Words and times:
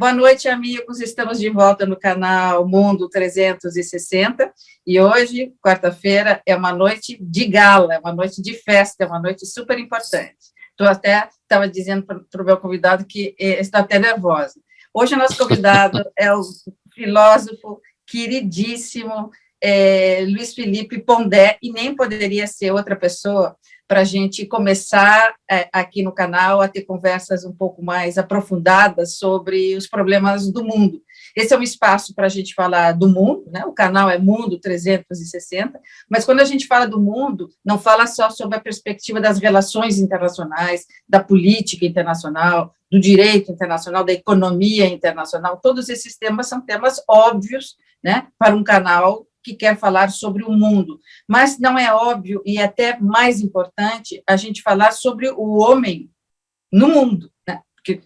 Boa 0.00 0.14
noite, 0.14 0.48
amigos. 0.48 0.98
Estamos 0.98 1.38
de 1.38 1.50
volta 1.50 1.84
no 1.84 1.94
canal 1.94 2.66
Mundo 2.66 3.06
360 3.06 4.50
e 4.86 4.98
hoje, 4.98 5.52
quarta-feira, 5.62 6.40
é 6.46 6.56
uma 6.56 6.72
noite 6.72 7.18
de 7.20 7.44
gala, 7.44 7.92
é 7.92 7.98
uma 7.98 8.14
noite 8.14 8.40
de 8.40 8.54
festa, 8.54 9.04
é 9.04 9.06
uma 9.06 9.20
noite 9.20 9.44
super 9.44 9.78
importante. 9.78 10.38
Estou 10.70 10.86
até 10.86 11.28
estava 11.42 11.68
dizendo 11.68 12.06
para 12.06 12.42
o 12.42 12.46
meu 12.46 12.56
convidado 12.56 13.04
que 13.04 13.34
está 13.38 13.80
até 13.80 13.98
nervosa. 13.98 14.58
Hoje, 14.94 15.14
o 15.14 15.18
nosso 15.18 15.36
convidado 15.36 16.02
é 16.16 16.32
o 16.32 16.40
filósofo 16.94 17.78
queridíssimo 18.06 19.30
é, 19.62 20.24
Luiz 20.26 20.54
Felipe 20.54 20.98
Pondé, 20.98 21.58
e 21.62 21.70
nem 21.70 21.94
poderia 21.94 22.46
ser 22.46 22.70
outra 22.70 22.96
pessoa 22.96 23.54
para 23.90 24.02
a 24.02 24.04
gente 24.04 24.46
começar 24.46 25.34
é, 25.50 25.68
aqui 25.72 26.00
no 26.00 26.12
canal 26.12 26.60
a 26.60 26.68
ter 26.68 26.82
conversas 26.82 27.44
um 27.44 27.52
pouco 27.52 27.82
mais 27.82 28.18
aprofundadas 28.18 29.16
sobre 29.16 29.74
os 29.74 29.88
problemas 29.88 30.48
do 30.48 30.62
mundo. 30.62 31.02
Esse 31.36 31.54
é 31.54 31.58
um 31.58 31.62
espaço 31.62 32.14
para 32.14 32.26
a 32.26 32.28
gente 32.28 32.54
falar 32.54 32.92
do 32.92 33.08
mundo, 33.08 33.50
né? 33.50 33.64
o 33.64 33.72
canal 33.72 34.08
é 34.08 34.16
Mundo 34.16 34.60
360, 34.60 35.76
mas 36.08 36.24
quando 36.24 36.38
a 36.38 36.44
gente 36.44 36.68
fala 36.68 36.86
do 36.86 37.00
mundo, 37.00 37.50
não 37.64 37.80
fala 37.80 38.06
só 38.06 38.30
sobre 38.30 38.58
a 38.58 38.60
perspectiva 38.60 39.20
das 39.20 39.40
relações 39.40 39.98
internacionais, 39.98 40.86
da 41.08 41.18
política 41.18 41.84
internacional, 41.84 42.72
do 42.88 43.00
direito 43.00 43.50
internacional, 43.50 44.04
da 44.04 44.12
economia 44.12 44.86
internacional, 44.86 45.58
todos 45.60 45.88
esses 45.88 46.16
temas 46.16 46.46
são 46.46 46.60
temas 46.60 47.02
óbvios 47.08 47.74
né, 48.04 48.28
para 48.38 48.54
um 48.54 48.62
canal 48.62 49.26
que 49.42 49.54
quer 49.54 49.78
falar 49.78 50.10
sobre 50.10 50.44
o 50.44 50.52
mundo, 50.52 51.00
mas 51.28 51.58
não 51.58 51.78
é 51.78 51.92
óbvio 51.92 52.42
e 52.44 52.58
até 52.58 52.98
mais 52.98 53.40
importante 53.40 54.22
a 54.26 54.36
gente 54.36 54.62
falar 54.62 54.92
sobre 54.92 55.30
o 55.30 55.58
homem 55.58 56.10
no 56.72 56.88
mundo, 56.88 57.30
né? 57.46 57.60
porque 57.74 58.02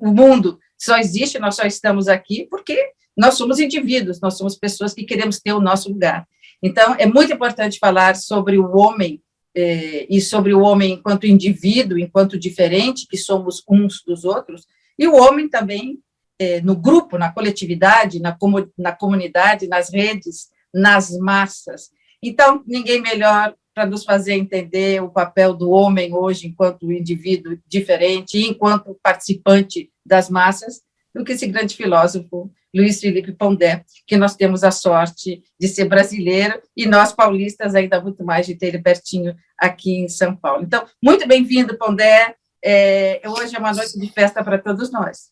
o 0.00 0.12
mundo 0.12 0.58
só 0.78 0.98
existe, 0.98 1.38
nós 1.38 1.56
só 1.56 1.64
estamos 1.64 2.08
aqui 2.08 2.46
porque 2.50 2.92
nós 3.16 3.34
somos 3.34 3.60
indivíduos, 3.60 4.20
nós 4.20 4.36
somos 4.36 4.56
pessoas 4.56 4.94
que 4.94 5.04
queremos 5.04 5.38
ter 5.38 5.52
o 5.52 5.60
nosso 5.60 5.88
lugar. 5.90 6.26
Então, 6.62 6.94
é 6.98 7.06
muito 7.06 7.32
importante 7.32 7.78
falar 7.78 8.16
sobre 8.16 8.58
o 8.58 8.76
homem 8.76 9.22
eh, 9.54 10.06
e 10.08 10.20
sobre 10.20 10.54
o 10.54 10.60
homem 10.60 10.92
enquanto 10.92 11.26
indivíduo, 11.26 11.98
enquanto 11.98 12.38
diferente, 12.38 13.06
que 13.08 13.16
somos 13.16 13.62
uns 13.68 14.02
dos 14.04 14.24
outros, 14.24 14.66
e 14.98 15.06
o 15.06 15.14
homem 15.14 15.48
também 15.48 15.98
eh, 16.38 16.60
no 16.60 16.76
grupo, 16.76 17.18
na 17.18 17.32
coletividade, 17.32 18.20
na, 18.20 18.32
comu 18.32 18.70
na 18.78 18.92
comunidade, 18.92 19.68
nas 19.68 19.92
redes, 19.92 20.48
nas 20.72 21.10
massas. 21.18 21.90
Então, 22.22 22.62
ninguém 22.66 23.00
melhor 23.00 23.54
para 23.74 23.86
nos 23.86 24.04
fazer 24.04 24.34
entender 24.34 25.02
o 25.02 25.10
papel 25.10 25.54
do 25.54 25.70
homem 25.70 26.12
hoje 26.14 26.46
enquanto 26.46 26.92
indivíduo 26.92 27.58
diferente 27.66 28.38
enquanto 28.38 28.98
participante 29.02 29.90
das 30.04 30.28
massas 30.28 30.82
do 31.14 31.24
que 31.24 31.32
esse 31.32 31.46
grande 31.46 31.74
filósofo 31.74 32.50
Luiz 32.74 33.00
Felipe 33.00 33.32
Pondé, 33.32 33.84
que 34.06 34.16
nós 34.16 34.34
temos 34.34 34.64
a 34.64 34.70
sorte 34.70 35.42
de 35.60 35.68
ser 35.68 35.84
brasileiro 35.84 36.60
e 36.74 36.86
nós 36.86 37.12
paulistas 37.12 37.74
ainda 37.74 38.00
muito 38.00 38.24
mais 38.24 38.46
de 38.46 38.54
ter 38.54 38.68
ele 38.68 38.78
pertinho 38.78 39.36
aqui 39.58 39.98
em 39.98 40.08
São 40.08 40.34
Paulo. 40.34 40.62
Então, 40.62 40.86
muito 41.02 41.28
bem-vindo, 41.28 41.76
Pondé. 41.76 42.34
É, 42.64 43.20
hoje 43.26 43.54
é 43.54 43.58
uma 43.58 43.74
noite 43.74 43.98
de 43.98 44.10
festa 44.10 44.42
para 44.42 44.58
todos 44.58 44.90
nós. 44.90 45.30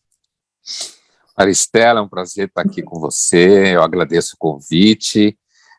Maristela, 1.41 1.99
é 1.99 2.03
um 2.03 2.07
prazer 2.07 2.47
estar 2.47 2.61
aqui 2.61 2.83
com 2.83 2.99
você, 2.99 3.75
eu 3.75 3.81
agradeço 3.81 4.35
o 4.35 4.37
convite, 4.37 5.35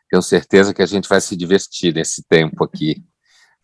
tenho 0.09 0.21
certeza 0.21 0.73
que 0.73 0.81
a 0.81 0.85
gente 0.85 1.07
vai 1.07 1.21
se 1.21 1.37
divertir 1.37 1.93
nesse 1.93 2.21
tempo 2.27 2.65
aqui, 2.65 3.01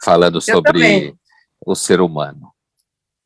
falando 0.02 0.38
eu 0.38 0.42
sobre 0.42 0.72
também. 0.72 1.20
o 1.66 1.76
ser 1.76 2.00
humano. 2.00 2.54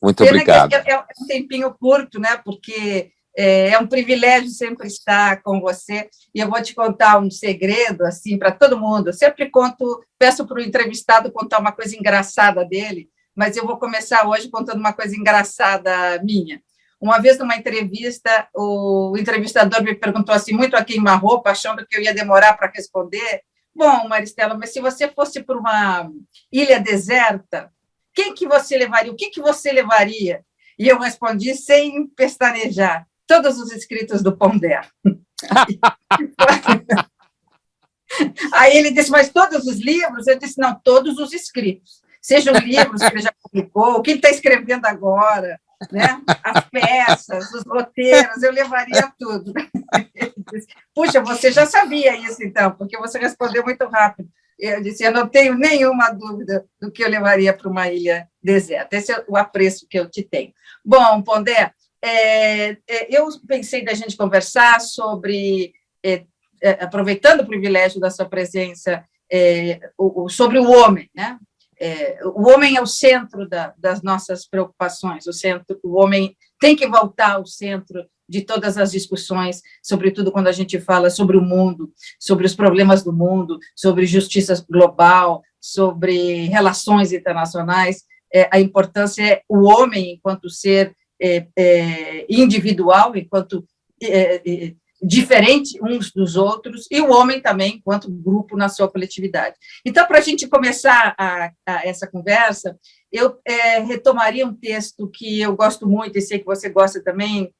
Muito 0.01 0.23
Pena 0.23 0.31
obrigado. 0.31 0.73
É, 0.73 0.91
é, 0.91 0.99
um 0.99 1.27
tempinho 1.27 1.71
curto, 1.79 2.19
né, 2.19 2.35
porque 2.43 3.11
é, 3.37 3.69
é, 3.69 3.79
um 3.79 3.85
privilégio 3.85 4.49
sempre 4.49 4.87
estar 4.87 5.43
com 5.43 5.61
você, 5.61 6.09
e 6.33 6.39
eu 6.39 6.49
vou 6.49 6.59
te 6.59 6.73
contar 6.73 7.19
um 7.19 7.29
segredo, 7.29 8.03
assim, 8.03 8.39
para 8.39 8.51
todo 8.51 8.79
mundo, 8.79 9.09
eu 9.09 9.13
sempre 9.13 9.51
conto, 9.51 10.03
peço 10.17 10.47
para 10.47 10.57
o 10.57 10.63
entrevistado 10.63 11.31
contar 11.31 11.59
uma 11.59 11.71
coisa 11.71 11.95
engraçada 11.95 12.65
dele, 12.65 13.07
mas 13.35 13.55
eu 13.55 13.67
vou 13.67 13.77
começar 13.77 14.27
hoje 14.27 14.49
contando 14.49 14.79
uma 14.79 14.93
coisa 14.93 15.15
engraçada 15.15 16.19
minha. 16.23 16.59
Uma 17.03 17.19
vez, 17.19 17.37
numa 17.37 17.57
entrevista, 17.57 18.47
o 18.55 19.13
entrevistador 19.17 19.83
me 19.83 19.93
perguntou 19.93 20.33
assim, 20.33 20.53
muito 20.53 20.77
a 20.77 20.85
queima-roupa, 20.85 21.51
achando 21.51 21.85
que 21.85 21.97
eu 21.97 22.01
ia 22.01 22.13
demorar 22.13 22.53
para 22.53 22.71
responder. 22.73 23.41
Bom, 23.75 24.07
Maristela, 24.07 24.57
mas 24.57 24.71
se 24.71 24.79
você 24.79 25.09
fosse 25.09 25.43
para 25.43 25.57
uma 25.57 26.09
ilha 26.49 26.79
deserta, 26.79 27.69
quem 28.13 28.33
que 28.33 28.47
você 28.47 28.77
levaria? 28.77 29.11
O 29.11 29.17
que, 29.17 29.31
que 29.31 29.41
você 29.41 29.73
levaria? 29.73 30.45
E 30.79 30.87
eu 30.87 30.97
respondi 30.97 31.53
sem 31.55 32.07
pestanejar, 32.07 33.05
todos 33.27 33.59
os 33.59 33.69
escritos 33.73 34.23
do 34.23 34.37
Pondé. 34.37 34.79
Aí 38.53 38.77
ele 38.77 38.91
disse, 38.91 39.11
mas 39.11 39.27
todos 39.27 39.67
os 39.67 39.81
livros? 39.81 40.25
Eu 40.25 40.39
disse, 40.39 40.57
não, 40.57 40.79
todos 40.81 41.17
os 41.17 41.33
escritos. 41.33 42.01
Sejam 42.21 42.53
livros 42.53 43.01
que 43.01 43.13
ele 43.13 43.21
já 43.21 43.33
publicou, 43.43 43.95
o 43.95 44.01
que 44.01 44.11
ele 44.11 44.19
está 44.19 44.29
escrevendo 44.29 44.85
agora, 44.85 45.59
né? 45.91 46.21
as 46.43 46.69
peças, 46.69 47.51
os 47.53 47.63
roteiros, 47.65 48.41
eu 48.41 48.51
levaria 48.51 49.11
tudo. 49.17 49.53
Puxa, 50.93 51.21
você 51.21 51.51
já 51.51 51.65
sabia 51.65 52.15
isso, 52.15 52.43
então, 52.43 52.71
porque 52.71 52.97
você 52.97 53.19
respondeu 53.19 53.63
muito 53.63 53.85
rápido. 53.87 54.29
Eu 54.59 54.81
disse, 54.81 55.03
eu 55.03 55.11
não 55.11 55.27
tenho 55.27 55.55
nenhuma 55.55 56.09
dúvida 56.11 56.65
do 56.79 56.91
que 56.91 57.03
eu 57.03 57.09
levaria 57.09 57.53
para 57.53 57.69
uma 57.69 57.89
ilha 57.89 58.27
deserta. 58.41 58.95
Esse 58.95 59.11
é 59.11 59.23
o 59.27 59.35
apreço 59.35 59.87
que 59.89 59.99
eu 59.99 60.09
te 60.09 60.23
tenho. 60.23 60.53
Bom, 60.85 61.21
Pondé, 61.21 61.73
é, 62.01 62.71
é, 62.87 63.07
eu 63.09 63.27
pensei 63.47 63.83
da 63.83 63.93
gente 63.93 64.17
conversar 64.17 64.79
sobre, 64.79 65.73
é, 66.03 66.25
é 66.61 66.83
aproveitando 66.83 67.41
o 67.41 67.47
privilégio 67.47 67.99
da 67.99 68.09
sua 68.09 68.25
presença, 68.25 69.03
é, 69.31 69.79
o, 69.97 70.29
sobre 70.29 70.59
o 70.59 70.69
homem, 70.69 71.09
né? 71.15 71.37
É, 71.85 72.17
o 72.23 72.49
homem 72.49 72.77
é 72.77 72.81
o 72.81 72.87
centro 72.87 73.45
da, 73.45 73.73
das 73.77 74.01
nossas 74.01 74.47
preocupações, 74.47 75.27
o, 75.27 75.33
centro, 75.33 75.77
o 75.83 76.01
homem 76.01 76.33
tem 76.57 76.77
que 76.77 76.87
voltar 76.87 77.33
ao 77.33 77.45
centro 77.45 78.05
de 78.27 78.39
todas 78.39 78.77
as 78.77 78.93
discussões, 78.93 79.61
sobretudo 79.83 80.31
quando 80.31 80.47
a 80.47 80.53
gente 80.53 80.79
fala 80.79 81.09
sobre 81.09 81.35
o 81.35 81.41
mundo, 81.41 81.91
sobre 82.17 82.45
os 82.45 82.55
problemas 82.55 83.03
do 83.03 83.11
mundo, 83.11 83.59
sobre 83.75 84.05
justiça 84.05 84.65
global, 84.69 85.43
sobre 85.59 86.45
relações 86.45 87.11
internacionais. 87.11 88.05
É, 88.33 88.47
a 88.49 88.61
importância 88.61 89.21
é 89.21 89.41
o 89.49 89.67
homem 89.67 90.13
enquanto 90.13 90.49
ser 90.49 90.95
é, 91.21 91.47
é 91.53 92.25
individual, 92.29 93.13
enquanto 93.13 93.65
é, 94.01 94.35
é, 94.35 94.73
diferente 95.03 95.77
uns 95.81 96.11
dos 96.11 96.35
outros, 96.35 96.87
e 96.89 97.01
o 97.01 97.11
homem 97.11 97.41
também, 97.41 97.75
enquanto 97.75 98.09
grupo 98.09 98.55
na 98.55 98.69
sua 98.69 98.89
coletividade. 98.89 99.55
Então, 99.85 100.07
para 100.07 100.19
a 100.19 100.21
gente 100.21 100.47
começar 100.47 101.13
a, 101.17 101.51
a 101.65 101.87
essa 101.87 102.07
conversa, 102.07 102.77
eu 103.11 103.37
é, 103.45 103.79
retomaria 103.79 104.47
um 104.47 104.53
texto 104.53 105.09
que 105.09 105.41
eu 105.41 105.55
gosto 105.55 105.87
muito, 105.87 106.17
e 106.17 106.21
sei 106.21 106.39
que 106.39 106.45
você 106.45 106.69
gosta 106.69 107.03
também, 107.03 107.53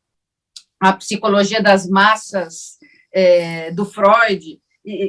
a 0.80 0.94
Psicologia 0.94 1.62
das 1.62 1.88
Massas, 1.88 2.78
é, 3.14 3.72
do 3.72 3.86
Freud, 3.86 4.60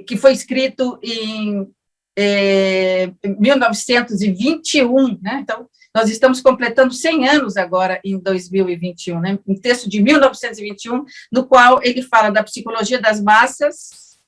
que 0.06 0.16
foi 0.16 0.33
escrito 0.33 0.99
em 1.03 1.69
é, 2.16 3.11
1921, 3.25 5.19
né? 5.21 5.41
Então, 5.43 5.69
nós 5.94 6.10
estamos 6.10 6.41
completando 6.41 6.93
100 6.93 7.28
anos 7.28 7.56
agora 7.56 8.00
em 8.05 8.19
2021, 8.19 9.21
né? 9.21 9.38
Um 9.47 9.55
texto 9.55 9.88
de 9.88 10.03
1921, 10.03 11.05
no 11.31 11.47
qual 11.47 11.81
ele 11.82 12.03
fala 12.03 12.31
da 12.31 12.43
psicologia 12.43 13.00
das 13.00 13.22
massas 13.22 14.19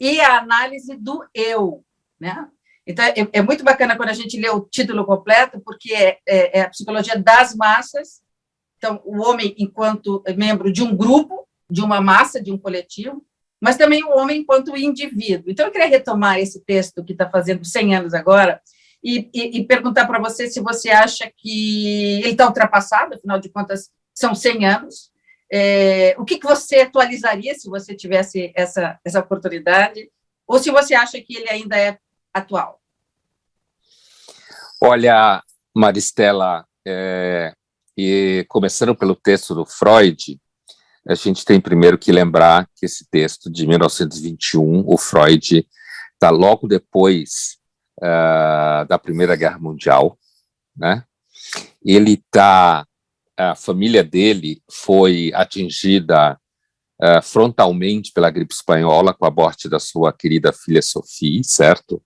e 0.00 0.20
a 0.20 0.38
análise 0.38 0.96
do 0.96 1.24
eu, 1.34 1.84
né? 2.20 2.46
Então, 2.86 3.04
é, 3.04 3.14
é 3.32 3.42
muito 3.42 3.64
bacana 3.64 3.96
quando 3.96 4.10
a 4.10 4.14
gente 4.14 4.38
lê 4.38 4.48
o 4.48 4.60
título 4.60 5.04
completo, 5.04 5.60
porque 5.60 5.92
é, 5.92 6.18
é, 6.24 6.60
é 6.60 6.62
a 6.62 6.70
psicologia 6.70 7.18
das 7.18 7.54
massas, 7.56 8.22
então, 8.78 9.00
o 9.04 9.20
homem 9.22 9.54
enquanto 9.58 10.22
membro 10.36 10.72
de 10.72 10.82
um 10.82 10.94
grupo, 10.94 11.48
de 11.68 11.82
uma 11.82 12.00
massa, 12.00 12.40
de 12.40 12.52
um 12.52 12.58
coletivo, 12.58 13.24
mas 13.60 13.76
também 13.76 14.04
o 14.04 14.10
homem 14.10 14.42
enquanto 14.42 14.76
indivíduo. 14.76 15.50
Então, 15.50 15.66
eu 15.66 15.72
queria 15.72 15.88
retomar 15.88 16.38
esse 16.38 16.60
texto 16.64 17.02
que 17.02 17.12
está 17.12 17.28
fazendo 17.28 17.64
100 17.64 17.96
anos 17.96 18.14
agora, 18.14 18.60
e, 19.02 19.30
e, 19.32 19.58
e 19.58 19.66
perguntar 19.66 20.06
para 20.06 20.18
você 20.18 20.48
se 20.48 20.60
você 20.60 20.90
acha 20.90 21.30
que 21.36 22.20
ele 22.20 22.32
está 22.32 22.46
ultrapassado, 22.46 23.14
afinal 23.14 23.38
de 23.38 23.48
contas, 23.48 23.90
são 24.14 24.34
100 24.34 24.66
anos. 24.66 25.10
É, 25.52 26.14
o 26.18 26.24
que, 26.24 26.38
que 26.38 26.46
você 26.46 26.80
atualizaria 26.80 27.54
se 27.54 27.68
você 27.68 27.94
tivesse 27.94 28.52
essa, 28.56 28.98
essa 29.04 29.20
oportunidade? 29.20 30.10
Ou 30.46 30.58
se 30.58 30.70
você 30.70 30.94
acha 30.94 31.20
que 31.20 31.36
ele 31.36 31.48
ainda 31.48 31.78
é 31.78 31.98
atual? 32.32 32.80
Olha, 34.80 35.42
Maristela, 35.74 36.66
é, 36.86 37.52
e 37.96 38.44
começando 38.48 38.94
pelo 38.94 39.14
texto 39.14 39.54
do 39.54 39.64
Freud, 39.64 40.38
a 41.08 41.14
gente 41.14 41.44
tem 41.44 41.60
primeiro 41.60 41.96
que 41.96 42.10
lembrar 42.10 42.68
que 42.74 42.84
esse 42.84 43.06
texto 43.08 43.50
de 43.50 43.66
1921, 43.66 44.84
o 44.86 44.98
Freud 44.98 45.66
está 46.14 46.30
logo 46.30 46.66
depois 46.66 47.58
uh, 47.98 48.86
da 48.88 48.98
Primeira 48.98 49.36
Guerra 49.36 49.58
Mundial, 49.58 50.18
né? 50.76 51.04
Ele 51.84 52.14
está 52.14 52.86
a 53.36 53.54
família 53.54 54.02
dele 54.02 54.62
foi 54.70 55.30
atingida 55.34 56.38
uh, 57.02 57.22
frontalmente 57.22 58.10
pela 58.12 58.30
gripe 58.30 58.54
espanhola 58.54 59.12
com 59.12 59.26
a 59.26 59.30
morte 59.30 59.68
da 59.68 59.78
sua 59.78 60.12
querida 60.12 60.52
filha 60.52 60.80
Sophie, 60.80 61.44
certo? 61.44 62.02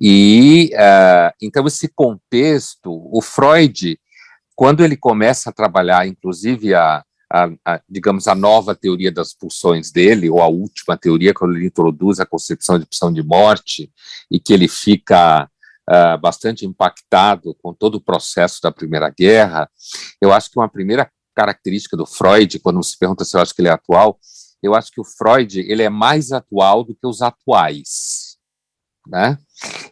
E 0.00 0.70
uh, 0.74 1.32
então 1.40 1.66
esse 1.66 1.88
contexto, 1.88 2.90
o 3.10 3.22
Freud, 3.22 3.98
quando 4.54 4.84
ele 4.84 4.96
começa 4.96 5.50
a 5.50 5.52
trabalhar, 5.52 6.06
inclusive 6.06 6.74
a, 6.74 7.02
a, 7.32 7.48
a, 7.64 7.80
digamos 7.88 8.28
a 8.28 8.34
nova 8.34 8.74
teoria 8.74 9.10
das 9.10 9.32
pulsões 9.32 9.90
dele, 9.90 10.28
ou 10.28 10.42
a 10.42 10.48
última 10.48 10.98
teoria 10.98 11.32
quando 11.32 11.56
ele 11.56 11.66
introduz 11.66 12.20
a 12.20 12.26
concepção 12.26 12.78
de 12.78 12.84
pulsão 12.84 13.10
de 13.10 13.22
morte 13.22 13.90
e 14.30 14.38
que 14.38 14.52
ele 14.52 14.68
fica 14.68 15.48
Uh, 15.90 16.16
bastante 16.16 16.64
impactado 16.64 17.56
com 17.60 17.74
todo 17.74 17.96
o 17.96 18.00
processo 18.00 18.60
da 18.62 18.70
Primeira 18.70 19.10
Guerra, 19.10 19.68
eu 20.20 20.32
acho 20.32 20.48
que 20.48 20.56
uma 20.56 20.68
primeira 20.68 21.10
característica 21.34 21.96
do 21.96 22.06
Freud, 22.06 22.60
quando 22.60 22.80
se 22.84 22.96
pergunta 22.96 23.24
se 23.24 23.36
eu 23.36 23.40
acho 23.40 23.52
que 23.52 23.60
ele 23.60 23.68
é 23.68 23.72
atual, 23.72 24.16
eu 24.62 24.76
acho 24.76 24.92
que 24.92 25.00
o 25.00 25.04
Freud 25.04 25.58
ele 25.58 25.82
é 25.82 25.88
mais 25.88 26.30
atual 26.30 26.84
do 26.84 26.94
que 26.94 27.04
os 27.04 27.20
atuais, 27.20 28.38
né? 29.08 29.36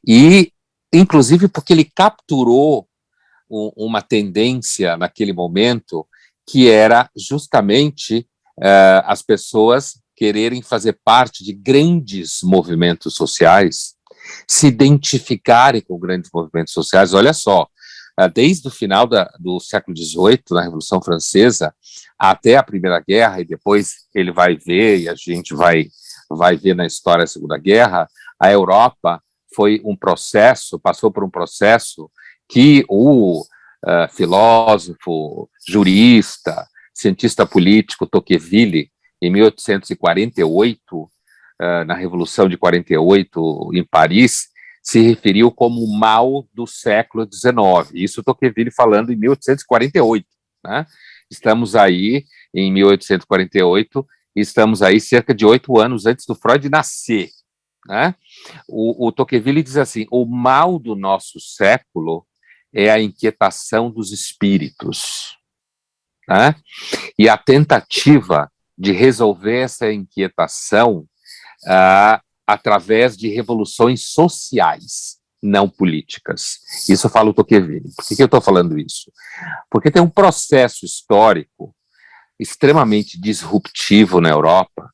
E 0.07 0.53
inclusive 0.93 1.49
porque 1.49 1.73
ele 1.73 1.85
capturou 1.85 2.89
um, 3.51 3.73
uma 3.77 4.01
tendência 4.01 4.97
naquele 4.97 5.33
momento 5.33 6.07
que 6.51 6.69
era 6.69 7.09
justamente 7.17 8.27
uh, 8.59 9.05
as 9.05 9.23
pessoas 9.23 10.01
quererem 10.17 10.61
fazer 10.63 10.99
parte 11.05 11.45
de 11.45 11.53
grandes 11.53 12.41
movimentos 12.43 13.15
sociais, 13.15 13.95
se 14.49 14.67
identificarem 14.67 15.81
com 15.81 15.97
grandes 15.97 16.29
movimentos 16.35 16.73
sociais. 16.73 17.15
Olha 17.15 17.33
só, 17.33 17.69
ah, 18.17 18.27
desde 18.27 18.67
o 18.67 18.71
final 18.71 19.07
da, 19.07 19.33
do 19.39 19.61
século 19.61 19.97
XVIII, 19.97 20.43
na 20.51 20.63
Revolução 20.63 21.01
Francesa, 21.01 21.73
até 22.19 22.57
a 22.57 22.63
Primeira 22.63 23.01
Guerra, 23.01 23.41
e 23.41 23.45
depois 23.45 23.95
ele 24.13 24.33
vai 24.33 24.57
ver, 24.57 24.99
e 24.99 25.09
a 25.09 25.15
gente 25.15 25.55
vai, 25.55 25.87
vai 26.29 26.57
ver 26.57 26.75
na 26.75 26.85
história 26.85 27.23
da 27.23 27.31
Segunda 27.31 27.57
Guerra, 27.57 28.09
a 28.39 28.51
Europa 28.51 29.23
foi 29.55 29.81
um 29.85 29.97
processo, 29.97 30.81
passou 30.81 31.13
por 31.13 31.25
um 31.25 31.31
processo 31.31 32.11
que 32.49 32.85
o 32.89 33.45
uh, 33.85 34.13
filósofo, 34.13 35.49
jurista, 35.67 36.67
cientista 36.95 37.47
político 37.47 38.07
Tocqueville, 38.07 38.91
em 39.23 39.31
1848, 39.31 40.81
uh, 40.97 41.09
ah, 41.61 41.85
na 41.85 41.95
Revolução 41.95 42.49
de 42.49 42.57
48 42.57 43.71
em 43.75 43.85
Paris, 43.85 44.49
se 44.83 45.01
referiu 45.01 45.51
como 45.51 45.83
o 45.83 45.99
mal 45.99 46.47
do 46.55 46.67
século 46.67 47.29
XIX. 47.31 47.93
Isso 47.93 48.23
Tocqueville 48.23 48.71
falando 48.71 49.13
em 49.13 49.17
1848. 49.17 50.27
Né? 50.65 50.87
Estamos 51.31 51.77
aí 51.77 52.25
em 52.55 52.73
1848, 52.73 54.07
estamos 54.35 54.83
aí 54.83 55.01
cerca 55.01 55.35
de 55.35 55.45
oito 55.45 55.79
anos 55.79 56.07
antes 56.07 56.25
do 56.27 56.35
Freud 56.35 56.69
nascer. 56.71 57.29
Né? 57.87 58.15
O, 58.69 59.09
o 59.09 59.13
Tocqueville 59.13 59.63
diz 59.63 59.77
assim: 59.77 60.07
o 60.11 60.25
mal 60.25 60.79
do 60.79 60.97
nosso 60.97 61.39
século 61.39 62.27
é 62.73 62.91
a 62.91 63.01
inquietação 63.01 63.91
dos 63.91 64.13
espíritos. 64.13 65.37
Né? 66.29 66.55
E 67.19 67.29
a 67.29 67.37
tentativa 67.37 68.51
de 68.77 68.93
resolver 68.93 69.61
essa 69.61 69.93
inquietação 69.93 71.07
ah, 71.67 72.23
através 72.47 73.17
de 73.17 73.29
revoluções 73.29 74.07
sociais, 74.07 75.19
não 75.43 75.69
políticas. 75.69 76.59
Isso 76.89 77.07
eu 77.07 77.11
falo 77.11 77.33
Tocqueville. 77.33 77.93
Por 77.97 78.07
que, 78.07 78.17
que 78.17 78.23
eu 78.23 78.27
estou 78.27 78.41
falando 78.41 78.79
isso? 78.79 79.11
Porque 79.71 79.91
tem 79.91 80.03
um 80.03 80.09
processo 80.09 80.85
histórico 80.85 81.75
extremamente 82.39 83.21
disruptivo 83.21 84.21
na 84.21 84.31
Europa, 84.31 84.91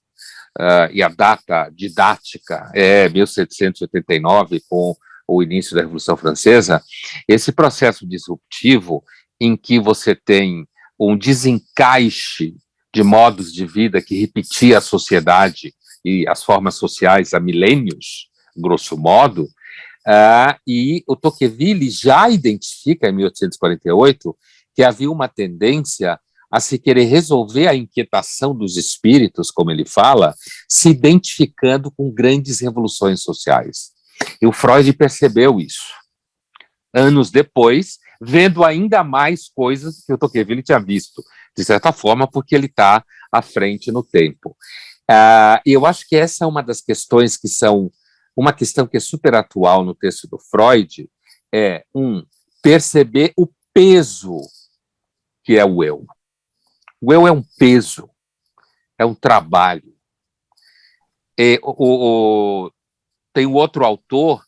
uh, 0.58 0.90
e 0.92 1.02
a 1.02 1.08
data 1.08 1.70
didática 1.70 2.70
é 2.74 3.08
1789, 3.08 4.62
com 4.68 4.96
o 5.26 5.42
início 5.42 5.74
da 5.74 5.82
Revolução 5.82 6.16
Francesa, 6.16 6.82
esse 7.28 7.52
processo 7.52 8.06
disruptivo 8.06 9.02
em 9.40 9.56
que 9.56 9.78
você 9.78 10.14
tem 10.14 10.66
um 10.98 11.16
desencaixe 11.16 12.54
de 12.94 13.02
modos 13.02 13.52
de 13.52 13.66
vida 13.66 14.00
que 14.00 14.18
repetia 14.18 14.78
a 14.78 14.80
sociedade 14.80 15.74
e 16.04 16.26
as 16.28 16.42
formas 16.42 16.76
sociais 16.76 17.34
há 17.34 17.40
milênios, 17.40 18.28
grosso 18.56 18.96
modo, 18.96 19.42
uh, 19.42 20.56
e 20.66 21.02
o 21.06 21.16
Tocqueville 21.16 21.90
já 21.90 22.30
identifica, 22.30 23.08
em 23.08 23.12
1848, 23.12 24.36
que 24.74 24.82
havia 24.82 25.10
uma 25.10 25.28
tendência 25.28 26.18
a 26.50 26.60
se 26.60 26.78
querer 26.78 27.04
resolver 27.04 27.66
a 27.66 27.74
inquietação 27.74 28.54
dos 28.54 28.76
espíritos, 28.76 29.50
como 29.50 29.70
ele 29.70 29.84
fala, 29.84 30.34
se 30.68 30.88
identificando 30.88 31.90
com 31.90 32.10
grandes 32.10 32.60
revoluções 32.60 33.22
sociais. 33.22 33.95
E 34.40 34.46
o 34.46 34.52
Freud 34.52 34.92
percebeu 34.92 35.60
isso. 35.60 35.92
Anos 36.94 37.30
depois, 37.30 37.98
vendo 38.20 38.64
ainda 38.64 39.04
mais 39.04 39.48
coisas 39.48 40.04
que 40.04 40.12
o 40.12 40.18
Tocqueville 40.18 40.62
tinha 40.62 40.78
visto, 40.78 41.22
de 41.56 41.64
certa 41.64 41.92
forma, 41.92 42.28
porque 42.30 42.54
ele 42.54 42.66
está 42.66 43.04
à 43.30 43.42
frente 43.42 43.90
no 43.90 44.02
tempo. 44.02 44.56
Uh, 45.10 45.60
e 45.64 45.72
eu 45.72 45.86
acho 45.86 46.06
que 46.08 46.16
essa 46.16 46.44
é 46.44 46.46
uma 46.46 46.62
das 46.62 46.80
questões 46.80 47.36
que 47.36 47.48
são 47.48 47.90
uma 48.36 48.52
questão 48.52 48.86
que 48.86 48.98
é 48.98 49.00
super 49.00 49.34
atual 49.34 49.82
no 49.82 49.94
texto 49.94 50.28
do 50.28 50.38
Freud, 50.38 51.08
é 51.52 51.84
um 51.94 52.22
perceber 52.62 53.32
o 53.36 53.48
peso 53.72 54.40
que 55.42 55.56
é 55.56 55.64
o 55.64 55.82
eu. 55.82 56.04
O 57.00 57.12
eu 57.12 57.26
é 57.26 57.32
um 57.32 57.42
peso, 57.58 58.10
é 58.98 59.06
um 59.06 59.14
trabalho. 59.14 59.96
E, 61.38 61.58
o, 61.62 62.66
o, 62.66 62.72
tem 63.36 63.44
um 63.44 63.52
outro 63.52 63.84
autor 63.84 64.42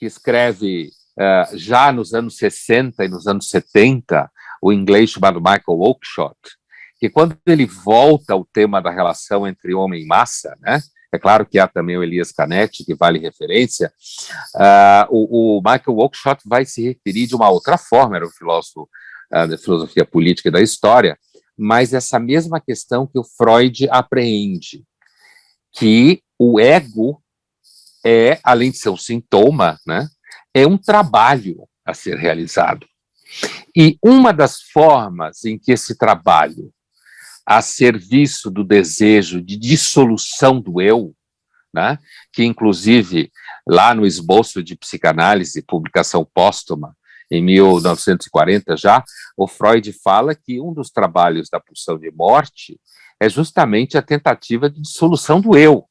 que 0.00 0.04
escreve 0.04 0.90
uh, 1.16 1.56
já 1.56 1.92
nos 1.92 2.12
anos 2.12 2.36
60 2.38 3.04
e 3.04 3.08
nos 3.08 3.28
anos 3.28 3.48
70, 3.48 4.28
o 4.60 4.72
inglês 4.72 5.10
chamado 5.10 5.40
Michael 5.40 5.62
Oakeshott, 5.68 6.36
que 6.98 7.08
quando 7.08 7.38
ele 7.46 7.66
volta 7.66 8.32
ao 8.32 8.44
tema 8.44 8.82
da 8.82 8.90
relação 8.90 9.46
entre 9.46 9.72
homem 9.74 10.02
e 10.02 10.06
massa, 10.06 10.56
né? 10.60 10.80
É 11.12 11.18
claro 11.20 11.46
que 11.46 11.56
há 11.56 11.68
também 11.68 11.96
o 11.96 12.02
Elias 12.02 12.32
Canetti, 12.32 12.84
que 12.84 12.96
vale 12.96 13.20
referência. 13.20 13.92
Uh, 14.56 15.06
o, 15.10 15.58
o, 15.58 15.60
Michael 15.60 15.98
Oakeshott 15.98 16.42
vai 16.44 16.64
se 16.64 16.82
referir 16.82 17.28
de 17.28 17.36
uma 17.36 17.48
outra 17.48 17.78
forma, 17.78 18.16
era 18.16 18.26
um 18.26 18.30
filósofo 18.30 18.88
uh, 19.32 19.46
da 19.46 19.56
filosofia 19.56 20.04
política 20.04 20.48
e 20.48 20.52
da 20.52 20.60
história, 20.60 21.16
mas 21.56 21.94
essa 21.94 22.18
mesma 22.18 22.60
questão 22.60 23.06
que 23.06 23.20
o 23.20 23.24
Freud 23.24 23.88
apreende, 23.88 24.82
que 25.70 26.24
o 26.36 26.58
ego 26.58 27.22
é, 28.04 28.38
além 28.42 28.70
de 28.70 28.78
ser 28.78 28.90
um 28.90 28.96
sintoma, 28.96 29.78
né, 29.86 30.08
é 30.54 30.66
um 30.66 30.76
trabalho 30.76 31.66
a 31.84 31.94
ser 31.94 32.16
realizado. 32.16 32.86
E 33.74 33.96
uma 34.02 34.32
das 34.32 34.60
formas 34.60 35.44
em 35.44 35.58
que 35.58 35.72
esse 35.72 35.96
trabalho 35.96 36.72
a 37.46 37.60
serviço 37.60 38.50
do 38.50 38.62
desejo 38.62 39.40
de 39.40 39.56
dissolução 39.56 40.60
do 40.60 40.80
eu, 40.80 41.14
né? 41.74 41.98
que 42.32 42.44
inclusive 42.44 43.30
lá 43.66 43.94
no 43.94 44.06
esboço 44.06 44.62
de 44.62 44.76
psicanálise, 44.76 45.62
publicação 45.62 46.24
póstuma, 46.24 46.96
em 47.30 47.42
1940 47.42 48.76
já, 48.76 49.02
o 49.36 49.48
Freud 49.48 49.90
fala 50.04 50.34
que 50.34 50.60
um 50.60 50.72
dos 50.72 50.90
trabalhos 50.90 51.48
da 51.50 51.58
pulsão 51.58 51.98
de 51.98 52.10
morte 52.10 52.78
é 53.18 53.28
justamente 53.28 53.96
a 53.96 54.02
tentativa 54.02 54.68
de 54.68 54.82
dissolução 54.82 55.40
do 55.40 55.56
eu. 55.56 55.86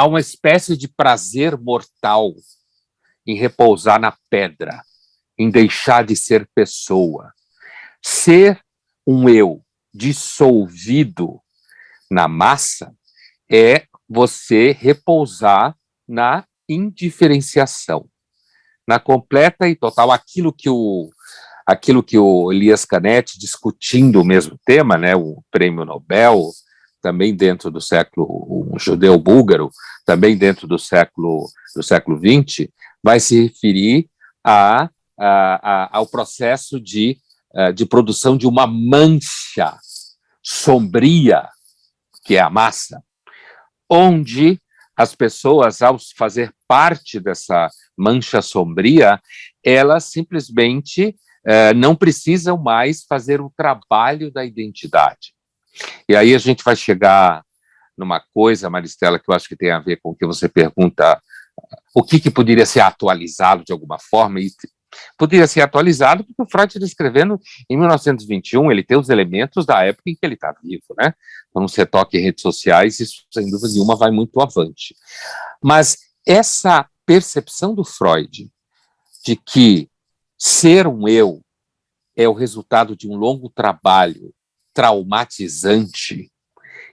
Há 0.00 0.06
uma 0.06 0.18
espécie 0.18 0.78
de 0.78 0.88
prazer 0.88 1.58
mortal 1.58 2.32
em 3.26 3.36
repousar 3.36 4.00
na 4.00 4.16
pedra, 4.30 4.82
em 5.38 5.50
deixar 5.50 6.06
de 6.06 6.16
ser 6.16 6.48
pessoa. 6.54 7.34
Ser 8.02 8.58
um 9.06 9.28
eu 9.28 9.62
dissolvido 9.92 11.38
na 12.10 12.26
massa 12.26 12.94
é 13.46 13.84
você 14.08 14.72
repousar 14.72 15.76
na 16.08 16.46
indiferenciação, 16.66 18.08
na 18.88 18.98
completa 18.98 19.68
e 19.68 19.76
total 19.76 20.10
aquilo 20.10 20.50
que 20.50 20.70
o 20.70 21.10
aquilo 21.66 22.02
que 22.02 22.16
o 22.16 22.50
Elias 22.50 22.86
Canetti 22.86 23.38
discutindo 23.38 24.22
o 24.22 24.24
mesmo 24.24 24.58
tema, 24.64 24.96
né, 24.96 25.14
o 25.14 25.44
Prêmio 25.50 25.84
Nobel, 25.84 26.48
também 27.00 27.34
dentro 27.34 27.70
do 27.70 27.80
século 27.80 28.70
um 28.72 28.78
judeu 28.78 29.18
búlgaro, 29.18 29.70
também 30.04 30.36
dentro 30.36 30.66
do 30.66 30.78
século 30.78 31.46
do 31.74 31.82
século 31.82 32.18
XX, 32.18 32.68
vai 33.02 33.18
se 33.20 33.42
referir 33.42 34.08
a, 34.44 34.88
a, 35.18 35.28
a 35.62 35.98
ao 35.98 36.06
processo 36.06 36.80
de 36.80 37.18
eh, 37.52 37.72
de 37.72 37.84
produção 37.84 38.36
de 38.36 38.46
uma 38.46 38.64
mancha 38.64 39.76
sombria, 40.40 41.48
que 42.24 42.36
é 42.36 42.40
a 42.40 42.48
massa, 42.48 43.02
onde 43.90 44.60
as 44.96 45.16
pessoas, 45.16 45.82
ao 45.82 45.98
fazer 46.16 46.54
parte 46.68 47.18
dessa 47.18 47.68
mancha 47.96 48.40
sombria, 48.40 49.20
elas 49.64 50.04
simplesmente 50.04 51.16
uh, 51.44 51.74
não 51.74 51.96
precisam 51.96 52.56
mais 52.56 53.04
fazer 53.04 53.40
o 53.40 53.52
trabalho 53.56 54.30
da 54.30 54.44
identidade. 54.44 55.34
E 56.08 56.16
aí 56.16 56.34
a 56.34 56.38
gente 56.38 56.64
vai 56.64 56.76
chegar 56.76 57.42
numa 57.96 58.20
coisa, 58.32 58.70
Maristela, 58.70 59.18
que 59.18 59.30
eu 59.30 59.34
acho 59.34 59.48
que 59.48 59.56
tem 59.56 59.70
a 59.70 59.78
ver 59.78 59.98
com 60.02 60.10
o 60.10 60.14
que 60.14 60.26
você 60.26 60.48
pergunta, 60.48 61.20
o 61.94 62.02
que, 62.02 62.18
que 62.18 62.30
poderia 62.30 62.64
ser 62.64 62.80
atualizado 62.80 63.62
de 63.64 63.72
alguma 63.72 63.98
forma, 63.98 64.40
e 64.40 64.48
poderia 65.16 65.46
ser 65.46 65.60
atualizado 65.60 66.24
porque 66.24 66.42
o 66.42 66.50
Freud 66.50 66.72
está 66.72 66.86
escrevendo 66.86 67.38
em 67.68 67.76
1921, 67.76 68.72
ele 68.72 68.82
tem 68.82 68.98
os 68.98 69.08
elementos 69.08 69.66
da 69.66 69.84
época 69.84 70.10
em 70.10 70.14
que 70.14 70.20
ele 70.22 70.34
está 70.34 70.52
vivo, 70.62 70.94
né? 70.98 71.14
Então, 71.50 71.68
se 71.68 71.84
toque 71.86 72.18
em 72.18 72.22
redes 72.22 72.42
sociais, 72.42 72.98
isso, 73.00 73.24
sem 73.30 73.50
dúvida 73.50 73.68
nenhuma, 73.72 73.96
vai 73.96 74.10
muito 74.10 74.40
avante. 74.40 74.94
Mas 75.62 75.98
essa 76.26 76.88
percepção 77.04 77.74
do 77.74 77.84
Freud 77.84 78.50
de 79.24 79.36
que 79.36 79.88
ser 80.38 80.86
um 80.86 81.06
eu 81.06 81.42
é 82.16 82.28
o 82.28 82.32
resultado 82.32 82.96
de 82.96 83.08
um 83.08 83.16
longo 83.16 83.50
trabalho 83.50 84.32
traumatizante, 84.80 86.32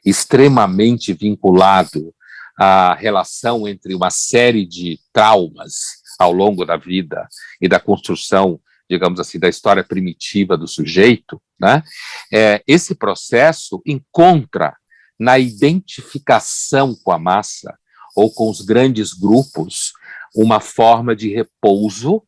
extremamente 0.06 1.14
vinculado 1.14 2.14
à 2.60 2.94
relação 2.94 3.66
entre 3.66 3.96
uma 3.96 4.10
série 4.10 4.66
de 4.66 5.00
traumas 5.14 6.02
ao 6.20 6.34
longo 6.34 6.66
da 6.66 6.76
vida 6.76 7.26
e 7.62 7.70
da 7.70 7.80
construção, 7.80 8.60
digamos 8.90 9.22
assim, 9.22 9.40
da 9.40 9.48
história 9.48 9.86
primitiva 9.86 10.58
do 10.58 10.68
sujeito, 10.68 11.42
né? 11.58 11.82
É, 12.30 12.62
esse 12.68 12.94
processo 12.94 13.82
encontra 13.86 14.76
na 15.18 15.40
identificação 15.40 16.94
com 16.94 17.14
a 17.14 17.18
massa 17.18 17.74
ou 18.18 18.30
com 18.30 18.50
os 18.50 18.60
grandes 18.60 19.14
grupos 19.14 19.94
uma 20.36 20.60
forma 20.60 21.16
de 21.16 21.34
repouso 21.34 22.22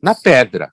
na 0.00 0.14
pedra, 0.14 0.72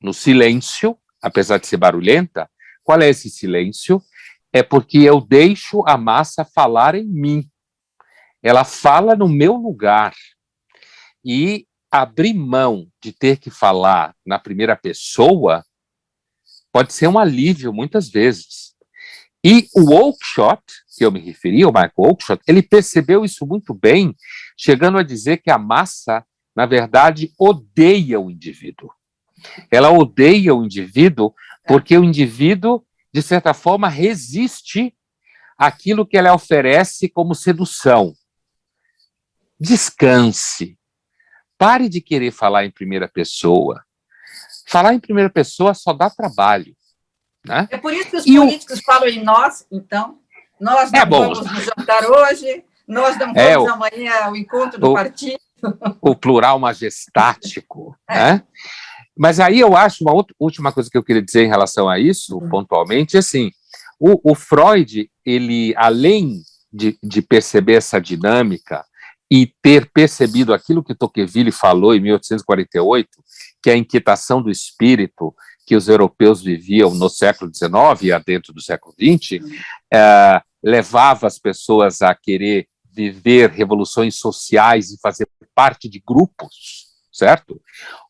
no 0.00 0.14
silêncio, 0.14 0.96
apesar 1.20 1.58
de 1.58 1.66
ser 1.66 1.76
barulhenta. 1.76 2.48
Qual 2.88 3.02
é 3.02 3.10
esse 3.10 3.28
silêncio? 3.28 4.02
É 4.50 4.62
porque 4.62 4.96
eu 4.96 5.20
deixo 5.20 5.84
a 5.86 5.98
massa 5.98 6.42
falar 6.42 6.94
em 6.94 7.04
mim. 7.04 7.46
Ela 8.42 8.64
fala 8.64 9.14
no 9.14 9.28
meu 9.28 9.56
lugar. 9.56 10.14
E 11.22 11.66
abrir 11.90 12.32
mão 12.32 12.90
de 12.98 13.12
ter 13.12 13.36
que 13.36 13.50
falar 13.50 14.16
na 14.24 14.38
primeira 14.38 14.74
pessoa 14.74 15.62
pode 16.72 16.94
ser 16.94 17.08
um 17.08 17.18
alívio 17.18 17.74
muitas 17.74 18.08
vezes. 18.08 18.74
E 19.44 19.68
o 19.74 19.92
Oakeshott, 19.92 20.62
que 20.96 21.04
eu 21.04 21.12
me 21.12 21.20
referi, 21.20 21.66
o 21.66 21.68
Michael 21.68 21.92
Oakeshott, 21.94 22.42
ele 22.48 22.62
percebeu 22.62 23.22
isso 23.22 23.46
muito 23.46 23.74
bem, 23.74 24.16
chegando 24.56 24.96
a 24.96 25.02
dizer 25.02 25.42
que 25.42 25.50
a 25.50 25.58
massa, 25.58 26.24
na 26.56 26.64
verdade, 26.64 27.34
odeia 27.38 28.18
o 28.18 28.30
indivíduo. 28.30 28.90
Ela 29.70 29.90
odeia 29.90 30.54
o 30.54 30.64
indivíduo 30.64 31.34
porque 31.68 31.96
o 31.96 32.02
indivíduo, 32.02 32.84
de 33.12 33.22
certa 33.22 33.54
forma, 33.54 33.88
resiste 33.88 34.94
àquilo 35.56 36.06
que 36.06 36.16
ela 36.16 36.34
oferece 36.34 37.08
como 37.08 37.34
sedução. 37.34 38.14
Descanse, 39.60 40.78
Pare 41.58 41.88
de 41.88 42.00
querer 42.00 42.30
falar 42.30 42.64
em 42.64 42.70
primeira 42.70 43.08
pessoa. 43.08 43.82
Falar 44.68 44.94
em 44.94 45.00
primeira 45.00 45.28
pessoa 45.28 45.74
só 45.74 45.92
dá 45.92 46.08
trabalho. 46.08 46.72
Né? 47.44 47.66
É 47.68 47.76
por 47.76 47.92
isso 47.92 48.10
que 48.10 48.16
os 48.16 48.26
e 48.26 48.36
políticos 48.36 48.78
o... 48.78 48.82
falam 48.84 49.08
em 49.08 49.24
nós, 49.24 49.66
então. 49.70 50.20
Nós 50.60 50.92
não 50.92 51.00
é 51.00 51.06
vamos 51.06 51.40
nos 51.40 51.64
jantar 51.64 52.04
hoje, 52.04 52.64
nós 52.86 53.18
não 53.18 53.32
é, 53.34 53.54
vamos 53.54 53.70
o... 53.70 53.74
amanhã 53.74 54.24
ao 54.24 54.36
encontro 54.36 54.78
do 54.78 54.90
o... 54.90 54.94
partido. 54.94 55.40
O 56.00 56.14
plural 56.14 56.58
majestático. 56.60 57.96
é. 58.08 58.34
né? 58.34 58.42
Mas 59.18 59.40
aí 59.40 59.58
eu 59.58 59.76
acho 59.76 60.04
uma 60.04 60.14
outra, 60.14 60.34
última 60.38 60.72
coisa 60.72 60.88
que 60.88 60.96
eu 60.96 61.02
queria 61.02 61.22
dizer 61.22 61.44
em 61.44 61.48
relação 61.48 61.88
a 61.88 61.98
isso, 61.98 62.38
hum. 62.38 62.48
pontualmente, 62.48 63.16
é 63.16 63.18
assim, 63.18 63.50
o, 63.98 64.32
o 64.32 64.34
Freud, 64.34 65.10
ele, 65.26 65.74
além 65.76 66.40
de, 66.72 66.96
de 67.02 67.20
perceber 67.20 67.74
essa 67.74 68.00
dinâmica 68.00 68.84
e 69.30 69.52
ter 69.60 69.90
percebido 69.90 70.54
aquilo 70.54 70.82
que 70.82 70.94
Tocqueville 70.94 71.50
falou 71.50 71.94
em 71.94 72.00
1848, 72.00 73.08
que 73.62 73.70
é 73.70 73.72
a 73.74 73.76
inquietação 73.76 74.40
do 74.40 74.50
espírito 74.50 75.34
que 75.66 75.76
os 75.76 75.88
europeus 75.88 76.42
viviam 76.42 76.94
no 76.94 77.10
século 77.10 77.50
XIX 77.52 78.02
e 78.04 78.24
dentro 78.24 78.54
do 78.54 78.62
século 78.62 78.94
XX, 78.94 79.44
é, 79.92 80.40
levava 80.62 81.26
as 81.26 81.38
pessoas 81.38 82.00
a 82.00 82.14
querer 82.14 82.66
viver 82.90 83.50
revoluções 83.50 84.16
sociais 84.16 84.90
e 84.90 85.00
fazer 85.00 85.28
parte 85.54 85.88
de 85.88 86.02
grupos, 86.04 86.87
certo? 87.18 87.60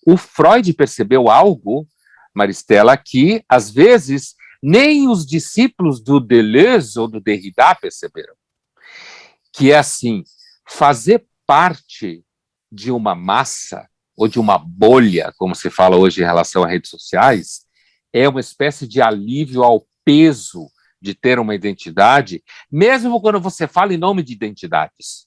O 0.06 0.16
Freud 0.16 0.72
percebeu 0.74 1.30
algo, 1.30 1.86
Maristela, 2.34 2.96
que 2.96 3.42
às 3.48 3.70
vezes 3.70 4.34
nem 4.62 5.08
os 5.08 5.24
discípulos 5.24 6.00
do 6.00 6.20
Deleuze 6.20 6.98
ou 6.98 7.08
do 7.08 7.20
Derrida 7.20 7.74
perceberam, 7.74 8.34
que 9.52 9.72
é 9.72 9.78
assim, 9.78 10.24
fazer 10.68 11.24
parte 11.46 12.22
de 12.70 12.90
uma 12.90 13.14
massa 13.14 13.88
ou 14.16 14.28
de 14.28 14.38
uma 14.38 14.58
bolha, 14.58 15.32
como 15.38 15.54
se 15.54 15.70
fala 15.70 15.96
hoje 15.96 16.20
em 16.20 16.24
relação 16.24 16.64
a 16.64 16.68
redes 16.68 16.90
sociais, 16.90 17.64
é 18.12 18.28
uma 18.28 18.40
espécie 18.40 18.86
de 18.86 19.00
alívio 19.00 19.62
ao 19.62 19.86
peso 20.04 20.68
de 21.00 21.14
ter 21.14 21.38
uma 21.38 21.54
identidade, 21.54 22.42
mesmo 22.70 23.20
quando 23.20 23.40
você 23.40 23.66
fala 23.68 23.94
em 23.94 23.98
nome 23.98 24.22
de 24.22 24.32
identidades. 24.32 25.26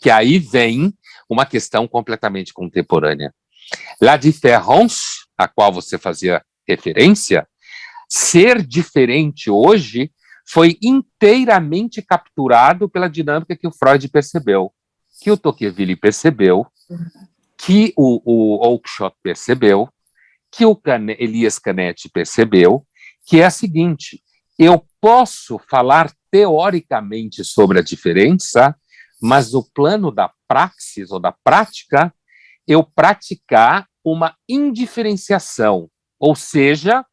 Que 0.00 0.10
aí 0.10 0.38
vem 0.38 0.92
uma 1.28 1.46
questão 1.46 1.86
completamente 1.88 2.52
contemporânea. 2.52 3.34
La 4.00 4.16
différence, 4.16 5.26
a 5.36 5.48
qual 5.48 5.72
você 5.72 5.98
fazia 5.98 6.42
referência, 6.66 7.46
ser 8.08 8.64
diferente 8.64 9.50
hoje 9.50 10.12
foi 10.48 10.78
inteiramente 10.80 12.00
capturado 12.00 12.88
pela 12.88 13.10
dinâmica 13.10 13.56
que 13.56 13.66
o 13.66 13.72
Freud 13.72 14.08
percebeu, 14.08 14.72
que 15.20 15.30
o 15.30 15.36
Tocqueville 15.36 15.96
percebeu, 15.96 16.66
que 17.58 17.92
o, 17.96 18.22
o 18.24 18.64
Oakeshott 18.64 19.16
percebeu, 19.22 19.88
que 20.50 20.64
o 20.64 20.76
Cane 20.76 21.16
Elias 21.18 21.58
Canetti 21.58 22.08
percebeu, 22.08 22.86
que 23.26 23.40
é 23.40 23.46
a 23.46 23.50
seguinte: 23.50 24.22
eu 24.58 24.86
posso 25.00 25.58
falar 25.68 26.12
teoricamente 26.30 27.44
sobre 27.44 27.78
a 27.78 27.82
diferença, 27.82 28.76
mas 29.20 29.52
no 29.52 29.62
plano 29.62 30.10
da 30.10 30.30
praxis 30.46 31.10
ou 31.10 31.18
da 31.18 31.32
prática, 31.32 32.12
eu 32.66 32.82
praticar 32.84 33.86
uma 34.04 34.36
indiferenciação, 34.48 35.88
ou 36.18 36.34
seja, 36.34 37.04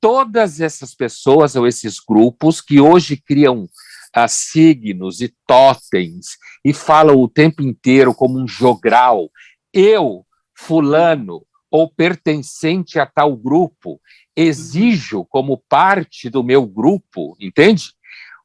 todas 0.00 0.60
essas 0.60 0.94
pessoas 0.94 1.56
ou 1.56 1.66
esses 1.66 1.98
grupos 1.98 2.60
que 2.60 2.80
hoje 2.80 3.16
criam 3.16 3.64
uh, 3.64 4.28
signos 4.28 5.20
e 5.20 5.34
totens 5.46 6.38
e 6.64 6.72
falam 6.72 7.16
o 7.16 7.28
tempo 7.28 7.62
inteiro 7.62 8.14
como 8.14 8.38
um 8.38 8.46
jogral, 8.46 9.30
eu, 9.72 10.24
fulano, 10.56 11.44
ou 11.70 11.88
pertencente 11.88 12.98
a 12.98 13.06
tal 13.06 13.36
grupo, 13.36 14.00
exijo 14.34 15.24
como 15.26 15.62
parte 15.68 16.28
do 16.28 16.42
meu 16.42 16.66
grupo, 16.66 17.36
entende? 17.38 17.92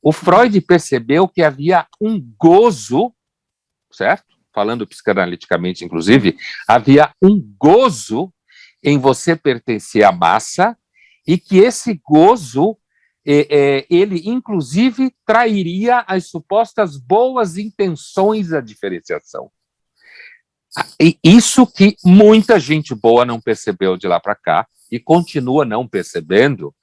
O 0.05 0.11
Freud 0.11 0.61
percebeu 0.61 1.27
que 1.27 1.41
havia 1.41 1.87
um 1.99 2.21
gozo, 2.39 3.11
certo? 3.91 4.35
Falando 4.53 4.85
psicanaliticamente, 4.85 5.83
inclusive, 5.83 6.37
havia 6.67 7.11
um 7.19 7.41
gozo 7.57 8.31
em 8.83 8.99
você 8.99 9.35
pertencer 9.35 10.03
à 10.03 10.11
massa 10.11 10.77
e 11.27 11.39
que 11.39 11.57
esse 11.57 11.99
gozo 12.05 12.77
é, 13.25 13.47
é, 13.49 13.85
ele 13.89 14.29
inclusive 14.29 15.11
trairia 15.25 16.05
as 16.07 16.27
supostas 16.27 16.97
boas 16.97 17.57
intenções 17.57 18.49
da 18.49 18.61
diferenciação. 18.61 19.49
E 21.01 21.17
isso 21.23 21.65
que 21.65 21.95
muita 22.05 22.59
gente 22.59 22.93
boa 22.93 23.25
não 23.25 23.41
percebeu 23.41 23.97
de 23.97 24.07
lá 24.07 24.19
para 24.19 24.35
cá 24.35 24.67
e 24.91 24.99
continua 24.99 25.65
não 25.65 25.87
percebendo 25.87 26.75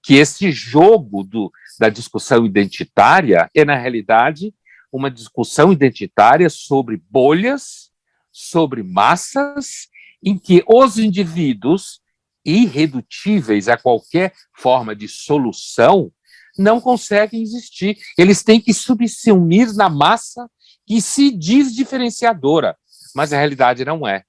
que 0.00 0.14
esse 0.14 0.52
jogo 0.52 1.24
do, 1.24 1.50
da 1.78 1.88
discussão 1.88 2.44
identitária 2.44 3.48
é 3.54 3.64
na 3.64 3.76
realidade 3.76 4.54
uma 4.92 5.10
discussão 5.10 5.72
identitária 5.72 6.48
sobre 6.48 7.00
bolhas, 7.10 7.90
sobre 8.32 8.82
massas, 8.82 9.88
em 10.22 10.38
que 10.38 10.64
os 10.66 10.98
indivíduos 10.98 12.00
irredutíveis 12.44 13.68
a 13.68 13.76
qualquer 13.76 14.32
forma 14.56 14.96
de 14.96 15.06
solução, 15.06 16.10
não 16.56 16.80
conseguem 16.80 17.42
existir. 17.42 17.98
Eles 18.16 18.42
têm 18.42 18.60
que 18.60 18.72
subsumir 18.72 19.72
na 19.74 19.88
massa 19.88 20.50
que 20.86 21.00
se 21.00 21.30
diz 21.30 21.74
diferenciadora, 21.74 22.76
mas 23.14 23.32
a 23.32 23.36
realidade 23.36 23.84
não 23.84 24.06
é. 24.08 24.24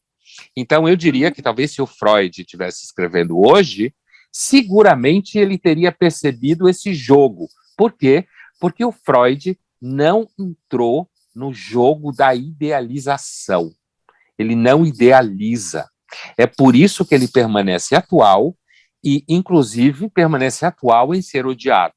Então, 0.55 0.87
eu 0.87 0.95
diria 0.95 1.31
que 1.31 1.41
talvez 1.41 1.71
se 1.71 1.81
o 1.81 1.87
Freud 1.87 2.41
estivesse 2.41 2.85
escrevendo 2.85 3.39
hoje, 3.39 3.93
seguramente 4.31 5.37
ele 5.37 5.57
teria 5.57 5.91
percebido 5.91 6.69
esse 6.69 6.93
jogo. 6.93 7.47
Por 7.77 7.93
quê? 7.93 8.27
Porque 8.59 8.83
o 8.83 8.91
Freud 8.91 9.57
não 9.81 10.27
entrou 10.37 11.09
no 11.33 11.53
jogo 11.53 12.11
da 12.11 12.35
idealização. 12.35 13.71
Ele 14.37 14.55
não 14.55 14.85
idealiza. 14.85 15.89
É 16.37 16.47
por 16.47 16.75
isso 16.75 17.05
que 17.05 17.13
ele 17.13 17.27
permanece 17.27 17.95
atual 17.95 18.55
e, 19.03 19.23
inclusive, 19.27 20.09
permanece 20.09 20.65
atual 20.65 21.13
em 21.13 21.21
ser 21.21 21.45
odiado. 21.45 21.93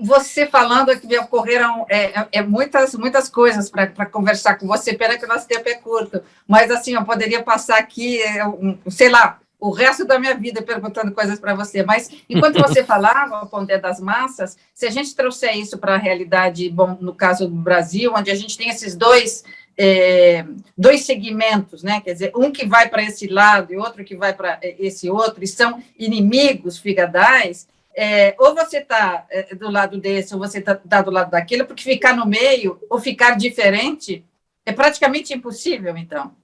Você 0.00 0.46
falando 0.46 0.98
que 0.98 1.06
me 1.06 1.16
ocorreram 1.18 1.86
é, 1.88 2.26
é, 2.32 2.42
muitas, 2.42 2.94
muitas 2.94 3.28
coisas 3.28 3.70
para 3.70 4.06
conversar 4.06 4.56
com 4.56 4.66
você, 4.66 4.94
pena 4.94 5.16
que 5.16 5.24
o 5.24 5.28
nosso 5.28 5.46
tempo 5.46 5.68
é 5.68 5.74
curto, 5.74 6.20
mas 6.48 6.68
assim, 6.70 6.94
eu 6.94 7.04
poderia 7.04 7.44
passar 7.44 7.78
aqui, 7.78 8.20
é, 8.20 8.40
sei 8.88 9.08
lá, 9.08 9.40
o 9.64 9.70
resto 9.70 10.04
da 10.04 10.18
minha 10.18 10.34
vida 10.34 10.60
perguntando 10.60 11.10
coisas 11.10 11.40
para 11.40 11.54
você. 11.54 11.82
Mas 11.82 12.10
enquanto 12.28 12.60
você 12.60 12.84
falava, 12.84 13.46
Pondé 13.46 13.78
das 13.78 13.98
Massas, 13.98 14.58
se 14.74 14.84
a 14.84 14.90
gente 14.90 15.16
trouxer 15.16 15.56
isso 15.56 15.78
para 15.78 15.94
a 15.94 15.98
realidade, 15.98 16.68
bom, 16.68 16.98
no 17.00 17.14
caso 17.14 17.48
do 17.48 17.56
Brasil, 17.56 18.12
onde 18.14 18.30
a 18.30 18.34
gente 18.34 18.58
tem 18.58 18.68
esses 18.68 18.94
dois 18.94 19.42
é, 19.76 20.44
dois 20.76 21.06
segmentos, 21.06 21.82
né? 21.82 22.02
Quer 22.02 22.12
dizer, 22.12 22.32
um 22.36 22.52
que 22.52 22.66
vai 22.66 22.90
para 22.90 23.02
esse 23.02 23.26
lado 23.26 23.72
e 23.72 23.76
outro 23.78 24.04
que 24.04 24.14
vai 24.14 24.34
para 24.34 24.60
esse 24.62 25.08
outro, 25.08 25.42
e 25.42 25.48
são 25.48 25.82
inimigos 25.98 26.78
figadais. 26.78 27.66
É, 27.96 28.34
ou 28.38 28.54
você 28.54 28.78
está 28.78 29.24
é, 29.30 29.54
do 29.54 29.70
lado 29.70 29.98
desse, 29.98 30.34
ou 30.34 30.40
você 30.40 30.58
está 30.58 30.74
tá 30.74 31.00
do 31.00 31.10
lado 31.10 31.30
daquele, 31.30 31.64
porque 31.64 31.82
ficar 31.82 32.14
no 32.14 32.26
meio 32.26 32.78
ou 32.90 33.00
ficar 33.00 33.36
diferente 33.36 34.22
é 34.66 34.72
praticamente 34.72 35.32
impossível, 35.32 35.96
então. 35.96 36.36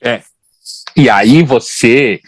É, 0.00 0.20
e 0.96 1.10
aí 1.10 1.42
você, 1.42 2.20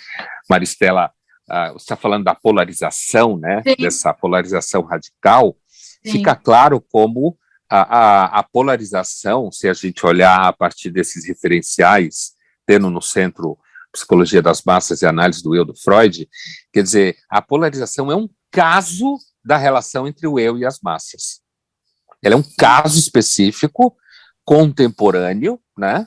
Maristela, 0.48 1.10
uh, 1.50 1.72
você 1.72 1.84
está 1.84 1.96
falando 1.96 2.24
da 2.24 2.34
polarização, 2.34 3.36
né? 3.36 3.62
Sim. 3.66 3.76
Dessa 3.78 4.12
polarização 4.12 4.82
radical. 4.82 5.56
Sim. 6.04 6.12
Fica 6.12 6.34
claro 6.34 6.80
como 6.80 7.36
a, 7.68 7.80
a, 7.80 8.38
a, 8.38 8.42
polarização, 8.42 9.50
se 9.52 9.68
a 9.68 9.74
gente 9.74 10.04
olhar 10.06 10.46
a 10.46 10.52
partir 10.52 10.90
desses 10.90 11.26
referenciais, 11.26 12.32
tendo 12.66 12.90
no 12.90 13.02
centro 13.02 13.58
Psicologia 13.92 14.42
das 14.42 14.62
Massas 14.62 15.02
e 15.02 15.06
Análise 15.06 15.42
do 15.42 15.54
Eu 15.54 15.64
do 15.64 15.74
Freud, 15.74 16.28
quer 16.72 16.82
dizer, 16.82 17.16
a 17.28 17.40
polarização 17.40 18.10
é 18.12 18.16
um 18.16 18.28
caso 18.50 19.18
da 19.44 19.56
relação 19.56 20.06
entre 20.06 20.26
o 20.26 20.38
eu 20.38 20.58
e 20.58 20.64
as 20.64 20.80
massas. 20.80 21.40
Ela 22.22 22.34
é 22.34 22.38
um 22.38 22.44
caso 22.58 22.98
específico, 22.98 23.96
contemporâneo, 24.44 25.60
né? 25.76 26.06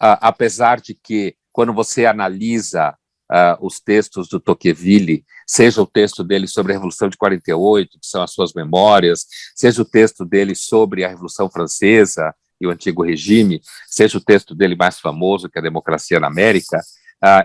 Uh, 0.00 0.16
apesar 0.20 0.80
de 0.80 0.94
que 0.94 1.36
quando 1.58 1.74
você 1.74 2.06
analisa 2.06 2.90
uh, 3.32 3.66
os 3.66 3.80
textos 3.80 4.28
do 4.28 4.38
Tocqueville, 4.38 5.24
seja 5.44 5.82
o 5.82 5.86
texto 5.88 6.22
dele 6.22 6.46
sobre 6.46 6.70
a 6.70 6.76
Revolução 6.76 7.08
de 7.08 7.16
48, 7.16 7.98
que 8.00 8.06
são 8.06 8.22
as 8.22 8.30
suas 8.30 8.52
memórias, 8.54 9.26
seja 9.56 9.82
o 9.82 9.84
texto 9.84 10.24
dele 10.24 10.54
sobre 10.54 11.02
a 11.02 11.08
Revolução 11.08 11.50
Francesa 11.50 12.32
e 12.60 12.66
o 12.68 12.70
antigo 12.70 13.02
regime, 13.02 13.60
seja 13.88 14.18
o 14.18 14.20
texto 14.20 14.54
dele 14.54 14.76
mais 14.76 15.00
famoso, 15.00 15.48
que 15.48 15.58
é 15.58 15.60
a 15.60 15.64
Democracia 15.64 16.20
na 16.20 16.28
América, 16.28 16.78
uh, 17.24 17.44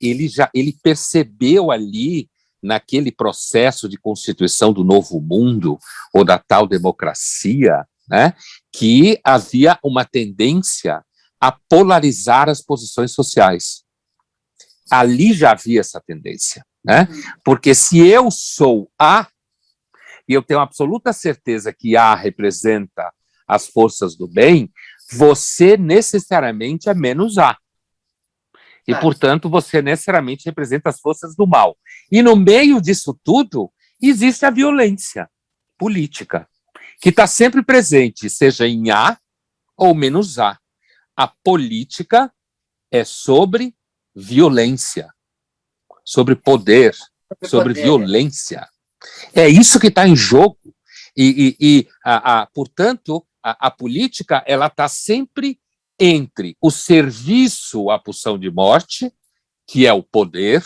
ele 0.00 0.26
já 0.26 0.50
ele 0.52 0.76
percebeu 0.82 1.70
ali 1.70 2.28
naquele 2.60 3.12
processo 3.12 3.88
de 3.88 3.96
constituição 3.96 4.72
do 4.72 4.82
novo 4.82 5.20
mundo 5.20 5.78
ou 6.12 6.24
da 6.24 6.36
tal 6.36 6.66
democracia, 6.66 7.86
né, 8.08 8.34
que 8.72 9.20
havia 9.22 9.78
uma 9.84 10.04
tendência 10.04 11.00
a 11.42 11.50
polarizar 11.68 12.48
as 12.48 12.62
posições 12.62 13.10
sociais. 13.10 13.82
Ali 14.88 15.32
já 15.32 15.50
havia 15.50 15.80
essa 15.80 16.00
tendência, 16.00 16.64
né? 16.84 17.08
Porque 17.44 17.74
se 17.74 17.98
eu 17.98 18.30
sou 18.30 18.88
A, 18.96 19.26
e 20.28 20.34
eu 20.34 20.42
tenho 20.42 20.60
absoluta 20.60 21.12
certeza 21.12 21.72
que 21.72 21.96
A 21.96 22.14
representa 22.14 23.12
as 23.48 23.66
forças 23.66 24.16
do 24.16 24.28
bem, 24.28 24.72
você 25.10 25.76
necessariamente 25.76 26.88
é 26.88 26.94
menos 26.94 27.36
A. 27.38 27.58
E, 28.86 28.94
portanto, 28.94 29.50
você 29.50 29.82
necessariamente 29.82 30.44
representa 30.44 30.90
as 30.90 31.00
forças 31.00 31.34
do 31.34 31.44
mal. 31.44 31.76
E 32.10 32.22
no 32.22 32.36
meio 32.36 32.80
disso 32.80 33.18
tudo, 33.24 33.72
existe 34.00 34.46
a 34.46 34.50
violência 34.50 35.28
política, 35.76 36.48
que 37.00 37.08
está 37.08 37.26
sempre 37.26 37.64
presente, 37.64 38.30
seja 38.30 38.64
em 38.64 38.92
A 38.92 39.18
ou 39.76 39.92
menos 39.92 40.38
A 40.38 40.61
a 41.16 41.28
política 41.28 42.32
é 42.90 43.04
sobre 43.04 43.74
violência, 44.14 45.12
sobre 46.04 46.34
poder, 46.36 46.94
sobre, 47.44 47.74
poder. 47.74 47.82
violência. 47.82 48.68
É 49.34 49.48
isso 49.48 49.80
que 49.80 49.88
está 49.88 50.06
em 50.06 50.16
jogo. 50.16 50.58
E, 51.16 51.56
e, 51.60 51.66
e 51.66 51.88
a, 52.04 52.42
a, 52.42 52.46
portanto, 52.46 53.26
a, 53.42 53.68
a 53.68 53.70
política 53.70 54.42
ela 54.46 54.66
está 54.66 54.88
sempre 54.88 55.58
entre 55.98 56.56
o 56.60 56.70
serviço 56.70 57.90
à 57.90 57.98
pulsão 57.98 58.38
de 58.38 58.50
morte, 58.50 59.12
que 59.66 59.86
é 59.86 59.92
o 59.92 60.02
poder, 60.02 60.64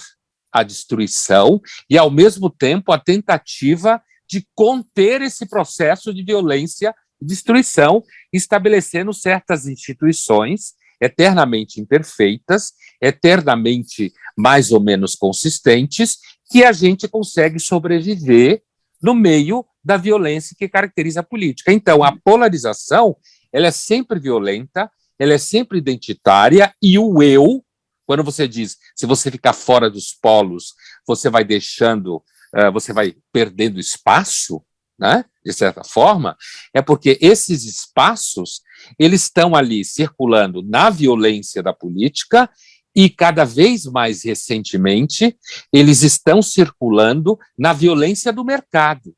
a 0.52 0.62
destruição, 0.62 1.60
e, 1.90 1.98
ao 1.98 2.10
mesmo 2.10 2.48
tempo, 2.48 2.92
a 2.92 2.98
tentativa 2.98 4.02
de 4.28 4.46
conter 4.54 5.22
esse 5.22 5.46
processo 5.46 6.12
de 6.12 6.22
violência 6.22 6.94
destruição, 7.20 8.02
estabelecendo 8.32 9.12
certas 9.12 9.66
instituições 9.66 10.74
eternamente 11.00 11.80
imperfeitas, 11.80 12.72
eternamente 13.00 14.12
mais 14.36 14.72
ou 14.72 14.80
menos 14.80 15.14
consistentes, 15.14 16.18
que 16.50 16.64
a 16.64 16.72
gente 16.72 17.08
consegue 17.08 17.58
sobreviver 17.58 18.62
no 19.02 19.14
meio 19.14 19.64
da 19.84 19.96
violência 19.96 20.56
que 20.58 20.68
caracteriza 20.68 21.20
a 21.20 21.24
política. 21.24 21.72
Então, 21.72 22.02
a 22.02 22.16
polarização, 22.16 23.16
ela 23.52 23.66
é 23.66 23.70
sempre 23.70 24.18
violenta, 24.18 24.90
ela 25.18 25.34
é 25.34 25.38
sempre 25.38 25.78
identitária 25.78 26.74
e 26.82 26.98
o 26.98 27.22
eu, 27.22 27.64
quando 28.06 28.22
você 28.22 28.46
diz, 28.46 28.76
se 28.94 29.06
você 29.06 29.30
ficar 29.30 29.52
fora 29.52 29.90
dos 29.90 30.12
polos, 30.14 30.74
você 31.06 31.28
vai 31.28 31.44
deixando, 31.44 32.16
uh, 32.54 32.72
você 32.72 32.92
vai 32.92 33.14
perdendo 33.32 33.80
espaço, 33.80 34.62
né, 34.98 35.24
de 35.46 35.52
certa 35.52 35.84
forma, 35.84 36.36
é 36.74 36.82
porque 36.82 37.16
esses 37.20 37.62
espaços 37.62 38.62
eles 38.98 39.22
estão 39.22 39.54
ali 39.54 39.84
circulando 39.84 40.60
na 40.60 40.90
violência 40.90 41.62
da 41.62 41.72
política 41.72 42.50
e 42.92 43.08
cada 43.08 43.44
vez 43.44 43.84
mais 43.84 44.24
recentemente 44.24 45.38
eles 45.72 46.02
estão 46.02 46.42
circulando 46.42 47.38
na 47.56 47.72
violência 47.72 48.32
do 48.32 48.44
mercado, 48.44 49.14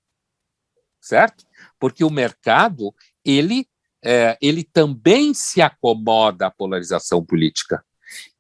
certo? 1.00 1.46
Porque 1.80 2.04
o 2.04 2.10
mercado 2.10 2.94
ele 3.24 3.66
é, 4.04 4.36
ele 4.40 4.62
também 4.62 5.32
se 5.32 5.62
acomoda 5.62 6.46
à 6.46 6.50
polarização 6.50 7.24
política 7.24 7.82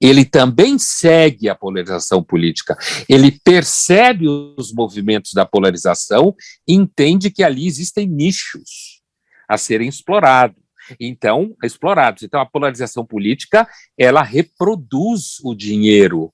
ele 0.00 0.24
também 0.24 0.78
segue 0.78 1.48
a 1.48 1.54
polarização 1.54 2.22
política. 2.22 2.76
Ele 3.08 3.30
percebe 3.30 4.26
os 4.28 4.72
movimentos 4.72 5.32
da 5.32 5.44
polarização 5.44 6.34
e 6.66 6.74
entende 6.74 7.30
que 7.30 7.42
ali 7.42 7.66
existem 7.66 8.06
nichos 8.06 9.02
a 9.48 9.56
serem 9.56 9.88
explorados. 9.88 10.62
Então, 11.00 11.54
explorados. 11.62 12.22
Então, 12.22 12.40
a 12.40 12.46
polarização 12.46 13.04
política, 13.04 13.68
ela 13.96 14.22
reproduz 14.22 15.38
o 15.42 15.54
dinheiro, 15.54 16.32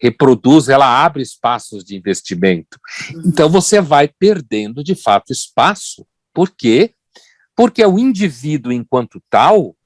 reproduz, 0.00 0.68
ela 0.68 1.04
abre 1.04 1.22
espaços 1.22 1.84
de 1.84 1.96
investimento. 1.96 2.78
Então, 3.24 3.48
você 3.48 3.80
vai 3.80 4.08
perdendo, 4.08 4.82
de 4.82 4.94
fato, 4.94 5.32
espaço. 5.32 6.06
Por 6.32 6.50
quê? 6.50 6.94
Porque 7.54 7.84
o 7.84 7.98
indivíduo, 7.98 8.72
enquanto 8.72 9.22
tal, 9.30 9.76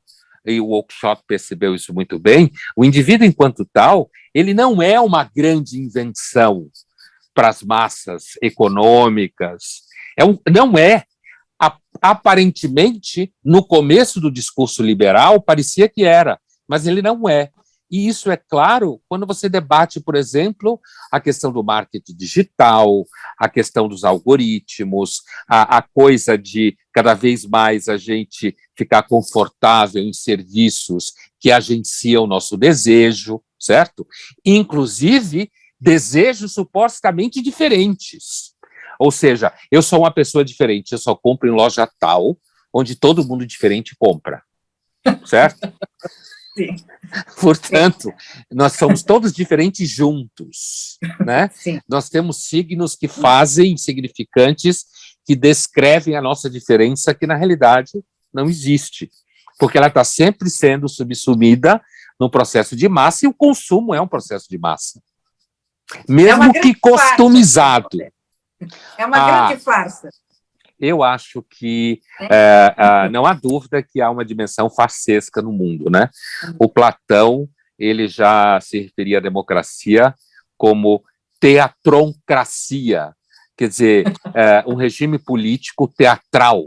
e 0.47 0.61
o 0.61 0.71
Oakeshott 0.71 1.23
percebeu 1.27 1.75
isso 1.75 1.93
muito 1.93 2.19
bem, 2.19 2.51
o 2.77 2.85
indivíduo 2.85 3.27
enquanto 3.27 3.69
tal, 3.73 4.11
ele 4.35 4.55
não 4.55 4.81
é 4.81 5.01
uma 5.01 5.25
grande 5.25 5.79
invenção 5.79 6.69
para 7.35 7.49
as 7.49 7.63
massas 7.63 8.31
econômicas, 8.43 9.83
é 10.19 10.25
um, 10.25 10.39
não 10.51 10.77
é. 10.79 11.05
Aparentemente, 12.03 13.33
no 13.43 13.67
começo 13.67 14.21
do 14.21 14.31
discurso 14.31 14.83
liberal, 14.83 15.41
parecia 15.41 15.89
que 15.89 16.05
era, 16.05 16.39
mas 16.69 16.87
ele 16.87 17.01
não 17.01 17.27
é. 17.27 17.51
E 17.91 18.09
isso 18.09 18.31
é 18.31 18.37
claro 18.37 19.01
quando 19.09 19.27
você 19.27 19.49
debate, 19.49 20.01
por 20.01 20.17
exemplo, 20.17 20.81
a 21.11 21.21
questão 21.21 21.53
do 21.53 21.63
marketing 21.63 22.17
digital, 22.17 23.05
a 23.39 23.49
questão 23.49 23.89
dos 23.89 24.03
algoritmos, 24.03 25.23
a, 25.49 25.79
a 25.79 25.83
coisa 25.83 26.37
de 26.37 26.77
cada 26.93 27.15
vez 27.15 27.45
mais 27.45 27.89
a 27.89 27.97
gente 27.97 28.57
ficar 28.77 29.05
confortável 29.05 30.03
em 30.03 30.13
serviços 30.13 31.13
que 31.39 31.53
agenciam 31.53 32.25
o 32.25 32.27
nosso 32.27 32.57
desejo, 32.57 33.41
certo? 33.59 34.07
Inclusive, 34.45 35.51
desejos 35.81 36.55
supostamente 36.55 37.41
diferentes. 37.41 38.55
Ou 38.99 39.11
seja, 39.11 39.53
eu 39.71 39.83
sou 39.83 40.01
uma 40.01 40.11
pessoa 40.11 40.45
diferente, 40.45 40.93
eu 40.93 40.99
só 40.99 41.15
compro 41.15 41.49
em 41.49 41.53
loja 41.53 41.89
tal, 42.01 42.37
onde 42.73 42.97
todo 42.97 43.27
mundo 43.27 43.47
diferente 43.47 43.95
compra. 43.99 44.43
Certo? 45.25 45.73
Sim. 46.57 46.77
Portanto, 47.41 48.13
nós 48.51 48.73
somos 48.73 49.03
todos 49.03 49.33
diferentes 49.33 49.89
juntos, 49.89 50.99
né? 51.25 51.51
Sim. 51.55 51.81
Nós 51.89 52.09
temos 52.09 52.45
signos 52.45 52.97
que 52.97 53.09
fazem 53.09 53.77
significantes 53.77 54.87
que 55.25 55.37
descrevem 55.37 56.17
a 56.17 56.23
nossa 56.23 56.49
diferença 56.49 57.15
que 57.15 57.27
na 57.27 57.37
realidade 57.37 58.03
não 58.33 58.47
existe. 58.47 59.11
porque 59.59 59.79
ela 59.79 59.87
está 59.87 60.05
sempre 60.05 60.51
sendo 60.51 60.87
subsumida 60.87 61.81
no 62.21 62.31
processo 62.31 62.77
de 62.77 62.89
massa 62.89 63.25
e 63.25 63.29
o 63.29 63.35
consumo 63.35 63.95
é 63.95 64.01
um 64.01 64.09
processo 64.09 64.47
de 64.51 64.59
massa, 64.59 65.01
mesmo 66.07 66.45
é 66.45 66.61
que 66.61 66.75
customizado. 66.75 67.89
É 68.99 69.07
uma 69.07 69.17
ah, 69.17 69.47
grande 69.49 69.63
farsa. 69.63 70.11
Eu 70.79 71.03
acho 71.03 71.43
que 71.43 72.01
é, 72.21 72.75
é, 72.77 73.09
não 73.09 73.25
há 73.25 73.33
dúvida 73.33 73.83
que 73.83 74.01
há 74.01 74.11
uma 74.11 74.25
dimensão 74.25 74.69
farsesca 74.69 75.41
no 75.41 75.53
mundo, 75.53 75.91
né? 75.91 76.11
Uhum. 76.45 76.57
O 76.61 76.69
Platão 76.69 77.49
ele 77.79 78.09
já 78.09 78.61
se 78.61 78.81
referia 78.81 79.19
à 79.19 79.21
democracia 79.21 80.15
como 80.57 81.03
teatroncracia, 81.41 83.15
quer 83.57 83.69
dizer, 83.69 84.05
é, 84.35 84.65
um 84.67 84.75
regime 84.75 85.19
político 85.19 85.89
teatral. 85.89 86.65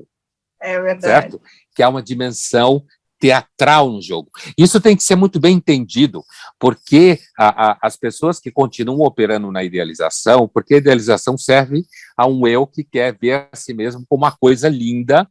É 0.62 0.80
verdade. 0.80 1.32
Certo? 1.32 1.42
Que 1.76 1.82
há 1.82 1.90
uma 1.90 2.04
dimensão 2.04 2.84
teatral 3.20 3.92
no 3.92 4.02
jogo. 4.02 4.30
Isso 4.58 4.80
tem 4.80 4.96
que 4.96 5.04
ser 5.04 5.16
muito 5.16 5.40
bem 5.40 5.58
entendido, 5.58 6.24
porque 6.58 7.20
a, 7.38 7.72
a, 7.72 7.78
as 7.82 7.98
pessoas 7.98 8.40
que 8.40 8.50
continuam 8.50 9.02
operando 9.02 9.52
na 9.52 9.64
idealização, 9.64 10.48
porque 10.48 10.76
a 10.76 10.78
idealização 10.78 11.38
serve 11.38 11.86
a 12.18 12.26
um 12.26 12.48
eu 12.48 12.66
que 12.66 12.84
quer 12.84 13.16
ver 13.20 13.50
a 13.52 13.56
si 13.56 13.74
mesmo 13.74 14.06
como 14.08 14.24
uma 14.24 14.32
coisa 14.32 14.70
linda 14.70 15.30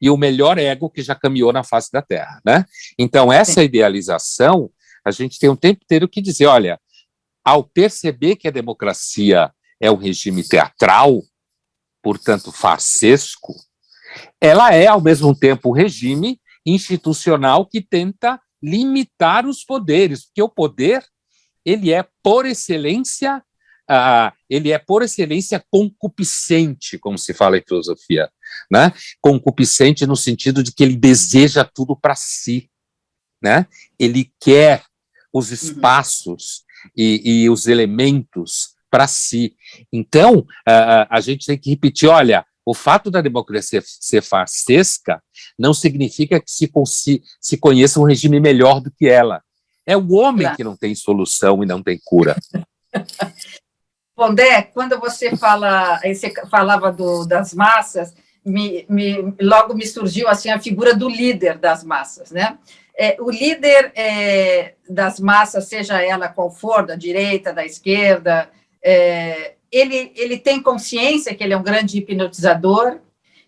e 0.00 0.08
o 0.08 0.16
melhor 0.16 0.58
ego 0.58 0.88
que 0.88 1.02
já 1.02 1.14
caminhou 1.14 1.52
na 1.52 1.62
face 1.62 1.92
da 1.92 2.00
Terra, 2.00 2.40
né? 2.44 2.64
Então 2.98 3.32
essa 3.32 3.62
idealização, 3.62 4.70
a 5.04 5.10
gente 5.10 5.38
tem 5.38 5.50
um 5.50 5.56
tempo 5.56 5.80
inteiro 5.84 6.08
que 6.08 6.22
dizer, 6.22 6.46
olha, 6.46 6.80
ao 7.44 7.64
perceber 7.64 8.36
que 8.36 8.48
a 8.48 8.52
democracia 8.52 9.52
é 9.80 9.90
um 9.90 9.96
regime 9.96 10.42
teatral, 10.42 11.22
portanto 12.02 12.52
farsesco, 12.52 13.54
ela 14.40 14.72
é 14.72 14.86
ao 14.86 15.00
mesmo 15.00 15.36
tempo 15.36 15.70
um 15.70 15.72
regime 15.72 16.40
institucional 16.74 17.66
que 17.66 17.80
tenta 17.80 18.40
limitar 18.62 19.46
os 19.46 19.64
poderes, 19.64 20.26
porque 20.26 20.42
o 20.42 20.48
poder 20.48 21.04
ele 21.64 21.92
é 21.92 22.06
por 22.22 22.46
excelência 22.46 23.42
uh, 23.90 24.32
ele 24.48 24.70
é 24.70 24.78
por 24.78 25.02
excelência 25.02 25.64
concupiscente, 25.70 26.98
como 26.98 27.18
se 27.18 27.32
fala 27.32 27.58
em 27.58 27.64
filosofia, 27.66 28.30
né? 28.70 28.92
Concupiscente 29.20 30.06
no 30.06 30.16
sentido 30.16 30.62
de 30.62 30.72
que 30.72 30.82
ele 30.82 30.96
deseja 30.96 31.64
tudo 31.64 31.96
para 31.96 32.14
si, 32.14 32.70
né? 33.42 33.66
Ele 33.98 34.32
quer 34.40 34.84
os 35.32 35.48
uhum. 35.48 35.54
espaços 35.54 36.64
uhum. 36.84 36.90
e, 36.96 37.42
e, 37.42 37.50
os 37.50 37.66
elementos 37.66 38.76
para 38.90 39.06
si. 39.06 39.54
Então, 39.92 40.38
uh, 40.38 41.06
a 41.10 41.20
gente 41.20 41.46
tem 41.46 41.58
que 41.58 41.70
repetir: 41.70 42.08
olha, 42.08 42.44
o 42.70 42.74
fato 42.74 43.10
da 43.10 43.22
democracia 43.22 43.82
ser 43.82 44.20
farsesca 44.20 45.22
não 45.58 45.72
significa 45.72 46.38
que 46.38 46.50
se, 46.50 46.70
se 47.40 47.56
conheça 47.56 47.98
um 47.98 48.04
regime 48.04 48.38
melhor 48.38 48.78
do 48.78 48.90
que 48.90 49.08
ela. 49.08 49.42
É 49.86 49.96
o 49.96 50.12
homem 50.12 50.42
claro. 50.42 50.56
que 50.56 50.64
não 50.64 50.76
tem 50.76 50.94
solução 50.94 51.62
e 51.62 51.66
não 51.66 51.82
tem 51.82 51.98
cura. 52.04 52.36
Pondé, 54.14 54.62
quando 54.62 55.00
você 55.00 55.34
fala, 55.34 55.98
você 56.04 56.30
falava 56.50 56.92
do, 56.92 57.24
das 57.24 57.54
massas, 57.54 58.14
me, 58.44 58.84
me, 58.86 59.34
logo 59.40 59.72
me 59.72 59.86
surgiu 59.86 60.28
assim 60.28 60.50
a 60.50 60.60
figura 60.60 60.94
do 60.94 61.08
líder 61.08 61.56
das 61.56 61.82
massas, 61.82 62.30
né? 62.30 62.58
É, 62.98 63.16
o 63.18 63.30
líder 63.30 63.92
é, 63.94 64.74
das 64.90 65.18
massas, 65.20 65.68
seja 65.68 66.02
ela 66.02 66.28
qual 66.28 66.50
for, 66.50 66.84
da 66.84 66.96
direita, 66.96 67.50
da 67.50 67.64
esquerda, 67.64 68.50
é, 68.82 69.54
ele, 69.70 70.12
ele 70.16 70.38
tem 70.38 70.62
consciência 70.62 71.34
que 71.34 71.42
ele 71.42 71.52
é 71.52 71.56
um 71.56 71.62
grande 71.62 71.98
hipnotizador 71.98 72.98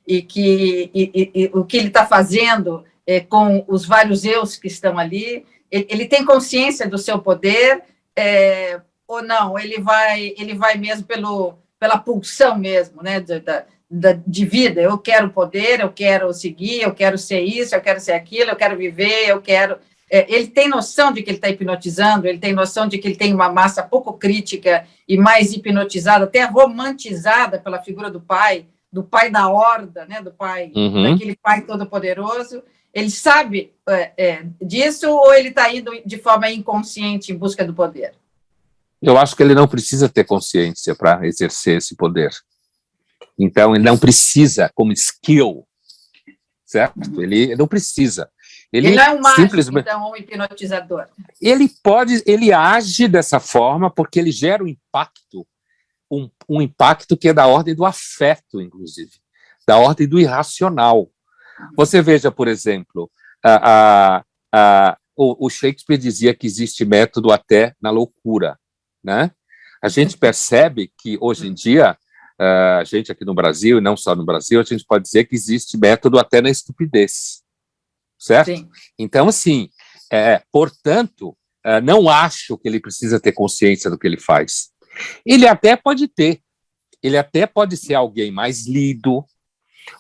e 0.07 0.23
que 0.23 0.91
e, 0.95 1.11
e, 1.15 1.43
e, 1.43 1.51
o 1.53 1.65
que 1.65 1.77
ele 1.77 1.89
está 1.89 2.07
fazendo 2.07 2.85
é, 3.07 3.21
com 3.21 3.65
os 3.67 3.87
vários 3.87 4.25
eus 4.25 4.57
que 4.57 4.69
estão 4.69 4.99
ali, 4.99 5.47
ele, 5.71 5.87
ele 5.89 6.07
tem 6.07 6.25
consciência 6.25 6.89
do 6.89 6.99
seu 6.99 7.19
poder 7.19 7.83
é, 8.17 8.81
ou 9.07 9.23
não? 9.23 9.59
Ele 9.59 9.81
vai 9.81 10.35
ele 10.37 10.55
vai 10.55 10.77
mesmo 10.77 11.05
pelo 11.05 11.59
pela 11.79 11.97
pulsão 11.97 12.59
mesmo, 12.59 13.03
né, 13.03 13.21
de, 13.21 13.41
da, 13.41 14.13
de 14.27 14.45
vida. 14.45 14.81
Eu 14.81 14.99
quero 14.99 15.31
poder, 15.31 15.81
eu 15.81 15.91
quero 15.91 16.33
seguir, 16.33 16.83
eu 16.83 16.95
quero 16.95 17.17
ser 17.17 17.41
isso, 17.41 17.75
eu 17.75 17.81
quero 17.81 17.99
ser 17.99 18.13
aquilo, 18.13 18.51
eu 18.51 18.57
quero 18.57 18.77
viver, 18.77 19.29
eu 19.29 19.41
quero 19.41 19.79
é, 20.11 20.27
ele 20.29 20.49
tem 20.49 20.69
noção 20.69 21.13
de 21.13 21.23
que 21.23 21.31
ele 21.31 21.39
está 21.39 21.49
hipnotizando, 21.49 22.27
ele 22.27 22.39
tem 22.39 22.53
noção 22.53 22.89
de 22.89 22.99
que 22.99 23.07
ele 23.07 23.17
tem 23.17 23.33
uma 23.33 23.49
massa 23.49 23.81
pouco 23.81 24.15
crítica 24.15 24.85
e 25.09 25.17
mais 25.17 25.53
hipnotizada, 25.53 26.25
até 26.25 26.45
romantizada 26.45 27.61
pela 27.61 27.81
figura 27.81 28.11
do 28.11 28.21
pai, 28.21 28.67
do 28.93 29.05
pai 29.05 29.31
da 29.31 29.49
horda, 29.49 30.05
né, 30.07 30.21
do 30.21 30.33
pai, 30.33 30.73
uhum. 30.75 31.13
daquele 31.13 31.37
pai 31.37 31.63
todo-poderoso. 31.63 32.61
Ele 32.93 33.09
sabe 33.09 33.73
é, 33.89 34.13
é, 34.17 34.47
disso 34.61 35.09
ou 35.09 35.33
ele 35.33 35.51
está 35.51 35.73
indo 35.73 35.93
de 36.05 36.19
forma 36.19 36.51
inconsciente 36.51 37.33
em 37.33 37.37
busca 37.37 37.65
do 37.65 37.73
poder? 37.73 38.13
Eu 39.01 39.17
acho 39.17 39.37
que 39.37 39.45
ele 39.45 39.55
não 39.55 39.69
precisa 39.69 40.09
ter 40.09 40.25
consciência 40.25 40.95
para 40.95 41.25
exercer 41.25 41.79
esse 41.79 41.95
poder. 41.95 42.31
Então, 43.39 43.75
ele 43.75 43.85
não 43.85 43.97
precisa, 43.97 44.71
como 44.75 44.93
skill, 44.93 45.65
certo? 46.67 47.23
Ele 47.23 47.55
não 47.57 47.67
precisa. 47.67 48.29
Ele, 48.73 48.89
ele 48.89 48.97
não 48.97 49.03
é 49.03 49.11
um 49.11 49.21
mágico, 49.21 49.43
simplesmente... 49.43 49.89
então, 49.89 50.11
um 50.11 50.17
hipnotizador. 50.17 51.07
Ele 51.41 51.69
pode, 51.83 52.23
ele 52.25 52.53
age 52.53 53.09
dessa 53.09 53.41
forma 53.41 53.91
porque 53.91 54.19
ele 54.19 54.31
gera 54.31 54.63
um 54.63 54.69
impacto, 54.69 55.47
um, 56.11 56.31
um 56.49 56.63
impacto 56.63 57.17
que 57.17 57.29
é 57.29 57.33
da 57.33 57.47
ordem 57.47 57.75
do 57.75 57.85
afeto, 57.85 58.61
inclusive, 58.61 59.11
da 59.67 59.77
ordem 59.77 60.07
do 60.07 60.21
irracional. 60.21 61.11
Você 61.77 62.01
veja, 62.01 62.31
por 62.31 62.47
exemplo, 62.47 63.11
a, 63.45 63.71
a, 63.73 64.25
a, 64.53 64.99
o, 65.17 65.47
o 65.47 65.51
Shakespeare 65.51 65.99
dizia 65.99 66.35
que 66.35 66.47
existe 66.47 66.85
método 66.85 67.33
até 67.33 67.75
na 67.81 67.91
loucura, 67.91 68.59
né? 69.03 69.33
A 69.83 69.89
gente 69.89 70.17
percebe 70.17 70.93
que 70.97 71.19
hoje 71.21 71.49
em 71.49 71.55
dia 71.55 71.97
a 72.39 72.85
gente 72.85 73.13
aqui 73.13 73.23
no 73.23 73.35
Brasil 73.35 73.77
e 73.79 73.81
não 73.83 73.97
só 73.99 74.15
no 74.15 74.25
Brasil, 74.25 74.61
a 74.61 74.63
gente 74.63 74.85
pode 74.87 75.05
dizer 75.05 75.25
que 75.25 75.35
existe 75.35 75.77
método 75.77 76.19
até 76.19 76.41
na 76.41 76.49
estupidez 76.49 77.43
certo? 78.21 78.55
Sim. 78.55 78.69
Então, 78.99 79.29
assim, 79.29 79.71
é, 80.13 80.43
portanto, 80.53 81.37
é, 81.65 81.81
não 81.81 82.09
acho 82.09 82.59
que 82.59 82.69
ele 82.69 82.79
precisa 82.79 83.19
ter 83.19 83.33
consciência 83.33 83.91
do 83.91 83.99
que 83.99 84.07
ele 84.07 84.21
faz. 84.21 84.71
Ele 85.25 85.47
até 85.47 85.75
pode 85.75 86.07
ter, 86.07 86.41
ele 87.03 87.17
até 87.17 87.47
pode 87.47 87.77
ser 87.77 87.95
alguém 87.95 88.31
mais 88.31 88.67
lido, 88.67 89.25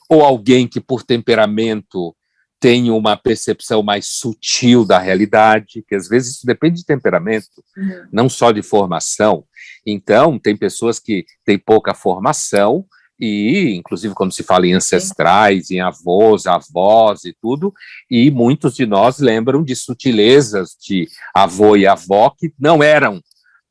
ou 0.09 0.22
alguém 0.22 0.68
que, 0.68 0.80
por 0.80 1.02
temperamento, 1.02 2.14
tem 2.61 2.90
uma 2.90 3.16
percepção 3.16 3.83
mais 3.83 4.06
sutil 4.06 4.85
da 4.85 4.98
realidade, 4.98 5.83
que 5.88 5.94
às 5.94 6.06
vezes 6.06 6.37
isso 6.37 6.46
depende 6.46 6.80
de 6.80 6.85
temperamento, 6.85 7.64
uhum. 7.74 8.06
não 8.12 8.28
só 8.28 8.52
de 8.52 8.62
formação. 8.62 9.46
Então, 9.87 10.38
tem 10.38 10.54
pessoas 10.54 10.98
que 10.98 11.24
têm 11.44 11.59
pouca 11.59 11.94
formação, 11.94 12.85
e 13.20 13.74
inclusive 13.76 14.14
quando 14.14 14.33
se 14.33 14.42
fala 14.42 14.66
em 14.66 14.72
ancestrais, 14.72 15.70
em 15.70 15.80
avós, 15.80 16.46
avós 16.46 17.24
e 17.24 17.35
tudo, 17.40 17.72
e 18.11 18.30
muitos 18.30 18.74
de 18.74 18.87
nós 18.87 19.18
lembram 19.18 19.62
de 19.62 19.76
sutilezas 19.76 20.76
de 20.80 21.09
avô 21.35 21.76
e 21.76 21.87
avó 21.87 22.30
que 22.30 22.52
não 22.59 22.83
eram 22.83 23.20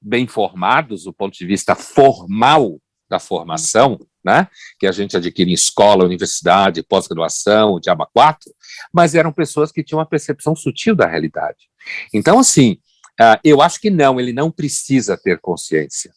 bem 0.02 0.28
formados 0.28 1.04
do 1.04 1.14
ponto 1.14 1.38
de 1.38 1.46
vista 1.46 1.76
formal 1.76 2.80
da 3.10 3.20
formação, 3.20 4.00
né, 4.24 4.48
que 4.80 4.86
a 4.86 4.92
gente 4.92 5.18
adquire 5.18 5.50
em 5.50 5.54
escola, 5.54 6.06
universidade, 6.06 6.84
pós-graduação, 6.84 7.80
diaba 7.80 8.08
4, 8.14 8.54
mas 8.94 9.16
eram 9.16 9.32
pessoas 9.32 9.72
que 9.72 9.84
tinham 9.84 10.00
uma 10.00 10.06
percepção 10.06 10.56
sutil 10.56 10.96
da 10.96 11.08
realidade. 11.08 11.70
Então, 12.14 12.38
assim, 12.38 12.78
uh, 13.20 13.40
eu 13.44 13.62
acho 13.62 13.80
que 13.80 13.90
não, 13.90 14.20
ele 14.20 14.32
não 14.32 14.52
precisa 14.52 15.18
ter 15.18 15.40
consciência. 15.40 16.12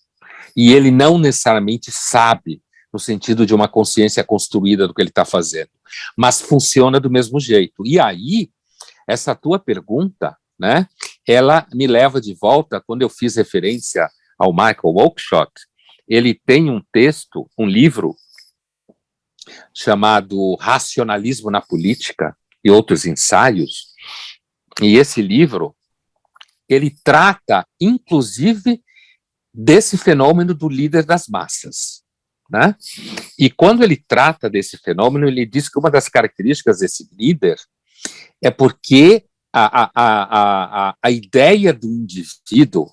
E 0.54 0.72
ele 0.72 0.90
não 0.90 1.16
necessariamente 1.16 1.90
sabe 1.90 2.60
no 2.92 2.98
sentido 2.98 3.46
de 3.46 3.54
uma 3.54 3.68
consciência 3.68 4.22
construída 4.22 4.86
do 4.86 4.94
que 4.94 5.00
ele 5.00 5.08
está 5.08 5.24
fazendo, 5.24 5.70
mas 6.16 6.40
funciona 6.40 7.00
do 7.00 7.10
mesmo 7.10 7.40
jeito. 7.40 7.86
E 7.86 7.98
aí, 7.98 8.50
essa 9.08 9.34
tua 9.34 9.58
pergunta, 9.58 10.36
né, 10.58 10.86
ela 11.26 11.66
me 11.72 11.86
leva 11.86 12.20
de 12.20 12.34
volta 12.34 12.80
quando 12.80 13.02
eu 13.02 13.08
fiz 13.08 13.36
referência 13.36 14.08
ao 14.38 14.52
Michael 14.52 14.96
Oakeshott, 14.96 15.52
ele 16.06 16.34
tem 16.34 16.70
um 16.70 16.82
texto, 16.92 17.48
um 17.58 17.66
livro 17.66 18.14
chamado 19.74 20.54
Racionalismo 20.56 21.50
na 21.50 21.60
Política 21.60 22.36
e 22.62 22.70
outros 22.70 23.06
ensaios. 23.06 23.92
E 24.80 24.96
esse 24.96 25.22
livro 25.22 25.74
ele 26.68 26.94
trata 27.04 27.66
inclusive 27.80 28.82
desse 29.52 29.98
fenômeno 29.98 30.54
do 30.54 30.68
líder 30.68 31.04
das 31.04 31.28
massas. 31.28 32.01
Né? 32.50 32.76
E 33.38 33.50
quando 33.50 33.82
ele 33.82 33.96
trata 33.96 34.50
desse 34.50 34.76
fenômeno, 34.76 35.26
ele 35.26 35.46
diz 35.46 35.68
que 35.68 35.78
uma 35.78 35.90
das 35.90 36.08
características 36.08 36.80
desse 36.80 37.08
líder 37.16 37.56
é 38.42 38.50
porque 38.50 39.24
a, 39.52 39.82
a, 39.82 39.90
a, 39.94 40.96
a, 41.02 41.10
ideia 41.10 41.72
do 41.72 41.86
indivíduo 41.86 42.86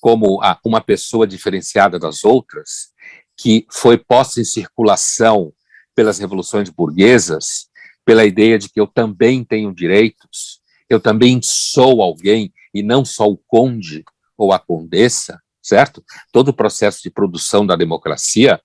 como 0.00 0.40
uma 0.64 0.80
pessoa 0.80 1.26
diferenciada 1.26 1.98
das 1.98 2.22
outras, 2.24 2.92
que 3.36 3.66
foi 3.70 3.96
posta 3.96 4.40
em 4.40 4.44
circulação 4.44 5.52
pelas 5.94 6.18
revoluções 6.18 6.68
burguesas, 6.68 7.68
pela 8.04 8.24
ideia 8.24 8.58
de 8.58 8.68
que 8.68 8.80
eu 8.80 8.86
também 8.86 9.42
tenho 9.44 9.74
direitos, 9.74 10.60
eu 10.88 11.00
também 11.00 11.40
sou 11.42 12.02
alguém 12.02 12.52
e 12.72 12.82
não 12.82 13.04
só 13.04 13.26
o 13.26 13.36
conde 13.36 14.04
ou 14.36 14.52
a 14.52 14.58
condessa, 14.58 15.40
certo? 15.62 16.04
Todo 16.30 16.48
o 16.48 16.54
processo 16.54 17.02
de 17.02 17.10
produção 17.10 17.66
da 17.66 17.74
democracia, 17.74 18.60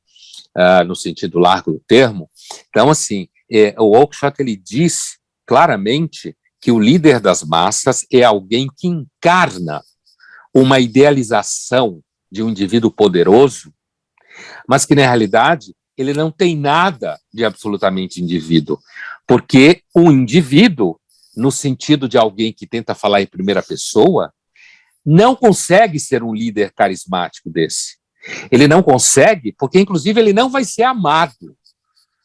uh, 0.58 0.84
no 0.86 0.96
sentido 0.96 1.40
largo 1.40 1.72
do 1.74 1.80
termo. 1.88 2.30
Então, 2.70 2.90
assim, 2.90 3.28
é, 3.52 3.76
o 3.78 3.96
Oakeshott, 3.98 4.42
ele 4.42 4.56
diz 4.56 5.18
claramente 5.46 6.36
que 6.60 6.72
o 6.72 6.80
líder 6.80 7.20
das 7.20 7.44
massas 7.44 8.06
é 8.12 8.24
alguém 8.24 8.68
que 8.78 8.88
encarna 8.88 9.82
uma 10.54 10.80
idealização 10.80 12.02
de 12.32 12.44
um 12.44 12.50
indivíduo 12.50 12.92
poderoso, 12.92 13.74
mas 14.68 14.86
que, 14.86 14.96
na 14.96 15.02
realidade, 15.02 15.74
ele 15.98 16.14
não 16.14 16.32
tem 16.32 16.56
nada 16.56 17.20
de 17.34 17.44
absolutamente 17.44 18.22
indivíduo, 18.22 18.80
porque 19.28 19.82
o 19.94 20.12
indivíduo, 20.12 21.00
no 21.36 21.52
sentido 21.52 22.08
de 22.08 22.18
alguém 22.18 22.54
que 22.54 22.68
tenta 22.68 22.96
falar 22.96 23.22
em 23.22 23.28
primeira 23.28 23.62
pessoa, 23.62 24.32
não 25.06 25.36
consegue 25.36 26.00
ser 26.00 26.24
um 26.24 26.34
líder 26.34 26.72
carismático 26.74 27.50
desse. 27.50 28.01
Ele 28.52 28.68
não 28.68 28.84
consegue, 28.84 29.54
porque 29.58 29.80
inclusive 29.80 30.20
ele 30.20 30.34
não 30.34 30.50
vai 30.50 30.64
ser 30.64 30.84
amado 30.84 31.58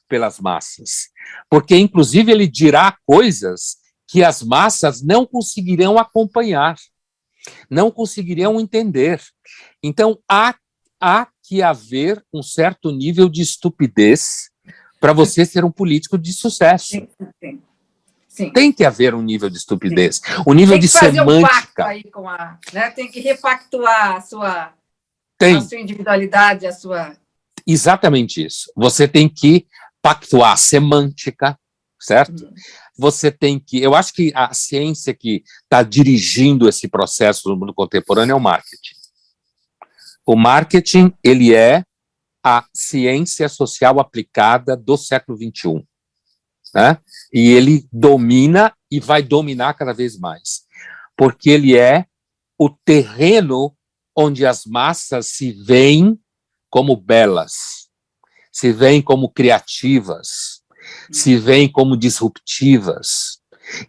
pelas 0.08 0.38
massas, 0.38 1.08
porque 1.50 1.76
inclusive 1.76 2.30
ele 2.30 2.46
dirá 2.46 2.96
coisas 3.04 3.78
que 4.06 4.22
as 4.22 4.42
massas 4.42 5.02
não 5.02 5.26
conseguirão 5.26 5.98
acompanhar, 5.98 6.76
não 7.68 7.90
conseguirão 7.90 8.60
entender. 8.60 9.20
Então 9.82 10.18
há, 10.28 10.54
há 11.00 11.28
que 11.42 11.62
haver 11.62 12.24
um 12.32 12.42
certo 12.42 12.90
nível 12.90 13.28
de 13.28 13.42
estupidez 13.42 14.50
para 15.00 15.12
você 15.12 15.44
ser 15.44 15.64
um 15.64 15.70
político 15.70 16.18
de 16.18 16.32
sucesso. 16.32 16.88
Sim, 16.88 17.08
sim. 17.42 17.62
Sim. 18.36 18.50
Tem 18.50 18.70
que 18.70 18.84
haver 18.84 19.14
um 19.14 19.22
nível 19.22 19.48
de 19.48 19.56
estupidez, 19.56 20.20
um 20.46 20.52
nível 20.52 20.78
de 20.78 20.86
semântica. 20.86 21.86
Um 22.14 22.28
a, 22.28 22.58
né? 22.70 22.90
Tem 22.90 23.10
que 23.10 23.18
repactuar 23.18 24.16
a 24.16 24.20
sua, 24.20 24.74
tem. 25.38 25.56
a 25.56 25.60
sua 25.60 25.78
individualidade, 25.78 26.66
a 26.66 26.72
sua. 26.72 27.16
Exatamente 27.66 28.44
isso. 28.44 28.70
Você 28.76 29.08
tem 29.08 29.28
que 29.28 29.66
pactuar 30.00 30.52
a 30.52 30.56
semântica, 30.56 31.58
certo? 32.00 32.44
Uhum. 32.44 32.54
Você 32.98 33.30
tem 33.30 33.58
que. 33.58 33.80
Eu 33.82 33.94
acho 33.94 34.12
que 34.12 34.32
a 34.34 34.52
ciência 34.54 35.12
que 35.14 35.42
está 35.62 35.82
dirigindo 35.82 36.68
esse 36.68 36.88
processo 36.88 37.48
no 37.48 37.56
mundo 37.56 37.74
contemporâneo 37.74 38.32
é 38.32 38.36
o 38.36 38.40
marketing. 38.40 38.94
O 40.24 40.36
marketing 40.36 41.12
ele 41.22 41.54
é 41.54 41.84
a 42.44 42.64
ciência 42.74 43.48
social 43.48 43.98
aplicada 43.98 44.76
do 44.76 44.96
século 44.96 45.36
XXI 45.36 45.84
né? 46.76 46.98
E 47.32 47.52
ele 47.52 47.88
domina 47.90 48.70
e 48.90 49.00
vai 49.00 49.22
dominar 49.22 49.72
cada 49.72 49.94
vez 49.94 50.18
mais, 50.18 50.66
porque 51.16 51.48
ele 51.48 51.74
é 51.74 52.04
o 52.58 52.68
terreno 52.68 53.74
onde 54.16 54.46
as 54.46 54.64
massas 54.64 55.26
se 55.26 55.52
veem 55.52 56.18
como 56.70 56.96
belas, 56.96 57.88
se 58.50 58.72
veem 58.72 59.02
como 59.02 59.28
criativas, 59.28 60.62
se 61.12 61.36
veem 61.36 61.70
como 61.70 61.96
disruptivas. 61.96 63.38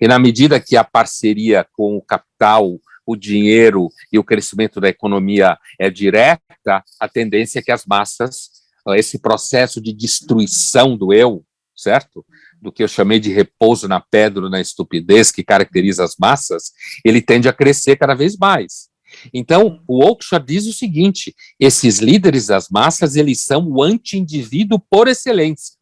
E 0.02 0.08
na 0.08 0.20
medida 0.20 0.60
que 0.60 0.76
a 0.76 0.84
parceria 0.84 1.66
com 1.72 1.96
o 1.96 2.02
capital, 2.02 2.78
o 3.06 3.16
dinheiro 3.16 3.90
e 4.12 4.20
o 4.20 4.24
crescimento 4.24 4.82
da 4.82 4.90
economia 4.90 5.58
é 5.80 5.90
direta, 5.90 6.84
a 7.00 7.08
tendência 7.08 7.60
é 7.60 7.62
que 7.62 7.72
as 7.72 7.86
massas, 7.86 8.50
esse 8.96 9.20
processo 9.20 9.82
de 9.82 9.94
destruição 9.94 10.98
do 10.98 11.14
eu, 11.14 11.46
certo? 11.76 12.26
do 12.62 12.72
que 12.72 12.84
eu 12.84 12.88
chamei 12.88 13.20
de 13.20 13.32
repouso 13.32 13.88
na 13.88 14.00
pedra, 14.00 14.50
na 14.50 14.60
estupidez 14.60 15.32
que 15.32 15.44
caracteriza 15.44 16.04
as 16.04 16.16
massas, 16.20 16.72
ele 17.06 17.22
tende 17.22 17.48
a 17.48 17.54
crescer 17.54 17.98
cada 17.98 18.16
vez 18.16 18.36
mais. 18.36 18.90
Então, 19.34 19.82
o 19.88 20.04
Oakeshott 20.04 20.46
diz 20.46 20.66
o 20.66 20.74
seguinte: 20.74 21.36
esses 21.60 22.00
líderes 22.00 22.48
das 22.48 22.70
massas, 22.70 23.16
eles 23.16 23.42
são 23.42 23.68
o 23.68 23.84
anti-indivíduo 23.84 24.80
por 24.90 25.08
excelência. 25.08 25.76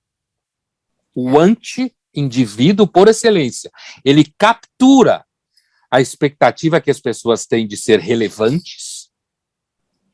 O 1.13 1.37
anti-indivíduo 1.39 2.87
por 2.87 3.07
excelência. 3.07 3.71
Ele 4.03 4.25
captura 4.37 5.25
a 5.89 6.01
expectativa 6.01 6.81
que 6.81 6.91
as 6.91 6.99
pessoas 6.99 7.45
têm 7.45 7.67
de 7.67 7.77
ser 7.77 7.99
relevantes, 7.99 9.09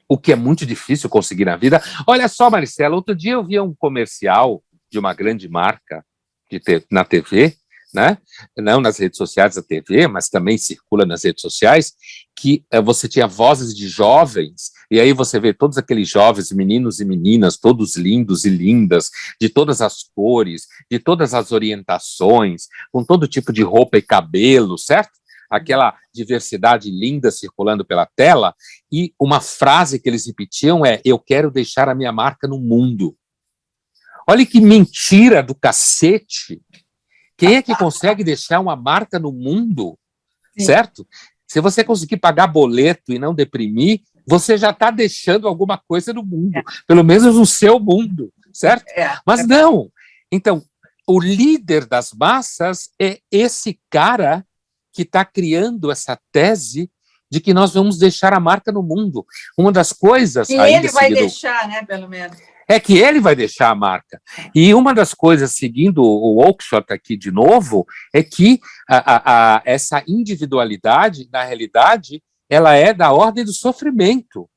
o 0.07 0.17
que 0.17 0.31
é 0.31 0.35
muito 0.35 0.65
difícil 0.65 1.09
conseguir 1.09 1.45
na 1.45 1.55
vida. 1.55 1.81
Olha 2.05 2.27
só, 2.27 2.49
Marcela, 2.49 2.95
outro 2.95 3.15
dia 3.15 3.33
eu 3.33 3.43
vi 3.43 3.59
um 3.59 3.73
comercial 3.73 4.63
de 4.91 4.99
uma 4.99 5.13
grande 5.13 5.47
marca 5.47 6.05
de 6.51 6.61
na 6.91 7.05
TV, 7.05 7.55
né? 7.93 8.17
não 8.57 8.79
nas 8.79 8.97
redes 8.97 9.17
sociais 9.17 9.55
da 9.55 9.61
TV, 9.61 10.07
mas 10.07 10.29
também 10.29 10.57
circula 10.57 11.05
nas 11.05 11.23
redes 11.23 11.41
sociais, 11.41 11.93
que 12.37 12.63
uh, 12.73 12.81
você 12.81 13.07
tinha 13.07 13.27
vozes 13.27 13.75
de 13.75 13.87
jovens, 13.87 14.71
e 14.89 14.99
aí 14.99 15.13
você 15.13 15.39
vê 15.39 15.53
todos 15.53 15.77
aqueles 15.77 16.09
jovens, 16.09 16.51
meninos 16.51 16.99
e 16.99 17.05
meninas, 17.05 17.57
todos 17.57 17.95
lindos 17.95 18.45
e 18.45 18.49
lindas, 18.49 19.09
de 19.39 19.49
todas 19.49 19.81
as 19.81 20.03
cores, 20.15 20.67
de 20.89 20.99
todas 20.99 21.33
as 21.33 21.51
orientações, 21.51 22.67
com 22.91 23.03
todo 23.03 23.27
tipo 23.27 23.53
de 23.53 23.61
roupa 23.61 23.97
e 23.97 24.01
cabelo, 24.01 24.77
certo? 24.77 25.11
Aquela 25.49 25.95
diversidade 26.13 26.89
linda 26.89 27.29
circulando 27.29 27.85
pela 27.85 28.05
tela, 28.05 28.55
e 28.91 29.13
uma 29.19 29.41
frase 29.41 29.99
que 29.99 30.09
eles 30.09 30.25
repetiam 30.25 30.85
é: 30.85 31.01
Eu 31.03 31.19
quero 31.19 31.51
deixar 31.51 31.89
a 31.89 31.95
minha 31.95 32.11
marca 32.11 32.47
no 32.47 32.57
mundo. 32.57 33.15
Olha 34.27 34.45
que 34.45 34.61
mentira 34.61 35.41
do 35.41 35.53
cacete. 35.53 36.61
Quem 37.41 37.55
é 37.55 37.61
que 37.63 37.75
consegue 37.75 38.23
deixar 38.23 38.59
uma 38.59 38.75
marca 38.75 39.17
no 39.17 39.31
mundo? 39.31 39.97
Sim. 40.55 40.63
Certo? 40.63 41.07
Se 41.47 41.59
você 41.59 41.83
conseguir 41.83 42.17
pagar 42.17 42.45
boleto 42.45 43.11
e 43.11 43.17
não 43.17 43.33
deprimir, 43.33 44.01
você 44.27 44.59
já 44.59 44.69
está 44.69 44.91
deixando 44.91 45.47
alguma 45.47 45.75
coisa 45.75 46.13
no 46.13 46.23
mundo, 46.23 46.55
é. 46.55 46.63
pelo 46.85 47.03
menos 47.03 47.35
no 47.35 47.45
seu 47.47 47.79
mundo, 47.79 48.31
certo? 48.53 48.85
É. 48.91 49.17
Mas 49.25 49.47
não. 49.47 49.91
Então, 50.31 50.61
o 51.07 51.19
líder 51.19 51.87
das 51.87 52.13
massas 52.13 52.91
é 53.01 53.17
esse 53.31 53.79
cara 53.89 54.45
que 54.93 55.01
está 55.01 55.25
criando 55.25 55.91
essa 55.91 56.19
tese 56.31 56.91
de 57.27 57.39
que 57.39 57.55
nós 57.55 57.73
vamos 57.73 57.97
deixar 57.97 58.35
a 58.35 58.39
marca 58.39 58.71
no 58.71 58.83
mundo. 58.83 59.25
Uma 59.57 59.71
das 59.71 59.91
coisas. 59.91 60.47
E 60.47 60.53
ele 60.53 60.89
vai 60.89 61.05
seguido, 61.05 61.21
deixar, 61.21 61.67
né, 61.67 61.83
pelo 61.83 62.07
menos 62.07 62.37
é 62.71 62.79
que 62.79 62.97
ele 62.97 63.19
vai 63.19 63.35
deixar 63.35 63.69
a 63.69 63.75
marca. 63.75 64.21
E 64.55 64.73
uma 64.73 64.93
das 64.93 65.13
coisas, 65.13 65.53
seguindo 65.53 66.01
o 66.03 66.37
Oakeshott 66.37 66.91
aqui 66.91 67.17
de 67.17 67.31
novo, 67.31 67.85
é 68.13 68.23
que 68.23 68.59
a, 68.89 68.97
a, 68.97 69.55
a, 69.55 69.61
essa 69.65 70.03
individualidade, 70.07 71.29
na 71.31 71.43
realidade, 71.43 72.23
ela 72.49 72.73
é 72.73 72.93
da 72.93 73.11
ordem 73.11 73.43
do 73.43 73.53
sofrimento. 73.53 74.49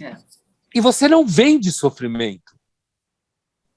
É. 0.00 0.16
E 0.74 0.80
você 0.80 1.08
não 1.08 1.26
vende 1.26 1.70
sofrimento. 1.70 2.52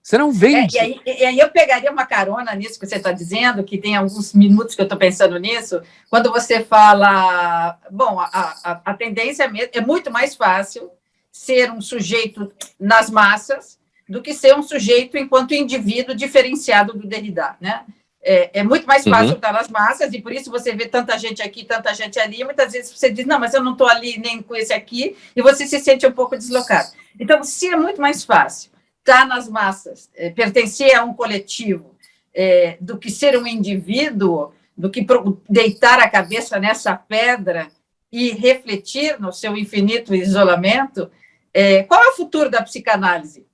Você 0.01 0.19
não 0.19 0.31
vende. 0.31 0.77
É, 0.77 0.81
e, 0.81 0.83
aí, 0.83 1.01
e, 1.05 1.25
aí, 1.25 1.39
eu 1.39 1.49
pegaria 1.49 1.91
uma 1.91 2.05
carona 2.05 2.53
nisso 2.53 2.79
que 2.79 2.85
você 2.85 2.97
está 2.97 3.11
dizendo, 3.11 3.63
que 3.63 3.77
tem 3.77 3.95
alguns 3.95 4.33
minutos 4.33 4.75
que 4.75 4.81
eu 4.81 4.85
estou 4.85 4.99
pensando 4.99 5.37
nisso, 5.39 5.81
quando 6.11 6.31
você 6.31 6.63
fala, 6.63 7.79
bom, 7.89 8.19
a, 8.19 8.29
a, 8.63 8.81
a 8.85 8.93
tendência 8.93 9.51
é 9.73 9.81
muito 9.81 10.11
mais 10.11 10.35
fácil 10.35 10.91
ser 11.35 11.69
um 11.69 11.81
sujeito 11.81 12.49
nas 12.79 13.09
massas 13.09 13.77
do 14.07 14.21
que 14.21 14.33
ser 14.33 14.55
um 14.55 14.63
sujeito 14.63 15.17
enquanto 15.17 15.53
indivíduo 15.53 16.15
diferenciado 16.15 16.93
do 16.93 17.05
Derrida, 17.05 17.57
né? 17.59 17.83
É, 18.23 18.61
é 18.61 18.63
muito 18.63 18.87
mais 18.87 19.03
fácil 19.03 19.31
uhum. 19.31 19.35
estar 19.35 19.51
nas 19.51 19.67
massas 19.67 20.13
e 20.13 20.21
por 20.21 20.31
isso 20.31 20.49
você 20.49 20.73
vê 20.73 20.87
tanta 20.87 21.19
gente 21.19 21.41
aqui, 21.41 21.65
tanta 21.65 21.93
gente 21.93 22.17
ali. 22.17 22.41
Muitas 22.45 22.71
vezes 22.71 22.97
você 22.97 23.11
diz, 23.11 23.25
não, 23.25 23.37
mas 23.37 23.53
eu 23.53 23.61
não 23.61 23.73
estou 23.73 23.85
ali 23.85 24.17
nem 24.17 24.41
com 24.41 24.55
esse 24.55 24.73
aqui, 24.73 25.17
e 25.35 25.41
você 25.41 25.67
se 25.67 25.77
sente 25.79 26.07
um 26.07 26.11
pouco 26.11 26.37
deslocado. 26.37 26.89
Então, 27.19 27.43
se 27.43 27.67
é 27.67 27.75
muito 27.75 28.01
mais 28.01 28.23
fácil 28.23 28.71
estar 28.99 29.27
nas 29.27 29.49
massas, 29.49 30.09
é, 30.15 30.29
pertencer 30.29 30.95
a 30.95 31.03
um 31.03 31.13
coletivo, 31.13 31.95
é, 32.33 32.77
do 32.79 32.97
que 32.97 33.11
ser 33.11 33.37
um 33.37 33.45
indivíduo, 33.45 34.53
do 34.75 34.89
que 34.89 35.05
deitar 35.49 35.99
a 35.99 36.09
cabeça 36.09 36.59
nessa 36.59 36.95
pedra 36.95 37.69
e 38.11 38.31
refletir 38.31 39.19
no 39.19 39.33
seu 39.33 39.55
infinito 39.57 40.15
isolamento, 40.15 41.11
é, 41.55 41.83
qual 41.83 42.03
é 42.03 42.09
o 42.09 42.15
futuro 42.17 42.49
da 42.49 42.61
psicanálise? 42.61 43.47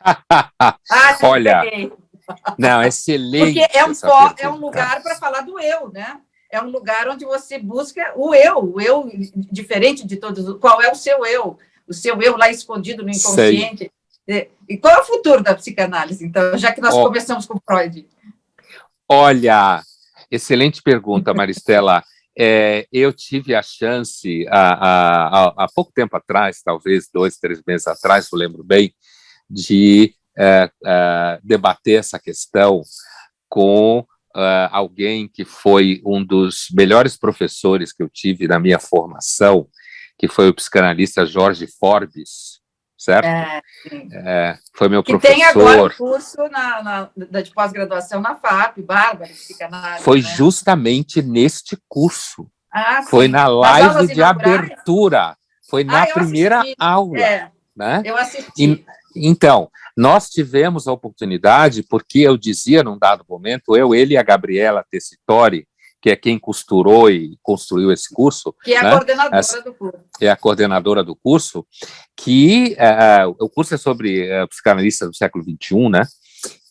ah, 0.00 1.18
Olha, 1.22 1.62
não, 2.56 2.82
excelente. 2.82 3.60
Porque 3.60 3.78
é 3.78 3.84
um, 3.84 3.92
é 4.38 4.48
um 4.48 4.56
lugar 4.56 5.02
para 5.02 5.16
falar 5.16 5.42
do 5.42 5.60
eu, 5.60 5.90
né? 5.92 6.18
É 6.50 6.62
um 6.62 6.70
lugar 6.70 7.06
onde 7.08 7.26
você 7.26 7.58
busca 7.58 8.14
o 8.16 8.34
eu, 8.34 8.74
o 8.74 8.80
eu 8.80 9.10
diferente 9.52 10.06
de 10.06 10.16
todos. 10.16 10.58
Qual 10.58 10.80
é 10.80 10.90
o 10.90 10.94
seu 10.94 11.26
eu? 11.26 11.58
O 11.86 11.92
seu 11.92 12.18
eu 12.22 12.38
lá 12.38 12.50
escondido 12.50 13.02
no 13.02 13.10
inconsciente. 13.10 13.92
Sei. 14.26 14.50
E 14.66 14.78
qual 14.78 14.94
é 14.94 15.00
o 15.00 15.04
futuro 15.04 15.42
da 15.42 15.54
psicanálise, 15.54 16.24
então, 16.24 16.56
já 16.56 16.72
que 16.72 16.80
nós 16.80 16.94
oh. 16.94 17.02
começamos 17.02 17.44
com 17.44 17.60
Freud? 17.60 18.06
Olha, 19.06 19.82
excelente 20.30 20.82
pergunta, 20.82 21.34
Maristela. 21.34 22.02
É, 22.40 22.86
eu 22.92 23.12
tive 23.12 23.52
a 23.52 23.62
chance, 23.62 24.46
há, 24.48 25.64
há, 25.64 25.66
pouco 25.74 25.90
tempo 25.92 26.16
atrás, 26.16 26.62
talvez 26.64 27.08
dois, 27.12 27.36
três 27.36 27.60
meses 27.66 27.88
atrás, 27.88 28.28
eu 28.32 28.38
lembro 28.38 28.62
bem, 28.62 28.94
de 29.50 30.14
é, 30.38 30.70
é, 30.86 31.40
debater 31.42 31.98
essa 31.98 32.16
questão 32.16 32.80
com 33.48 34.06
uh, 34.36 34.68
alguém 34.70 35.26
que 35.26 35.44
foi 35.44 36.00
um 36.06 36.24
dos 36.24 36.68
melhores 36.72 37.16
professores 37.16 37.92
que 37.92 38.04
eu 38.04 38.08
tive 38.08 38.46
na 38.46 38.60
minha 38.60 38.78
formação, 38.78 39.68
que 40.16 40.28
foi 40.28 40.48
o 40.48 40.54
psicanalista 40.54 41.26
Jorge 41.26 41.66
Forbes, 41.66 42.60
certo? 42.98 43.26
É, 43.26 43.62
é, 44.12 44.58
foi 44.74 44.88
meu 44.88 45.02
que 45.04 45.12
professor. 45.12 45.34
Que 45.34 45.40
tem 45.40 45.48
agora 45.48 45.94
curso 45.94 46.36
na, 46.48 46.82
na, 47.16 47.40
de 47.40 47.50
pós-graduação 47.52 48.20
na 48.20 48.34
FAP, 48.34 48.82
Bárbara, 48.82 49.32
de 49.32 49.34
psicanálise. 49.34 50.02
Foi 50.02 50.20
né? 50.20 50.28
justamente 50.36 51.22
neste 51.22 51.78
curso. 51.88 52.50
Ah, 52.72 53.02
foi 53.08 53.28
na 53.28 53.46
live 53.46 54.12
de 54.12 54.22
abertura. 54.22 55.36
Foi 55.70 55.84
na 55.84 56.02
ah, 56.02 56.06
primeira 56.06 56.58
assisti. 56.58 56.76
aula. 56.78 57.18
É, 57.18 57.50
né? 57.76 58.02
Eu 58.04 58.16
assisti. 58.16 58.50
E, 58.58 58.84
então, 59.14 59.70
nós 59.96 60.28
tivemos 60.28 60.86
a 60.86 60.92
oportunidade, 60.92 61.82
porque 61.82 62.20
eu 62.20 62.36
dizia 62.36 62.82
num 62.82 62.98
dado 62.98 63.24
momento, 63.28 63.76
eu, 63.76 63.94
ele 63.94 64.14
e 64.14 64.16
a 64.16 64.22
Gabriela 64.22 64.84
Tessitori, 64.90 65.66
que 66.00 66.10
é 66.10 66.16
quem 66.16 66.38
costurou 66.38 67.10
e 67.10 67.36
construiu 67.42 67.90
esse 67.92 68.12
curso. 68.12 68.54
Que 68.62 68.74
é 68.74 68.82
né? 68.82 68.88
a 68.88 68.92
coordenadora 68.92 69.38
Essa, 69.38 69.62
do 69.62 69.74
curso. 69.74 70.04
É 70.20 70.28
a 70.28 70.36
coordenadora 70.36 71.04
do 71.04 71.16
curso, 71.16 71.66
que 72.16 72.76
uh, 72.78 73.34
o 73.44 73.48
curso 73.48 73.74
é 73.74 73.78
sobre 73.78 74.30
uh, 74.30 74.48
psicanalista 74.48 75.06
do 75.06 75.16
século 75.16 75.44
XXI, 75.44 75.88
né? 75.88 76.02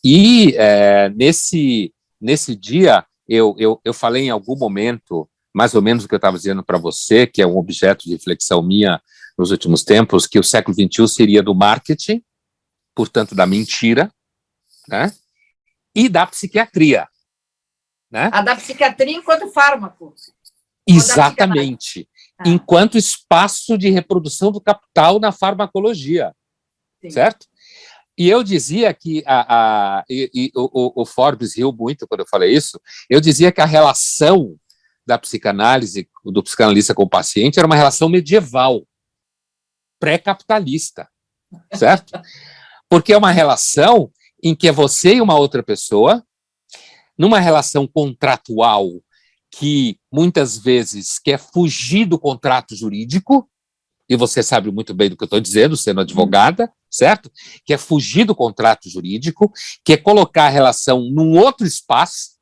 E 0.02 0.54
uh, 0.54 1.14
nesse, 1.14 1.92
nesse 2.20 2.56
dia, 2.56 3.04
eu, 3.28 3.54
eu, 3.58 3.80
eu 3.84 3.92
falei 3.92 4.24
em 4.24 4.30
algum 4.30 4.56
momento, 4.56 5.28
mais 5.54 5.74
ou 5.74 5.82
menos 5.82 6.04
o 6.04 6.08
que 6.08 6.14
eu 6.14 6.18
estava 6.18 6.36
dizendo 6.36 6.64
para 6.64 6.78
você, 6.78 7.26
que 7.26 7.42
é 7.42 7.46
um 7.46 7.58
objeto 7.58 8.04
de 8.04 8.12
reflexão 8.12 8.62
minha 8.62 9.00
nos 9.36 9.50
últimos 9.50 9.84
tempos, 9.84 10.26
que 10.26 10.38
o 10.38 10.44
século 10.44 10.74
XXI 10.74 11.06
seria 11.08 11.42
do 11.42 11.54
marketing, 11.54 12.22
portanto, 12.94 13.34
da 13.34 13.46
mentira, 13.46 14.10
né? 14.88 15.12
E 15.94 16.08
da 16.08 16.26
psiquiatria. 16.26 17.06
Né? 18.10 18.30
A 18.32 18.42
da 18.42 18.56
psiquiatria 18.56 19.16
enquanto 19.16 19.50
fármaco. 19.52 20.14
Exatamente. 20.86 22.08
Ah. 22.38 22.44
Enquanto 22.46 22.96
espaço 22.96 23.76
de 23.76 23.90
reprodução 23.90 24.50
do 24.50 24.60
capital 24.60 25.20
na 25.20 25.32
farmacologia. 25.32 26.34
Sim. 27.02 27.10
Certo? 27.10 27.46
E 28.16 28.28
eu 28.28 28.42
dizia 28.42 28.92
que 28.92 29.22
a, 29.24 29.98
a 29.98 30.04
e, 30.10 30.30
e, 30.34 30.52
o, 30.56 31.02
o, 31.02 31.06
Forbes 31.06 31.56
riu 31.56 31.72
muito 31.72 32.06
quando 32.08 32.20
eu 32.20 32.26
falei 32.28 32.52
isso. 32.52 32.80
Eu 33.08 33.20
dizia 33.20 33.52
que 33.52 33.60
a 33.60 33.64
relação 33.64 34.56
da 35.06 35.16
psicanálise, 35.16 36.08
do 36.24 36.42
psicanalista 36.42 36.94
com 36.94 37.04
o 37.04 37.08
paciente, 37.08 37.58
era 37.58 37.66
uma 37.66 37.76
relação 37.76 38.08
medieval, 38.08 38.84
pré-capitalista, 40.00 41.08
certo? 41.74 42.20
Porque 42.90 43.12
é 43.12 43.16
uma 43.16 43.30
relação 43.30 44.10
em 44.42 44.54
que 44.54 44.66
é 44.66 44.72
você 44.72 45.14
e 45.14 45.20
uma 45.20 45.38
outra 45.38 45.62
pessoa, 45.62 46.24
numa 47.18 47.40
relação 47.40 47.86
contratual 47.86 48.88
que 49.50 49.98
muitas 50.12 50.56
vezes 50.56 51.18
quer 51.18 51.38
fugir 51.38 52.06
do 52.06 52.18
contrato 52.18 52.76
jurídico, 52.76 53.50
e 54.08 54.16
você 54.16 54.42
sabe 54.42 54.70
muito 54.70 54.94
bem 54.94 55.10
do 55.10 55.16
que 55.16 55.24
eu 55.24 55.26
estou 55.26 55.40
dizendo, 55.40 55.76
sendo 55.76 56.00
advogada, 56.00 56.72
certo? 56.90 57.30
Que 57.64 57.74
é 57.74 57.78
fugir 57.78 58.24
do 58.24 58.34
contrato 58.34 58.88
jurídico, 58.88 59.52
que 59.84 59.94
é 59.94 59.96
colocar 59.96 60.46
a 60.46 60.50
relação 60.50 61.00
num 61.10 61.38
outro 61.38 61.66
espaço, 61.66 62.38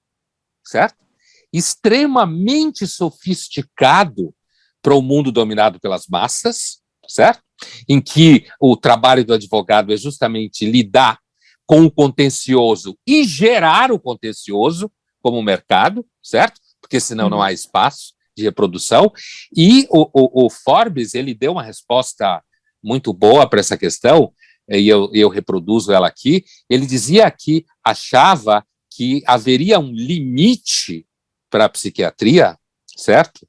certo? 0.64 1.04
Extremamente 1.52 2.86
sofisticado 2.86 4.32
para 4.80 4.94
o 4.94 5.02
mundo 5.02 5.32
dominado 5.32 5.80
pelas 5.80 6.06
massas, 6.06 6.80
certo? 7.08 7.46
em 7.88 8.00
que 8.00 8.46
o 8.60 8.76
trabalho 8.76 9.24
do 9.24 9.34
advogado 9.34 9.92
é 9.92 9.96
justamente 9.96 10.66
lidar 10.66 11.18
com 11.66 11.84
o 11.84 11.90
contencioso 11.90 12.96
e 13.06 13.24
gerar 13.24 13.90
o 13.90 13.98
contencioso 13.98 14.90
como 15.20 15.42
mercado, 15.42 16.06
certo? 16.22 16.60
Porque 16.80 17.00
senão 17.00 17.28
não 17.28 17.42
há 17.42 17.46
uhum. 17.46 17.52
espaço 17.52 18.14
de 18.36 18.44
reprodução. 18.44 19.12
E 19.54 19.86
o, 19.90 20.08
o, 20.12 20.46
o 20.46 20.50
Forbes 20.50 21.14
ele 21.14 21.34
deu 21.34 21.52
uma 21.52 21.62
resposta 21.62 22.42
muito 22.82 23.12
boa 23.12 23.48
para 23.48 23.60
essa 23.60 23.76
questão, 23.76 24.32
e 24.68 24.88
eu, 24.88 25.10
eu 25.12 25.28
reproduzo 25.28 25.92
ela 25.92 26.06
aqui. 26.06 26.44
Ele 26.70 26.86
dizia 26.86 27.30
que 27.30 27.64
achava 27.84 28.64
que 28.90 29.22
haveria 29.26 29.78
um 29.78 29.92
limite 29.92 31.06
para 31.50 31.64
a 31.64 31.68
psiquiatria, 31.68 32.56
certo? 32.96 33.46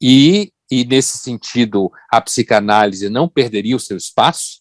E 0.00 0.52
e, 0.70 0.84
nesse 0.84 1.18
sentido, 1.18 1.90
a 2.08 2.20
psicanálise 2.20 3.10
não 3.10 3.28
perderia 3.28 3.74
o 3.74 3.80
seu 3.80 3.96
espaço, 3.96 4.60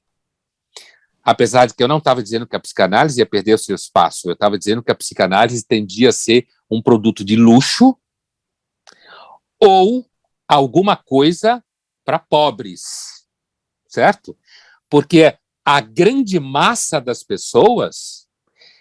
apesar 1.24 1.66
de 1.66 1.74
que 1.74 1.84
eu 1.84 1.88
não 1.88 1.98
estava 1.98 2.24
dizendo 2.24 2.48
que 2.48 2.56
a 2.56 2.60
psicanálise 2.60 3.20
ia 3.20 3.26
perder 3.26 3.54
o 3.54 3.58
seu 3.58 3.76
espaço, 3.76 4.30
eu 4.30 4.34
estava 4.34 4.58
dizendo 4.58 4.84
que 4.84 4.92
a 4.92 4.96
psicanálise 4.96 5.66
tendia 5.66 6.10
a 6.10 6.14
ser 6.14 6.48
um 6.70 6.82
produto 6.82 7.24
de 7.24 7.36
luxo 7.36 7.98
ou 9.60 10.06
alguma 10.48 10.96
coisa 10.96 11.64
para 12.06 12.18
pobres, 12.18 13.28
certo? 13.88 14.38
Porque 14.90 15.38
a 15.64 15.82
grande 15.82 16.40
massa 16.40 17.00
das 17.00 17.24
pessoas, 17.24 18.28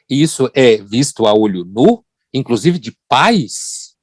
e 0.09 0.23
isso 0.23 0.51
é 0.55 0.79
visto 0.79 1.27
a 1.27 1.35
olho 1.35 1.65
nu, 1.65 2.05
inclusive 2.33 2.79
de 2.79 2.97
pais, 3.09 3.97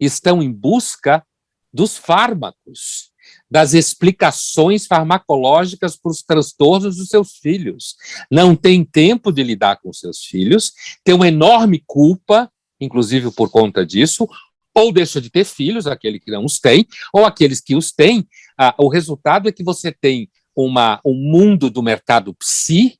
estão 0.00 0.42
em 0.42 0.52
busca 0.52 1.24
dos 1.72 1.96
fármacos, 1.96 3.12
das 3.50 3.74
explicações 3.74 4.86
farmacológicas 4.86 5.96
para 5.96 6.10
os 6.10 6.22
transtornos 6.22 6.96
dos 6.96 7.08
seus 7.08 7.36
filhos. 7.36 7.96
Não 8.30 8.56
tem 8.56 8.84
tempo 8.84 9.30
de 9.30 9.42
lidar 9.42 9.76
com 9.76 9.92
seus 9.92 10.24
filhos, 10.24 10.72
tem 11.04 11.14
uma 11.14 11.28
enorme 11.28 11.82
culpa, 11.86 12.50
inclusive 12.80 13.30
por 13.30 13.50
conta 13.50 13.84
disso, 13.84 14.28
ou 14.74 14.92
deixa 14.92 15.20
de 15.20 15.30
ter 15.30 15.44
filhos, 15.44 15.86
aquele 15.86 16.18
que 16.18 16.30
não 16.30 16.44
os 16.44 16.58
tem, 16.58 16.86
ou 17.12 17.24
aqueles 17.24 17.60
que 17.60 17.76
os 17.76 17.92
têm. 17.92 18.26
Ah, 18.58 18.74
o 18.78 18.88
resultado 18.88 19.48
é 19.48 19.52
que 19.52 19.62
você 19.62 19.92
tem 19.92 20.28
uma, 20.54 21.00
um 21.04 21.14
mundo 21.14 21.70
do 21.70 21.82
mercado 21.82 22.34
psi, 22.34 22.98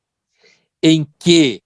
em 0.83 1.07
que 1.19 1.63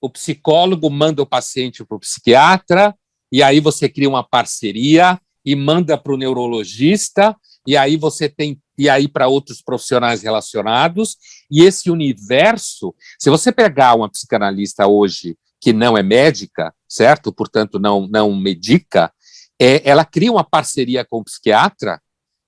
o 0.00 0.08
psicólogo 0.08 0.88
manda 0.88 1.20
o 1.20 1.26
paciente 1.26 1.84
para 1.84 1.96
o 1.96 2.00
psiquiatra, 2.00 2.94
e 3.32 3.42
aí 3.42 3.60
você 3.60 3.88
cria 3.88 4.08
uma 4.08 4.22
parceria, 4.22 5.20
e 5.44 5.56
manda 5.56 5.96
para 5.96 6.12
o 6.12 6.16
neurologista, 6.16 7.36
e 7.66 7.76
aí 7.76 7.96
você 7.96 8.28
tem 8.28 8.60
e 8.78 8.88
aí 8.88 9.06
para 9.06 9.28
outros 9.28 9.60
profissionais 9.60 10.22
relacionados, 10.22 11.18
e 11.50 11.62
esse 11.64 11.90
universo, 11.90 12.94
se 13.18 13.28
você 13.28 13.52
pegar 13.52 13.94
uma 13.94 14.08
psicanalista 14.08 14.86
hoje 14.86 15.36
que 15.60 15.70
não 15.70 15.98
é 15.98 16.02
médica, 16.02 16.74
certo? 16.88 17.30
Portanto, 17.30 17.78
não 17.78 18.08
não 18.08 18.34
medica, 18.34 19.12
é, 19.60 19.86
ela 19.88 20.04
cria 20.04 20.32
uma 20.32 20.44
parceria 20.44 21.04
com 21.04 21.18
o 21.18 21.24
psiquiatra 21.24 22.00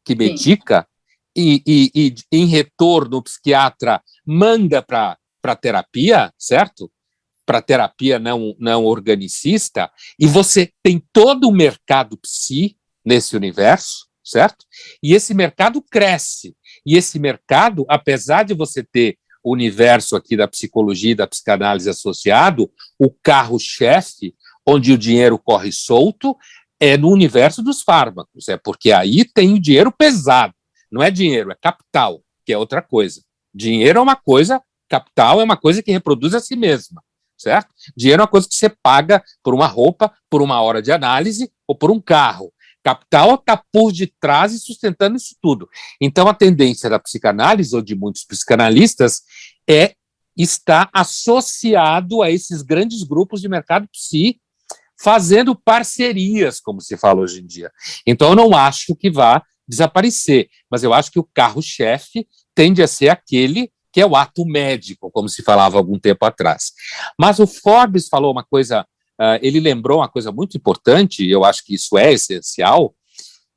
que 0.05 0.15
medica 0.15 0.87
e, 1.37 1.63
e, 1.67 1.91
e, 1.95 2.15
em 2.33 2.47
retorno 2.47 3.19
o 3.19 3.23
psiquiatra 3.23 4.03
manda 4.27 4.83
para 4.83 5.19
para 5.43 5.57
terapia, 5.57 6.33
certo? 6.39 6.91
Para 7.45 7.61
terapia 7.61 8.19
não 8.19 8.55
não 8.59 8.87
organicista 8.87 9.91
e 10.19 10.27
você 10.27 10.73
tem 10.83 11.05
todo 11.13 11.49
o 11.49 11.53
mercado 11.53 12.17
psi 12.17 12.77
nesse 13.05 13.37
universo, 13.37 14.07
certo? 14.25 14.65
E 15.03 15.15
esse 15.15 15.35
mercado 15.35 15.83
cresce. 15.83 16.55
E 16.85 16.97
esse 16.97 17.19
mercado, 17.19 17.85
apesar 17.89 18.45
de 18.45 18.55
você 18.55 18.83
ter 18.83 19.19
o 19.43 19.53
universo 19.53 20.15
aqui 20.15 20.37
da 20.37 20.47
psicologia 20.47 21.13
e 21.13 21.17
da 21.17 21.27
psicanálise 21.27 21.91
associado, 21.91 22.71
o 22.99 23.11
carro-chefe, 23.11 24.35
onde 24.67 24.93
o 24.93 24.99
dinheiro 24.99 25.39
corre 25.39 25.73
solto, 25.73 26.37
é 26.79 26.97
no 26.97 27.11
universo 27.11 27.63
dos 27.63 27.83
fármacos. 27.83 28.49
É 28.49 28.57
porque 28.57 28.93
aí 28.93 29.25
tem 29.25 29.55
o 29.55 29.61
dinheiro 29.61 29.91
pesado. 29.91 30.55
Não 30.91 31.03
é 31.03 31.11
dinheiro, 31.11 31.51
é 31.51 31.57
capital, 31.61 32.23
que 32.45 32.53
é 32.53 32.59
outra 32.59 32.83
coisa. 32.83 33.23
Dinheiro 33.55 33.99
é 33.99 34.03
uma 34.03 34.17
coisa, 34.17 34.63
capital 34.89 35.41
é 35.41 35.45
uma 35.45 35.57
coisa 35.57 35.83
que 35.83 35.91
reproduz 35.91 36.35
a 36.35 36.41
si 36.41 36.55
mesma 36.55 37.03
certo? 37.43 37.75
Dinheiro 37.97 38.21
é 38.21 38.25
uma 38.25 38.31
coisa 38.31 38.49
que 38.49 38.55
você 38.55 38.69
paga 38.69 39.23
por 39.43 39.53
uma 39.53 39.67
roupa, 39.67 40.13
por 40.31 40.41
uma 40.41 40.61
hora 40.63 40.81
de 40.81 40.93
análise 40.93 41.51
ou 41.67 41.77
por 41.77 41.91
um 41.91 42.01
carro. 42.01 42.53
Capital 42.83 43.35
está 43.37 43.57
por 43.57 43.93
detrás 43.93 44.53
e 44.53 44.59
sustentando 44.59 45.17
isso 45.17 45.37
tudo. 45.41 45.69
Então, 46.01 46.27
a 46.29 46.35
tendência 46.35 46.91
da 46.91 46.99
psicanálise, 46.99 47.75
ou 47.75 47.83
de 47.83 47.95
muitos 47.95 48.25
psicanalistas, 48.25 49.23
é 49.69 49.95
estar 50.37 50.89
associado 50.93 52.23
a 52.23 52.31
esses 52.31 52.63
grandes 52.63 53.03
grupos 53.03 53.41
de 53.41 53.49
mercado 53.49 53.89
psi, 53.89 54.41
fazendo 54.99 55.55
parcerias, 55.55 56.61
como 56.61 56.81
se 56.81 56.97
fala 56.97 57.21
hoje 57.21 57.41
em 57.41 57.47
dia. 57.47 57.71
Então, 58.07 58.31
eu 58.31 58.37
não 58.37 58.57
acho 58.57 58.97
que 58.97 59.11
vá 59.11 59.43
desaparecer, 59.67 60.49
mas 60.71 60.83
eu 60.83 60.93
acho 60.93 61.11
que 61.11 61.19
o 61.19 61.29
carro-chefe 61.35 62.27
tende 62.55 62.83
a 62.83 62.89
ser 62.89 63.09
aquele 63.09 63.71
que 63.93 64.01
é 64.01 64.07
o 64.07 64.17
ato 64.17 64.45
médico, 64.47 65.11
como 65.11 65.29
se 65.29 65.43
falava 65.43 65.77
algum 65.77 65.99
tempo 65.99 66.25
atrás. 66.25 66.73
Mas 67.19 67.39
o 67.39 67.47
Forbes 67.47 68.09
falou 68.09 68.33
uma 68.33 68.43
coisa 68.43 68.87
uh, 69.21 69.39
ele 69.41 69.61
lembrou 69.61 69.99
uma 69.99 70.09
coisa 70.09 70.31
muito 70.33 70.57
importante, 70.57 71.25
e 71.25 71.31
eu 71.31 71.45
acho 71.45 71.65
que 71.65 71.75
isso 71.75 71.97
é 71.99 72.13
essencial, 72.13 72.95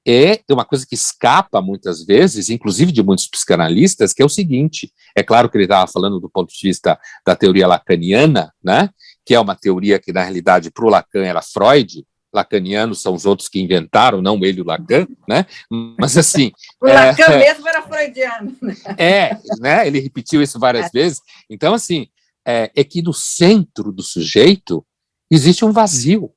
é 0.08 0.40
uma 0.52 0.64
coisa 0.64 0.86
que 0.88 0.94
escapa 0.94 1.62
muitas 1.62 2.06
vezes, 2.06 2.50
inclusive 2.50 2.92
de 2.92 3.02
muitos 3.02 3.28
psicanalistas, 3.28 4.14
que 4.14 4.22
é 4.22 4.26
o 4.26 4.30
seguinte: 4.30 4.92
é 5.16 5.24
claro 5.24 5.50
que 5.50 5.58
ele 5.58 5.66
estava 5.66 5.92
falando 5.92 6.20
do 6.20 6.30
ponto 6.30 6.54
de 6.54 6.68
vista 6.68 7.00
da 7.26 7.36
teoria 7.36 7.68
lacaniana, 7.68 8.54
né, 8.64 8.90
que 9.26 9.34
é 9.34 9.40
uma 9.40 9.56
teoria 9.56 9.98
que, 10.00 10.14
na 10.14 10.22
realidade, 10.22 10.70
para 10.70 10.86
o 10.86 10.90
Lacan 10.90 11.24
era 11.24 11.42
Freud, 11.42 12.06
lacanianos 12.36 13.02
são 13.02 13.14
os 13.14 13.26
outros 13.26 13.48
que 13.48 13.60
inventaram, 13.60 14.22
não 14.22 14.44
ele 14.44 14.62
o 14.62 14.66
Lacan, 14.66 15.08
né? 15.28 15.46
Mas 15.98 16.18
assim. 16.18 16.52
o 16.82 16.86
Lacan 16.86 17.24
é, 17.24 17.40
mesmo 17.40 17.68
era 17.68 17.82
freudiano. 17.82 18.56
É, 18.98 19.38
né? 19.60 19.88
Ele 19.88 20.00
repetiu 20.00 20.42
isso 20.42 20.60
várias 20.60 20.88
é. 20.88 20.90
vezes. 20.94 21.22
Então, 21.50 21.74
assim, 21.74 22.08
é, 22.46 22.70
é, 22.76 22.84
que 22.84 23.02
no 23.02 23.14
centro 23.14 23.92
do 23.92 24.04
sujeito 24.04 24.86
existe 25.30 25.66
um 25.66 25.72
vazio. 25.72 26.34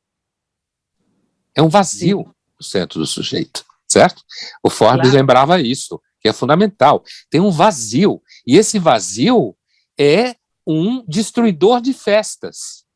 É 1.55 1.63
um 1.63 1.69
vazio 1.69 2.19
Sim. 2.19 2.33
no 2.59 2.65
centro 2.65 2.99
do 2.99 3.07
sujeito, 3.07 3.65
certo? 3.87 4.23
O 4.63 4.71
Forbes 4.71 5.03
claro. 5.03 5.17
lembrava 5.17 5.61
isso, 5.61 6.01
que 6.21 6.29
é 6.29 6.33
fundamental. 6.33 7.03
Tem 7.31 7.41
um 7.41 7.51
vazio. 7.51 8.23
E 8.47 8.57
esse 8.57 8.79
vazio 8.79 9.57
é 9.99 10.37
um 10.67 11.05
destruidor 11.07 11.81
de 11.81 11.93
festas 11.93 12.89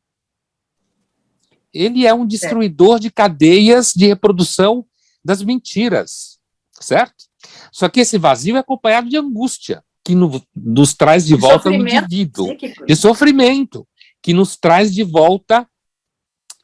ele 1.73 2.05
é 2.05 2.13
um 2.13 2.25
destruidor 2.25 2.99
de 2.99 3.09
cadeias 3.09 3.91
de 3.93 4.05
reprodução 4.05 4.85
das 5.25 5.41
mentiras, 5.41 6.37
certo? 6.79 7.25
Só 7.71 7.89
que 7.89 8.01
esse 8.01 8.17
vazio 8.17 8.55
é 8.55 8.59
acompanhado 8.59 9.09
de 9.09 9.17
angústia, 9.17 9.83
que 10.05 10.13
no, 10.13 10.41
nos 10.55 10.93
traz 10.93 11.25
de, 11.25 11.33
de 11.33 11.39
volta 11.39 11.69
o 11.69 11.73
indivíduo, 11.73 12.55
de 12.85 12.95
sofrimento, 12.95 13.87
que 14.21 14.33
nos 14.33 14.55
traz 14.55 14.93
de 14.93 15.03
volta 15.03 15.67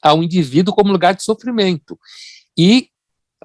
ao 0.02 0.24
indivíduo 0.24 0.74
como 0.74 0.92
lugar 0.92 1.16
de 1.16 1.24
sofrimento. 1.24 2.00
E, 2.58 2.90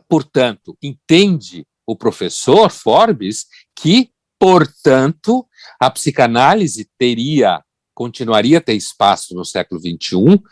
portanto, 0.09 0.77
entende 0.83 1.67
o 1.87 1.97
professor 1.97 2.71
Forbes 2.71 3.47
que, 3.77 4.11
portanto, 4.39 5.47
a 5.79 5.91
psicanálise 5.91 6.91
teria, 6.99 7.63
continuaria 7.95 8.59
a 8.59 8.61
ter 8.61 8.75
espaço 8.75 9.35
no 9.35 9.45
século 9.45 9.81
XXI, 9.81 10.43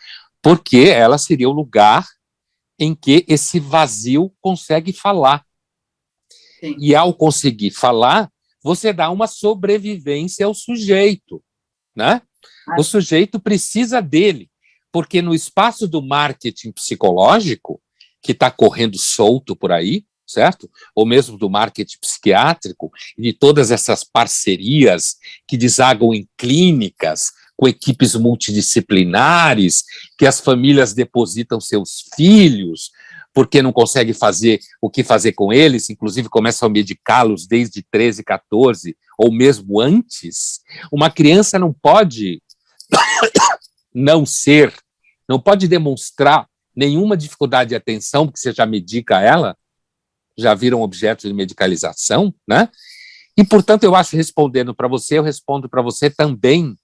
porque 0.42 0.88
ela 0.88 1.18
seria 1.18 1.48
o 1.48 1.52
lugar 1.52 2.06
em 2.78 2.94
que 2.94 3.24
esse 3.28 3.60
vazio 3.60 4.34
consegue 4.40 4.92
falar. 4.92 5.44
Sim. 6.60 6.76
E 6.78 6.94
ao 6.94 7.14
conseguir 7.14 7.70
falar, 7.70 8.30
você 8.62 8.92
dá 8.92 9.10
uma 9.10 9.26
sobrevivência 9.26 10.46
ao 10.46 10.54
sujeito, 10.54 11.42
né? 11.94 12.22
Ah. 12.68 12.76
O 12.78 12.84
sujeito 12.84 13.40
precisa 13.40 14.00
dele, 14.00 14.50
porque 14.92 15.22
no 15.22 15.34
espaço 15.34 15.88
do 15.88 16.02
marketing 16.02 16.70
psicológico, 16.70 17.80
que 18.22 18.32
está 18.32 18.50
correndo 18.50 18.98
solto 18.98 19.56
por 19.56 19.72
aí, 19.72 20.04
certo? 20.26 20.70
Ou 20.94 21.04
mesmo 21.04 21.36
do 21.36 21.50
marketing 21.50 21.98
psiquiátrico, 21.98 22.90
e 23.18 23.22
de 23.22 23.32
todas 23.32 23.70
essas 23.70 24.04
parcerias 24.04 25.16
que 25.48 25.56
desagam 25.56 26.14
em 26.14 26.28
clínicas, 26.36 27.32
com 27.56 27.68
equipes 27.68 28.14
multidisciplinares, 28.14 29.84
que 30.18 30.26
as 30.26 30.40
famílias 30.40 30.94
depositam 30.94 31.60
seus 31.60 32.04
filhos, 32.14 32.90
porque 33.32 33.62
não 33.62 33.72
consegue 33.72 34.12
fazer 34.12 34.60
o 34.80 34.90
que 34.90 35.02
fazer 35.02 35.32
com 35.32 35.52
eles, 35.52 35.88
inclusive 35.88 36.28
começam 36.28 36.66
a 36.66 36.70
medicá-los 36.70 37.46
desde 37.46 37.82
13, 37.90 38.22
14, 38.22 38.96
ou 39.18 39.32
mesmo 39.32 39.80
antes. 39.80 40.60
Uma 40.90 41.10
criança 41.10 41.58
não 41.58 41.72
pode 41.72 42.42
não 43.94 44.26
ser, 44.26 44.74
não 45.32 45.40
pode 45.40 45.66
demonstrar 45.66 46.46
nenhuma 46.76 47.16
dificuldade 47.16 47.70
de 47.70 47.74
atenção, 47.74 48.26
porque 48.26 48.38
você 48.38 48.52
já 48.52 48.66
medica 48.66 49.18
ela, 49.18 49.56
já 50.36 50.52
viram 50.52 50.82
objeto 50.82 51.26
de 51.26 51.32
medicalização, 51.32 52.34
né? 52.46 52.68
E, 53.34 53.42
portanto, 53.42 53.84
eu 53.84 53.94
acho, 53.94 54.14
respondendo 54.14 54.74
para 54.74 54.86
você, 54.86 55.16
eu 55.16 55.22
respondo 55.22 55.70
para 55.70 55.80
você 55.80 56.10
também 56.10 56.76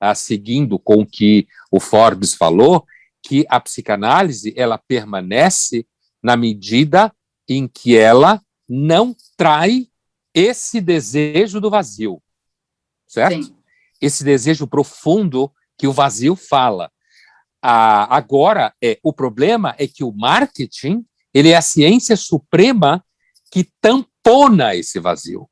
ah, 0.00 0.14
seguindo 0.14 0.78
com 0.78 1.02
o 1.02 1.06
que 1.06 1.46
o 1.70 1.78
Forbes 1.78 2.32
falou, 2.32 2.86
que 3.22 3.44
a 3.50 3.60
psicanálise 3.60 4.54
ela 4.56 4.78
permanece 4.78 5.86
na 6.22 6.34
medida 6.34 7.14
em 7.46 7.68
que 7.68 7.94
ela 7.94 8.40
não 8.66 9.14
trai 9.36 9.86
esse 10.32 10.80
desejo 10.80 11.60
do 11.60 11.68
vazio, 11.68 12.22
certo? 13.06 13.44
Sim. 13.44 13.56
Esse 14.00 14.24
desejo 14.24 14.66
profundo 14.66 15.52
que 15.76 15.86
o 15.86 15.92
vazio 15.92 16.34
fala. 16.34 16.90
Ah, 17.62 18.14
agora, 18.14 18.74
é, 18.82 18.98
o 19.02 19.12
problema 19.12 19.74
é 19.78 19.86
que 19.86 20.02
o 20.02 20.12
marketing 20.12 21.04
ele 21.32 21.50
é 21.50 21.56
a 21.56 21.62
ciência 21.62 22.16
suprema 22.16 23.04
que 23.50 23.70
tampona 23.80 24.74
esse 24.74 24.98
vazio. 24.98 25.48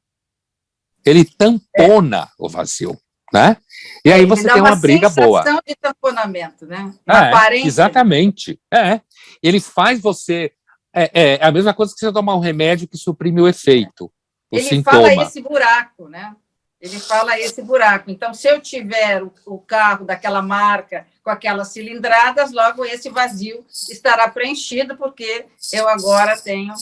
Ele 1.05 1.25
tampona 1.25 2.25
é. 2.25 2.29
o 2.39 2.49
vazio. 2.49 2.99
Né? 3.33 3.57
E 4.05 4.13
aí 4.13 4.27
você 4.27 4.43
tem 4.43 4.61
uma, 4.61 4.71
uma 4.71 4.77
briga 4.77 5.09
boa. 5.09 5.45
de 5.65 5.77
tamponamento, 5.77 6.67
né? 6.67 6.93
É, 7.09 7.59
exatamente. 7.59 8.61
É. 8.73 9.01
Ele 9.41 9.61
faz 9.61 10.01
você. 10.01 10.53
É, 10.93 11.35
é, 11.35 11.45
a 11.45 11.53
mesma 11.53 11.73
coisa 11.73 11.95
que 11.95 12.01
você 12.01 12.13
tomar 12.13 12.35
um 12.35 12.41
remédio 12.41 12.89
que 12.89 12.97
suprime 12.97 13.41
o 13.41 13.47
efeito. 13.47 14.13
O 14.51 14.57
Ele 14.57 14.65
sintoma. 14.65 15.09
fala 15.09 15.23
esse 15.23 15.41
buraco, 15.41 16.09
né? 16.09 16.35
Ele 16.81 16.99
fala 16.99 17.39
esse 17.39 17.63
buraco. 17.63 18.11
Então, 18.11 18.35
se 18.35 18.49
eu 18.49 18.61
tiver 18.61 19.23
o, 19.23 19.33
o 19.47 19.59
carro 19.59 20.05
daquela 20.05 20.43
marca 20.43 21.07
com 21.23 21.31
aquelas 21.31 21.69
cilindradas, 21.69 22.53
logo 22.53 22.85
esse 22.85 23.11
vazio 23.11 23.65
estará 23.91 24.29
preenchido, 24.29 24.97
porque 24.97 25.47
eu 25.73 25.89
agora 25.89 26.37
tenho 26.37 26.75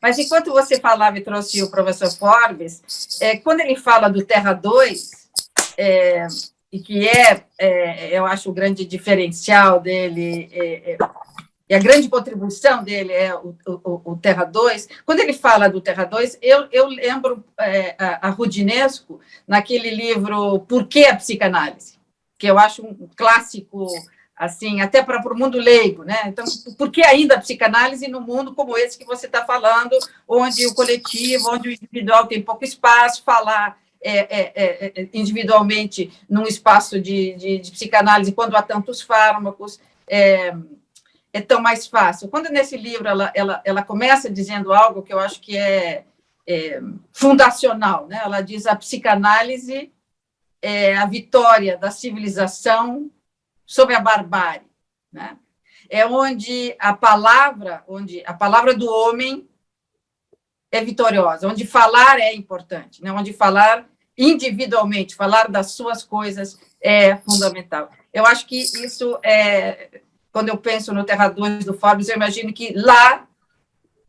mas 0.00 0.18
enquanto 0.18 0.52
você 0.52 0.78
falava 0.78 1.18
e 1.18 1.22
trouxe 1.22 1.62
o 1.62 1.70
professor 1.70 2.10
Forbes, 2.12 3.18
é, 3.20 3.36
quando 3.38 3.60
ele 3.60 3.76
fala 3.76 4.08
do 4.08 4.24
Terra 4.24 4.52
2, 4.52 5.10
é, 5.76 6.26
e 6.70 6.80
que 6.80 7.08
é, 7.08 7.44
é, 7.58 8.16
eu 8.18 8.26
acho, 8.26 8.50
o 8.50 8.52
grande 8.52 8.84
diferencial 8.84 9.80
dele, 9.80 10.48
é, 10.52 10.92
é 10.92 10.98
e 11.68 11.74
a 11.74 11.80
grande 11.80 12.08
contribuição 12.08 12.84
dele 12.84 13.12
é 13.12 13.34
o, 13.34 13.56
o, 13.66 14.12
o, 14.12 14.16
Terra 14.16 14.44
2. 14.44 14.88
Quando 15.04 15.18
ele 15.18 15.32
fala 15.32 15.68
do 15.68 15.80
Terra 15.80 16.04
2, 16.04 16.38
eu, 16.40 16.68
eu 16.70 16.86
lembro 16.86 17.44
é, 17.58 17.96
a, 17.98 18.28
a 18.28 18.30
Rudinesco 18.30 19.18
naquele 19.48 19.90
livro 19.90 20.60
Por 20.60 20.86
que 20.86 21.04
a 21.06 21.16
Psicanálise? 21.16 21.95
Que 22.38 22.46
eu 22.46 22.58
acho 22.58 22.84
um 22.84 23.08
clássico, 23.16 23.86
assim, 24.36 24.80
até 24.80 25.02
para 25.02 25.32
o 25.32 25.38
mundo 25.38 25.58
leigo, 25.58 26.04
né? 26.04 26.18
Então, 26.26 26.44
por 26.76 26.90
que 26.90 27.02
ainda 27.02 27.36
a 27.36 27.40
psicanálise 27.40 28.08
no 28.08 28.20
mundo 28.20 28.54
como 28.54 28.76
esse 28.76 28.98
que 28.98 29.04
você 29.04 29.26
está 29.26 29.44
falando, 29.44 29.96
onde 30.28 30.66
o 30.66 30.74
coletivo, 30.74 31.50
onde 31.50 31.68
o 31.68 31.72
individual 31.72 32.26
tem 32.26 32.42
pouco 32.42 32.64
espaço, 32.64 33.22
falar 33.24 33.78
é 34.00 34.18
é, 34.18 34.52
é, 34.54 34.92
é, 35.02 35.08
individualmente 35.14 36.12
num 36.28 36.44
espaço 36.44 37.00
de, 37.00 37.34
de, 37.34 37.58
de, 37.58 37.70
psicanálise, 37.72 38.32
quando 38.32 38.54
há 38.56 38.62
tantos 38.62 39.00
fármacos, 39.00 39.80
é, 40.06 40.54
é, 41.32 41.40
tão 41.40 41.60
mais 41.60 41.86
fácil. 41.86 42.28
Quando 42.28 42.48
nesse 42.48 42.76
livro 42.76 43.08
ela, 43.08 43.32
ela, 43.34 43.60
ela 43.64 43.82
começa 43.82 44.30
dizendo 44.30 44.72
algo 44.72 45.02
que 45.02 45.12
eu 45.12 45.18
acho 45.18 45.40
que 45.40 45.56
é, 45.56 46.04
é 46.46 46.80
fundacional, 47.12 48.06
né? 48.06 48.20
ela 48.22 48.40
diz 48.40 48.66
a 48.66 48.76
psicanálise 48.76 49.90
é 50.66 50.96
a 50.96 51.06
vitória 51.06 51.78
da 51.78 51.92
civilização 51.92 53.08
sobre 53.64 53.94
a 53.94 54.00
barbárie, 54.00 54.66
né? 55.12 55.36
É 55.88 56.04
onde 56.04 56.74
a 56.80 56.92
palavra, 56.92 57.84
onde 57.86 58.20
a 58.26 58.34
palavra 58.34 58.74
do 58.74 58.90
homem 58.90 59.48
é 60.72 60.84
vitoriosa, 60.84 61.46
onde 61.46 61.64
falar 61.64 62.18
é 62.18 62.34
importante, 62.34 63.00
né? 63.00 63.12
onde 63.12 63.32
falar 63.32 63.88
individualmente, 64.18 65.14
falar 65.14 65.48
das 65.48 65.70
suas 65.70 66.02
coisas 66.02 66.58
é 66.80 67.16
fundamental. 67.18 67.88
Eu 68.12 68.26
acho 68.26 68.44
que 68.48 68.60
isso 68.60 69.16
é, 69.24 70.00
quando 70.32 70.48
eu 70.48 70.58
penso 70.58 70.92
no 70.92 71.04
Terra 71.04 71.28
2 71.28 71.64
do 71.64 71.74
Forbes, 71.74 72.08
eu 72.08 72.16
imagino 72.16 72.52
que 72.52 72.72
lá 72.72 73.28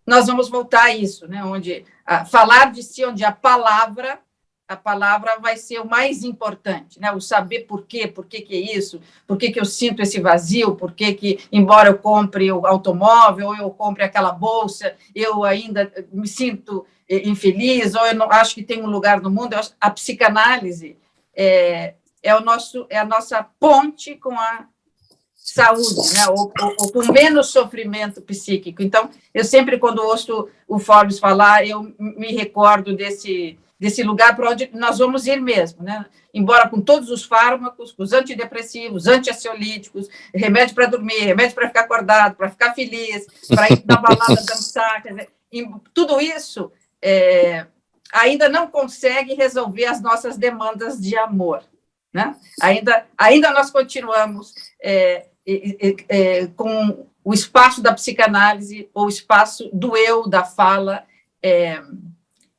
nós 0.07 0.25
vamos 0.25 0.49
voltar 0.49 0.85
a 0.85 0.95
isso, 0.95 1.27
né? 1.27 1.43
onde 1.43 1.85
a, 2.03 2.25
falar 2.25 2.71
de 2.71 2.81
si, 2.81 3.05
onde 3.05 3.23
a 3.23 3.31
palavra 3.31 4.19
a 4.67 4.75
palavra 4.75 5.39
vai 5.39 5.55
ser 5.55 5.79
o 5.79 5.87
mais 5.87 6.23
importante, 6.23 6.99
né? 6.99 7.11
O 7.13 7.21
saber 7.21 7.61
por 7.61 7.85
quê, 7.85 8.05
por 8.05 8.25
que, 8.25 8.41
que 8.41 8.53
é 8.53 8.77
isso, 8.77 8.99
por 9.25 9.37
que, 9.37 9.49
que 9.49 9.59
eu 9.59 9.65
sinto 9.65 10.01
esse 10.01 10.19
vazio, 10.19 10.75
por 10.75 10.91
que, 10.91 11.13
que, 11.13 11.39
embora 11.51 11.89
eu 11.89 11.97
compre 11.97 12.51
o 12.51 12.67
automóvel, 12.67 13.47
ou 13.47 13.55
eu 13.55 13.69
compre 13.69 14.03
aquela 14.03 14.31
bolsa, 14.31 14.93
eu 15.15 15.45
ainda 15.45 15.91
me 16.11 16.27
sinto 16.27 16.85
eh, 17.07 17.27
infeliz, 17.29 17.95
ou 17.95 18.05
eu 18.05 18.15
não 18.15 18.29
acho 18.29 18.55
que 18.55 18.63
tem 18.63 18.83
um 18.83 18.87
lugar 18.87 19.21
no 19.21 19.31
mundo. 19.31 19.53
Acho, 19.53 19.73
a 19.79 19.89
psicanálise 19.89 20.97
é, 21.33 21.93
é, 22.21 22.35
o 22.35 22.41
nosso, 22.41 22.85
é 22.89 22.97
a 22.97 23.05
nossa 23.05 23.41
ponte 23.57 24.15
com 24.15 24.37
a 24.37 24.67
saúde, 25.33 26.13
né? 26.13 26.27
Ou, 26.27 26.51
ou, 26.59 26.75
ou, 26.81 26.91
com 26.91 27.13
menos 27.13 27.51
sofrimento 27.51 28.21
psíquico. 28.21 28.83
Então, 28.83 29.09
eu 29.33 29.45
sempre, 29.45 29.79
quando 29.79 29.99
ouço 29.99 30.49
o 30.67 30.77
Forbes 30.77 31.19
falar, 31.19 31.65
eu 31.65 31.95
me 31.97 32.33
recordo 32.33 32.93
desse 32.93 33.57
desse 33.79 34.01
lugar 34.03 34.35
para 34.35 34.49
onde 34.49 34.69
nós 34.73 34.97
vamos 34.97 35.27
ir 35.27 35.39
mesmo, 35.39 35.83
né? 35.83 36.05
Embora 36.33 36.67
com 36.67 36.81
todos 36.81 37.09
os 37.09 37.23
fármacos, 37.23 37.91
com 37.91 38.03
os 38.03 38.13
antidepressivos, 38.13 39.07
antiansiolíticos, 39.07 40.07
remédio 40.33 40.73
para 40.73 40.87
dormir, 40.87 41.19
remédio 41.19 41.55
para 41.55 41.67
ficar 41.67 41.81
acordado, 41.81 42.35
para 42.35 42.49
ficar 42.49 42.73
feliz, 42.73 43.27
para 43.47 43.69
ir 43.69 43.83
na 43.85 43.97
balada 43.97 44.35
dançar, 44.45 45.03
dizer, 45.03 45.29
tudo 45.93 46.19
isso 46.19 46.71
é, 47.01 47.67
ainda 48.11 48.49
não 48.49 48.67
consegue 48.67 49.33
resolver 49.33 49.85
as 49.85 50.01
nossas 50.01 50.37
demandas 50.37 50.99
de 50.99 51.17
amor. 51.17 51.63
Né? 52.13 52.35
Ainda, 52.61 53.05
ainda 53.17 53.51
nós 53.51 53.69
continuamos 53.69 54.53
é, 54.81 55.27
é, 55.45 55.95
é, 56.09 56.47
com 56.47 57.05
o 57.23 57.33
espaço 57.33 57.81
da 57.81 57.93
psicanálise, 57.93 58.89
ou 58.93 59.05
o 59.05 59.09
espaço 59.09 59.69
do 59.73 59.95
eu, 59.97 60.27
da 60.27 60.43
fala, 60.43 61.05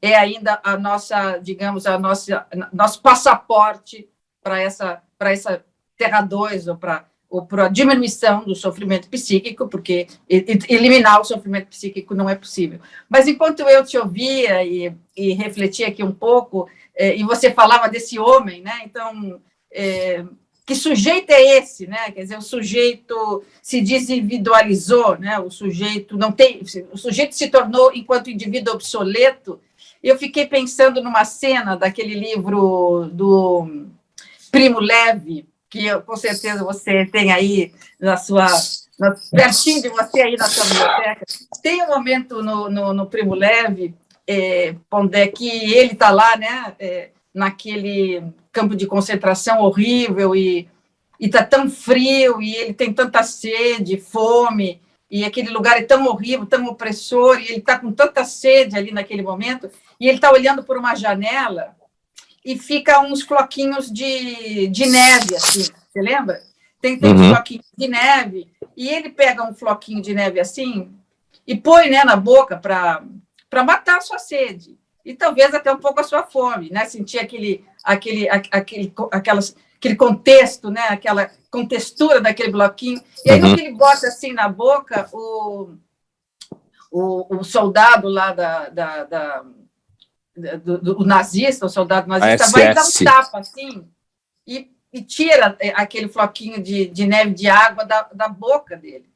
é, 0.01 0.15
ainda 0.15 0.61
a 0.63 0.77
nossa, 0.77 1.39
digamos, 1.39 1.87
a 1.87 1.99
nossa, 1.99 2.47
nosso 2.73 3.03
passaporte 3.03 4.09
para 4.43 4.61
essa, 4.61 5.03
para 5.19 5.33
essa 5.33 5.65
Terra 5.97 6.21
2, 6.23 6.69
ou 6.69 6.77
para 6.77 7.07
ou 7.31 7.45
para 7.45 7.67
a 7.67 7.69
diminuição 7.69 8.45
do 8.45 8.55
sofrimento 8.55 9.09
psíquico, 9.09 9.69
porque 9.69 10.07
eliminar 10.29 11.21
o 11.21 11.25
sofrimento 11.25 11.67
psíquico 11.67 12.15
não 12.15 12.29
é 12.29 12.35
possível. 12.35 12.81
Mas 13.09 13.29
enquanto 13.29 13.61
eu 13.61 13.85
te 13.85 13.99
ouvia 13.99 14.65
e, 14.65 14.93
e 15.15 15.35
refletia 15.35 15.89
aqui 15.89 16.03
um 16.03 16.13
pouco, 16.13 16.71
é, 16.97 17.15
e 17.15 17.23
você 17.25 17.51
falava 17.53 17.89
desse 17.89 18.19
homem, 18.19 18.63
né? 18.63 18.81
Então, 18.85 19.41
é, 19.71 20.25
que 20.65 20.75
sujeito 20.75 21.31
é 21.31 21.59
esse, 21.59 21.87
né? 21.87 22.11
Quer 22.11 22.23
dizer, 22.23 22.39
o 22.39 22.43
sujeito 22.43 23.45
se 23.63 23.81
desindividualizou, 23.83 25.19
né? 25.19 25.39
O 25.39 25.51
sujeito 25.51 26.17
não 26.17 26.33
tem, 26.33 26.63
o 26.91 26.97
sujeito 26.97 27.35
se 27.35 27.49
tornou 27.49 27.93
enquanto 27.95 28.31
indivíduo 28.31 28.75
obsoleto. 28.75 29.61
Eu 30.09 30.19
fiquei 30.19 30.47
pensando 30.47 31.03
numa 31.03 31.25
cena 31.25 31.77
daquele 31.77 32.15
livro 32.15 33.11
do 33.13 33.87
Primo 34.51 34.81
Levi, 34.81 35.47
que 35.69 35.87
eu, 35.87 36.01
com 36.01 36.17
certeza 36.17 36.65
você 36.65 37.05
tem 37.07 37.31
aí 37.33 37.73
na 38.01 38.17
sua 38.17 38.47
na, 38.99 39.15
pertinho 39.31 39.83
de 39.83 39.89
você 39.89 40.23
aí 40.23 40.37
na 40.37 40.47
sua 40.47 40.65
biblioteca. 40.65 41.27
Tem 41.63 41.83
um 41.83 41.89
momento 41.89 42.43
no, 42.43 42.71
no, 42.71 42.93
no 42.93 43.07
Primo 43.07 43.35
Leve, 43.35 43.95
é 44.27 44.75
que 45.29 45.49
ele 45.75 45.93
está 45.93 46.11
lá, 46.11 46.37
né? 46.37 46.75
É, 46.79 47.11
naquele 47.35 48.23
campo 48.51 48.75
de 48.75 48.87
concentração 48.87 49.61
horrível 49.61 50.35
e 50.35 50.69
está 51.21 51.45
tão 51.45 51.71
frio 51.71 52.41
e 52.41 52.55
ele 52.57 52.73
tem 52.73 52.93
tanta 52.93 53.23
sede, 53.23 54.01
fome 54.01 54.81
e 55.11 55.25
aquele 55.25 55.51
lugar 55.51 55.79
é 55.79 55.83
tão 55.83 56.07
horrível, 56.07 56.47
tão 56.47 56.67
opressor 56.67 57.41
e 57.41 57.45
ele 57.45 57.59
está 57.59 57.79
com 57.79 57.93
tanta 57.93 58.25
sede 58.25 58.77
ali 58.77 58.93
naquele 58.93 59.23
momento 59.23 59.71
e 59.99 60.07
ele 60.07 60.19
está 60.19 60.31
olhando 60.31 60.63
por 60.63 60.77
uma 60.77 60.95
janela 60.95 61.77
e 62.45 62.59
fica 62.59 63.01
uns 63.01 63.23
floquinhos 63.23 63.91
de, 63.91 64.69
de 64.69 64.87
neve 64.87 65.35
assim, 65.35 65.65
você 65.91 66.01
lembra? 66.01 66.43
Tem, 66.81 66.99
tem 66.99 67.13
uhum. 67.13 67.21
uns 67.21 67.29
floquinhos 67.29 67.67
de 67.77 67.89
neve 67.89 68.49
e 68.77 68.89
ele 68.89 69.09
pega 69.11 69.49
um 69.49 69.55
floquinho 69.55 70.03
de 70.03 70.15
neve 70.15 70.41
assim 70.41 70.93
e 71.47 71.57
põe 71.57 71.89
né, 71.89 72.05
na 72.05 72.17
boca 72.17 72.57
para 72.57 73.65
matar 73.65 73.97
a 73.97 74.03
sua 74.03 74.19
sede 74.19 74.79
e 75.09 75.15
talvez 75.15 75.55
até 75.55 75.73
um 75.73 75.79
pouco 75.79 76.01
a 76.01 76.05
sua 76.05 76.23
fome, 76.23 76.69
né? 76.71 76.85
Sentir 76.85 77.19
aquele, 77.19 77.65
aquele, 77.83 78.29
aquele, 78.29 78.93
aquelas, 79.11 79.57
aquele 79.79 79.97
contexto, 79.97 80.71
né? 80.71 80.83
Aquela 80.89 81.31
contextura 81.51 82.21
daquele 82.21 82.53
bloquinho. 82.53 83.03
E 83.25 83.31
aí, 83.31 83.41
uhum. 83.41 83.55
que 83.55 83.61
ele 83.63 83.75
bota 83.75 84.09
assim 84.09 84.33
na 84.33 84.49
boca, 84.49 85.09
o, 85.13 85.75
o, 86.91 87.37
o 87.39 87.45
soldado 87.45 88.09
lá 88.09 88.33
da, 88.33 88.69
da, 88.69 89.05
da 89.05 89.45
do, 90.63 90.79
do, 90.79 91.01
o 91.01 91.05
nazista, 91.05 91.67
o 91.67 91.69
soldado 91.69 92.09
nazista, 92.09 92.51
vai 92.51 92.73
dar 92.73 92.85
um 92.85 93.05
tapa 93.05 93.39
assim 93.39 93.89
e, 94.47 94.71
e 94.93 95.03
tira 95.03 95.57
é, 95.59 95.71
aquele 95.71 96.09
floquinho 96.09 96.63
de, 96.63 96.87
de 96.87 97.07
neve 97.07 97.35
de 97.35 97.49
água 97.49 97.85
da, 97.85 98.03
da 98.15 98.29
boca 98.29 98.77
dele. 98.77 99.09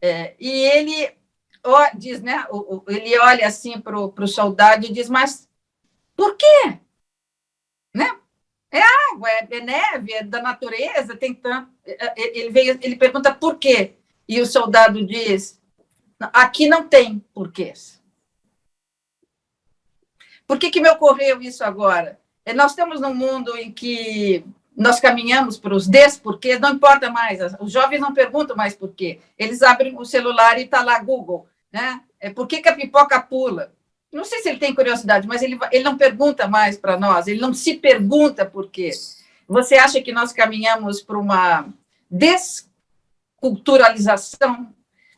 É, 0.00 0.34
e 0.38 0.48
ele 0.48 1.14
diz, 1.96 2.22
né? 2.22 2.46
Ele 2.86 3.18
olha 3.18 3.46
assim 3.46 3.80
para 3.80 3.98
o 3.98 4.26
soldado 4.26 4.86
e 4.86 4.92
diz, 4.92 5.08
mas 5.08 5.48
por 6.14 6.36
quê? 6.36 6.78
Né? 7.94 8.18
É 8.76 9.12
água, 9.12 9.28
é, 9.30 9.48
é 9.50 9.60
neve, 9.60 10.12
é 10.12 10.22
da 10.22 10.42
natureza, 10.42 11.16
tem 11.16 11.34
tanto. 11.34 11.70
É, 11.84 12.06
é, 12.06 12.38
ele, 12.38 12.50
veio, 12.50 12.78
ele 12.82 12.96
pergunta 12.96 13.34
por 13.34 13.56
quê? 13.58 13.94
E 14.28 14.40
o 14.40 14.46
soldado 14.46 15.04
diz: 15.06 15.60
aqui 16.32 16.68
não 16.68 16.88
tem 16.88 17.18
porquês. 17.32 18.02
Por 20.46 20.58
que, 20.58 20.70
que 20.70 20.80
me 20.80 20.90
ocorreu 20.90 21.40
isso 21.42 21.64
agora? 21.64 22.20
Nós 22.54 22.72
estamos 22.72 23.00
num 23.00 23.14
mundo 23.14 23.56
em 23.56 23.72
que 23.72 24.44
nós 24.76 25.00
caminhamos 25.00 25.58
para 25.58 25.74
os 25.74 25.88
desporquês, 25.88 26.60
não 26.60 26.74
importa 26.74 27.10
mais, 27.10 27.40
os 27.58 27.72
jovens 27.72 27.98
não 27.98 28.14
perguntam 28.14 28.54
mais 28.54 28.76
por 28.76 28.94
quê. 28.94 29.20
Eles 29.36 29.62
abrem 29.62 29.98
o 29.98 30.04
celular 30.04 30.58
e 30.58 30.62
está 30.64 30.84
lá 30.84 31.00
Google 31.00 31.48
né? 31.76 32.00
É, 32.18 32.30
por 32.30 32.46
que, 32.46 32.62
que 32.62 32.68
a 32.68 32.74
pipoca 32.74 33.20
pula? 33.20 33.72
Não 34.12 34.24
sei 34.24 34.40
se 34.40 34.48
ele 34.48 34.58
tem 34.58 34.74
curiosidade, 34.74 35.26
mas 35.26 35.42
ele, 35.42 35.58
ele 35.70 35.84
não 35.84 35.98
pergunta 35.98 36.48
mais 36.48 36.76
para 36.76 36.98
nós, 36.98 37.26
ele 37.26 37.40
não 37.40 37.52
se 37.52 37.74
pergunta 37.74 38.46
por 38.46 38.70
quê. 38.70 38.90
Você 39.48 39.76
acha 39.76 40.00
que 40.00 40.12
nós 40.12 40.32
caminhamos 40.32 41.02
para 41.02 41.18
uma 41.18 41.68
desculturalização, 42.10 44.72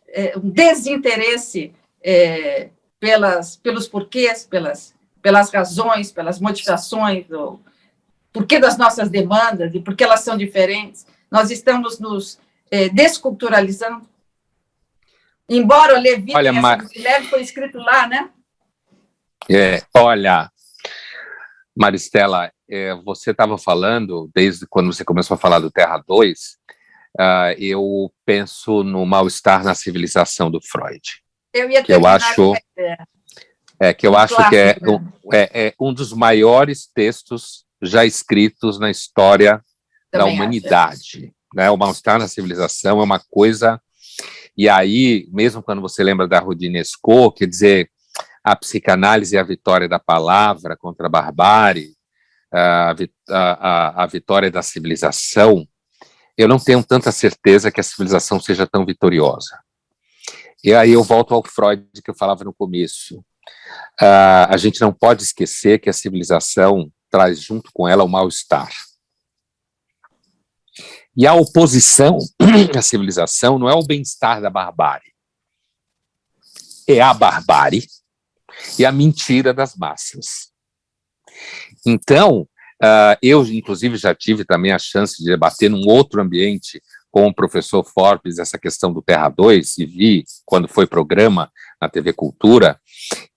é, 0.09 0.36
um 0.36 0.51
desinteresse 0.51 1.72
é, 2.03 2.70
pelas, 2.99 3.57
pelos 3.57 3.86
porquês, 3.86 4.45
pelas, 4.45 4.95
pelas 5.22 5.51
razões, 5.51 6.11
pelas 6.11 6.41
motivações, 6.41 7.30
o 7.30 7.61
porquê 8.32 8.59
das 8.59 8.76
nossas 8.76 9.09
demandas 9.09 9.72
e 9.74 9.80
por 9.80 9.95
que 9.95 10.05
elas 10.05 10.20
são 10.20 10.36
diferentes? 10.36 11.07
Nós 11.30 11.51
estamos 11.51 11.99
nos 11.99 12.39
é, 12.70 12.89
desculturalizando 12.89 14.09
Embora 15.49 15.97
o 15.97 16.01
Levi 16.01 16.32
olha, 16.34 16.53
Mar... 16.53 16.86
Levi 16.95 17.26
foi 17.28 17.41
escrito 17.41 17.78
lá, 17.78 18.07
né? 18.07 18.28
É, 19.51 19.82
olha, 19.95 20.51
Maristela, 21.76 22.53
é, 22.68 22.95
você 22.95 23.30
estava 23.30 23.57
falando, 23.57 24.30
desde 24.34 24.66
quando 24.66 24.93
você 24.93 25.05
começou 25.05 25.34
a 25.34 25.39
falar 25.39 25.59
do 25.59 25.70
Terra 25.70 26.03
2, 26.07 26.39
uh, 26.39 27.20
ah, 27.20 27.55
eu 27.59 28.12
penso 28.24 28.82
no 28.82 29.05
mal-estar 29.07 29.64
na 29.64 29.74
civilização 29.74 30.51
do 30.51 30.61
Freud. 30.61 31.03
Eu 31.53 31.70
ia 31.70 31.82
que 31.82 31.93
eu 31.93 32.07
acho 32.07 32.55
é, 33.80 33.95
que 33.95 34.07
eu 34.07 34.16
acho 34.16 34.36
que 34.49 34.57
é, 34.57 34.76
né? 34.80 34.89
um, 34.89 35.32
é, 35.32 35.66
é, 35.68 35.74
um 35.80 35.95
dos 35.95 36.12
maiores 36.12 36.89
textos 36.93 37.64
já 37.80 38.05
escritos 38.05 38.78
na 38.78 38.91
história 38.91 39.62
Também 40.11 40.26
da 40.26 40.32
humanidade. 40.32 40.99
Acho. 41.16 41.32
Né? 41.55 41.70
O 41.70 41.76
mal-estar 41.76 42.18
na 42.18 42.28
civilização 42.28 43.01
é 43.01 43.05
uma 43.05 43.20
coisa 43.30 43.80
e 44.59 44.68
aí, 44.68 45.28
mesmo 45.30 45.62
quando 45.62 45.80
você 45.80 46.03
lembra 46.03 46.26
da 46.26 46.41
Rodinesco, 46.41 47.30
quer 47.30 47.47
dizer, 47.47 47.89
a 48.51 48.57
psicanálise 48.57 49.36
é 49.36 49.40
a 49.40 49.44
vitória 49.44 49.88
da 49.88 49.99
palavra 49.99 50.76
contra 50.76 51.07
a 51.07 51.11
barbárie, 51.11 51.94
a, 52.53 52.94
a, 53.28 54.05
a 54.05 54.07
vitória 54.07 54.51
da 54.51 54.62
civilização, 54.62 55.66
eu 56.36 56.49
não 56.49 56.59
tenho 56.59 56.82
tanta 56.82 57.12
certeza 57.12 57.70
que 57.70 57.80
a 57.80 57.82
civilização 57.82 58.40
seja 58.40 58.66
tão 58.66 58.86
vitoriosa. 58.86 59.59
E 60.64 60.72
aí 60.72 60.92
eu 60.92 61.03
volto 61.03 61.34
ao 61.34 61.44
Freud 61.44 61.86
que 62.03 62.11
eu 62.11 62.14
falava 62.14 62.44
no 62.44 62.55
começo. 62.55 63.18
Uh, 64.01 64.49
a 64.49 64.57
gente 64.57 64.80
não 64.80 64.92
pode 64.92 65.24
esquecer 65.24 65.78
que 65.78 65.90
a 65.90 65.92
civilização 65.92 66.90
traz 67.11 67.40
junto 67.40 67.70
com 67.72 67.86
ela 67.88 68.05
o 68.05 68.09
mal-estar. 68.09 68.70
E 71.16 71.26
a 71.26 71.34
oposição 71.34 72.18
à 72.76 72.82
civilização 72.82 73.59
não 73.59 73.68
é 73.68 73.74
o 73.74 73.84
bem-estar 73.84 74.40
da 74.40 74.49
barbárie, 74.49 75.12
é 76.88 77.01
a 77.01 77.12
barbárie 77.12 77.84
e 78.78 78.84
a 78.84 78.92
mentira 78.92 79.52
das 79.52 79.76
massas. 79.76 80.52
Então, 81.86 82.42
uh, 82.82 83.16
eu, 83.22 83.44
inclusive, 83.46 83.96
já 83.96 84.14
tive 84.14 84.44
também 84.44 84.72
a 84.72 84.78
chance 84.78 85.22
de 85.22 85.30
debater 85.30 85.70
num 85.70 85.86
outro 85.86 86.20
ambiente 86.20 86.82
com 87.11 87.26
o 87.26 87.34
professor 87.34 87.84
Forbes 87.84 88.38
essa 88.38 88.59
questão 88.59 88.92
do 88.92 89.02
Terra 89.02 89.28
2, 89.28 89.78
e 89.78 89.86
vi 89.86 90.24
quando 90.44 90.68
foi 90.68 90.86
programa 90.86 91.50
na 91.80 91.88
TV 91.88 92.12
Cultura, 92.12 92.78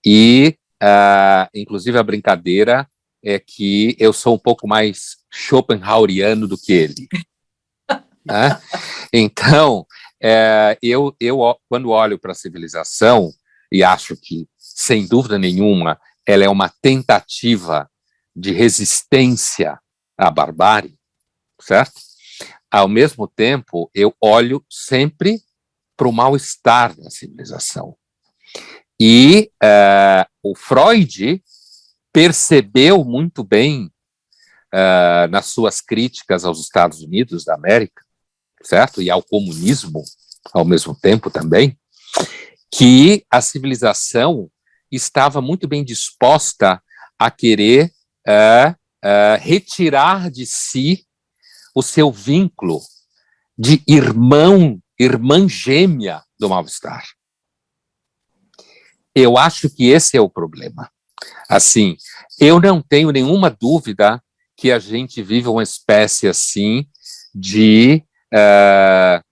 e, 0.04 0.56
uh, 0.82 1.48
inclusive, 1.54 1.98
a 1.98 2.02
brincadeira 2.02 2.86
é 3.24 3.38
que 3.38 3.96
eu 3.98 4.12
sou 4.12 4.34
um 4.34 4.38
pouco 4.38 4.66
mais 4.66 5.16
Schopenhaueriano 5.30 6.46
do 6.46 6.58
que 6.58 6.72
ele. 6.72 7.08
Né? 8.24 8.56
Então, 9.12 9.84
é, 10.22 10.78
eu, 10.80 11.12
eu, 11.18 11.40
quando 11.68 11.90
olho 11.90 12.16
para 12.16 12.30
a 12.30 12.36
civilização, 12.36 13.32
e 13.70 13.82
acho 13.82 14.16
que, 14.16 14.46
sem 14.74 15.06
dúvida 15.06 15.38
nenhuma, 15.38 16.00
ela 16.26 16.44
é 16.44 16.48
uma 16.48 16.68
tentativa 16.68 17.90
de 18.34 18.52
resistência 18.52 19.78
à 20.16 20.30
barbárie, 20.30 20.98
certo? 21.60 22.00
Ao 22.70 22.88
mesmo 22.88 23.28
tempo, 23.28 23.90
eu 23.94 24.14
olho 24.20 24.64
sempre 24.70 25.40
para 25.96 26.08
o 26.08 26.12
mal-estar 26.12 26.96
da 26.98 27.10
civilização. 27.10 27.96
E 28.98 29.50
uh, 29.62 30.24
o 30.42 30.56
Freud 30.56 31.42
percebeu 32.12 33.04
muito 33.04 33.44
bem, 33.44 33.90
uh, 34.72 35.28
nas 35.30 35.46
suas 35.46 35.80
críticas 35.80 36.44
aos 36.44 36.60
Estados 36.60 37.02
Unidos 37.02 37.44
da 37.44 37.54
América, 37.54 38.02
certo? 38.62 39.02
E 39.02 39.10
ao 39.10 39.22
comunismo 39.22 40.02
ao 40.52 40.64
mesmo 40.64 40.94
tempo 40.94 41.30
também, 41.30 41.78
que 42.70 43.24
a 43.30 43.40
civilização 43.40 44.50
estava 44.92 45.40
muito 45.40 45.66
bem 45.66 45.84
disposta 45.84 46.82
a 47.18 47.30
querer 47.30 47.90
uh, 48.28 48.70
uh, 49.04 49.40
retirar 49.40 50.30
de 50.30 50.46
si 50.46 51.06
o 51.74 51.82
seu 51.82 52.12
vínculo 52.12 52.80
de 53.56 53.82
irmão, 53.86 54.78
irmã 54.98 55.48
gêmea 55.48 56.22
do 56.38 56.48
mal-estar. 56.48 57.04
Eu 59.14 59.36
acho 59.36 59.68
que 59.68 59.88
esse 59.88 60.16
é 60.16 60.20
o 60.20 60.28
problema. 60.30 60.90
Assim, 61.48 61.96
eu 62.40 62.60
não 62.60 62.82
tenho 62.82 63.10
nenhuma 63.10 63.50
dúvida 63.50 64.22
que 64.56 64.70
a 64.72 64.78
gente 64.78 65.22
vive 65.22 65.48
uma 65.48 65.62
espécie 65.62 66.28
assim 66.28 66.86
de, 67.34 68.02
uh, 68.32 69.22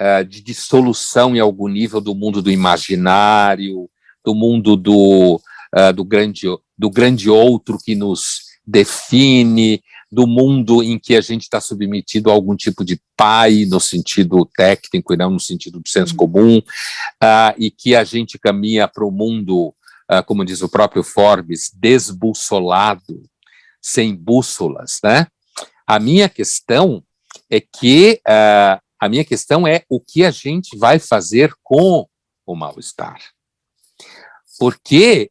uh, 0.00 0.24
de 0.24 0.40
dissolução 0.42 1.36
em 1.36 1.40
algum 1.40 1.68
nível 1.68 2.00
do 2.00 2.14
mundo 2.14 2.42
do 2.42 2.50
imaginário, 2.50 3.88
do 4.28 4.34
mundo 4.34 4.76
do, 4.76 5.40
uh, 5.74 5.92
do, 5.94 6.04
grande, 6.04 6.46
do 6.76 6.90
grande 6.90 7.30
outro 7.30 7.78
que 7.82 7.94
nos 7.94 8.40
define, 8.66 9.82
do 10.12 10.26
mundo 10.26 10.82
em 10.82 10.98
que 10.98 11.16
a 11.16 11.22
gente 11.22 11.44
está 11.44 11.62
submetido 11.62 12.30
a 12.30 12.34
algum 12.34 12.54
tipo 12.54 12.84
de 12.84 13.00
pai, 13.16 13.64
no 13.64 13.80
sentido 13.80 14.46
técnico 14.54 15.14
e 15.14 15.16
não 15.16 15.30
no 15.30 15.40
sentido 15.40 15.80
do 15.80 15.88
senso 15.88 16.12
uhum. 16.12 16.18
comum, 16.18 16.58
uh, 16.58 17.54
e 17.56 17.70
que 17.70 17.96
a 17.96 18.04
gente 18.04 18.38
caminha 18.38 18.86
para 18.86 19.06
o 19.06 19.10
mundo, 19.10 19.74
uh, 20.12 20.22
como 20.26 20.44
diz 20.44 20.60
o 20.60 20.68
próprio 20.68 21.02
Forbes, 21.02 21.70
desbussolado, 21.74 23.22
sem 23.80 24.14
bússolas, 24.14 24.98
né? 25.02 25.26
A 25.86 25.98
minha 25.98 26.28
questão 26.28 27.02
é 27.48 27.60
que 27.60 28.20
uh, 28.28 28.78
a 29.00 29.08
minha 29.08 29.24
questão 29.24 29.66
é 29.66 29.84
o 29.88 29.98
que 29.98 30.22
a 30.22 30.30
gente 30.30 30.76
vai 30.76 30.98
fazer 30.98 31.50
com 31.62 32.06
o 32.44 32.54
mal-estar. 32.54 33.37
Porque 34.58 35.30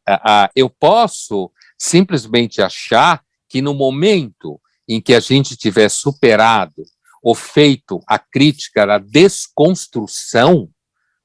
eu 0.55 0.69
posso 0.69 1.51
simplesmente 1.77 2.61
achar 2.61 3.21
que 3.49 3.61
no 3.61 3.73
momento 3.73 4.59
em 4.87 5.01
que 5.01 5.13
a 5.13 5.19
gente 5.19 5.55
tiver 5.55 5.89
superado 5.89 6.83
ou 7.21 7.35
feito 7.35 8.01
a 8.07 8.17
crítica 8.17 8.85
da 8.85 8.97
desconstrução, 8.97 10.69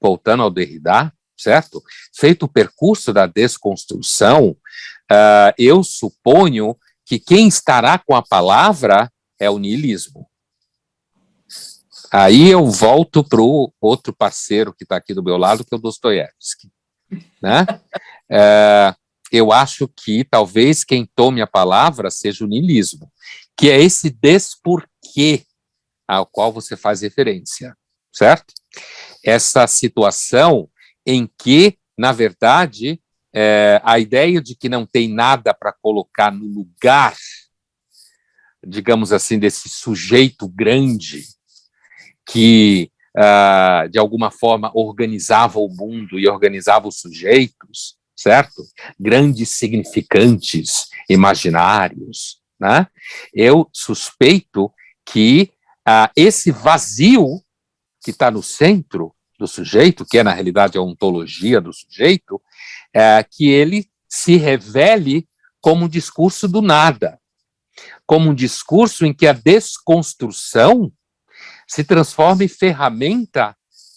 voltando 0.00 0.42
ao 0.42 0.50
Derrida, 0.50 1.12
certo? 1.36 1.82
Feito 2.14 2.44
o 2.44 2.48
percurso 2.48 3.12
da 3.12 3.26
desconstrução, 3.26 4.50
uh, 5.11 5.55
eu 5.59 5.82
suponho 5.84 6.76
que 7.05 7.18
quem 7.18 7.48
estará 7.48 7.98
com 7.98 8.14
a 8.14 8.22
palavra 8.22 9.12
é 9.38 9.50
o 9.50 9.59
niilismo. 9.59 10.28
Aí 12.11 12.48
eu 12.48 12.66
volto 12.66 13.24
para 13.24 13.40
o 13.40 13.72
outro 13.80 14.12
parceiro 14.12 14.72
que 14.72 14.84
está 14.84 14.96
aqui 14.96 15.14
do 15.14 15.22
meu 15.22 15.36
lado, 15.36 15.64
que 15.64 15.74
é 15.74 15.76
o 15.76 15.80
Dostoiévski. 15.80 16.70
Né? 17.42 17.66
É, 18.30 18.94
eu 19.32 19.50
acho 19.50 19.88
que 19.88 20.24
talvez 20.24 20.84
quem 20.84 21.08
tome 21.14 21.40
a 21.40 21.46
palavra 21.46 22.10
seja 22.10 22.44
o 22.44 22.48
niilismo, 22.48 23.10
que 23.56 23.70
é 23.70 23.80
esse 23.80 24.10
desporquê 24.10 25.44
ao 26.06 26.26
qual 26.26 26.52
você 26.52 26.76
faz 26.76 27.00
referência, 27.00 27.76
certo? 28.12 28.52
Essa 29.24 29.66
situação 29.66 30.68
em 31.06 31.28
que, 31.38 31.78
na 31.96 32.12
verdade, 32.12 33.00
é, 33.34 33.80
a 33.82 33.98
ideia 33.98 34.40
de 34.42 34.54
que 34.54 34.68
não 34.68 34.84
tem 34.84 35.08
nada 35.08 35.54
para 35.54 35.72
colocar 35.72 36.30
no 36.30 36.44
lugar, 36.44 37.16
digamos 38.64 39.12
assim, 39.12 39.38
desse 39.38 39.68
sujeito 39.68 40.46
grande 40.46 41.24
que, 42.28 42.91
uh, 43.16 43.88
de 43.88 43.98
alguma 43.98 44.30
forma, 44.30 44.70
organizava 44.74 45.58
o 45.58 45.68
mundo 45.68 46.18
e 46.18 46.28
organizava 46.28 46.88
os 46.88 47.00
sujeitos, 47.00 47.96
certo? 48.16 48.62
Grandes 48.98 49.50
significantes 49.50 50.88
imaginários, 51.08 52.40
né? 52.58 52.86
Eu 53.34 53.68
suspeito 53.72 54.70
que 55.04 55.50
uh, 55.88 56.10
esse 56.16 56.50
vazio 56.50 57.42
que 58.02 58.10
está 58.10 58.30
no 58.30 58.42
centro 58.42 59.14
do 59.38 59.46
sujeito, 59.46 60.04
que 60.04 60.18
é 60.18 60.22
na 60.22 60.32
realidade 60.32 60.78
a 60.78 60.82
ontologia 60.82 61.60
do 61.60 61.72
sujeito, 61.72 62.40
é, 62.94 63.24
que 63.28 63.48
ele 63.48 63.88
se 64.08 64.36
revele 64.36 65.26
como 65.60 65.84
um 65.84 65.88
discurso 65.88 66.46
do 66.46 66.60
nada, 66.60 67.18
como 68.06 68.30
um 68.30 68.34
discurso 68.34 69.06
em 69.06 69.14
que 69.14 69.26
a 69.26 69.32
desconstrução 69.32 70.92
se 71.73 71.83
transforma 71.83 72.45
em 72.45 72.49
ferramenta 72.49 73.57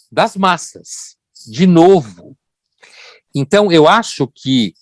das 0.09 0.37
massas, 0.37 1.17
de 1.45 1.67
novo. 1.67 2.37
Então, 3.35 3.69
eu 3.69 3.85
acho 3.85 4.31
que 4.33 4.73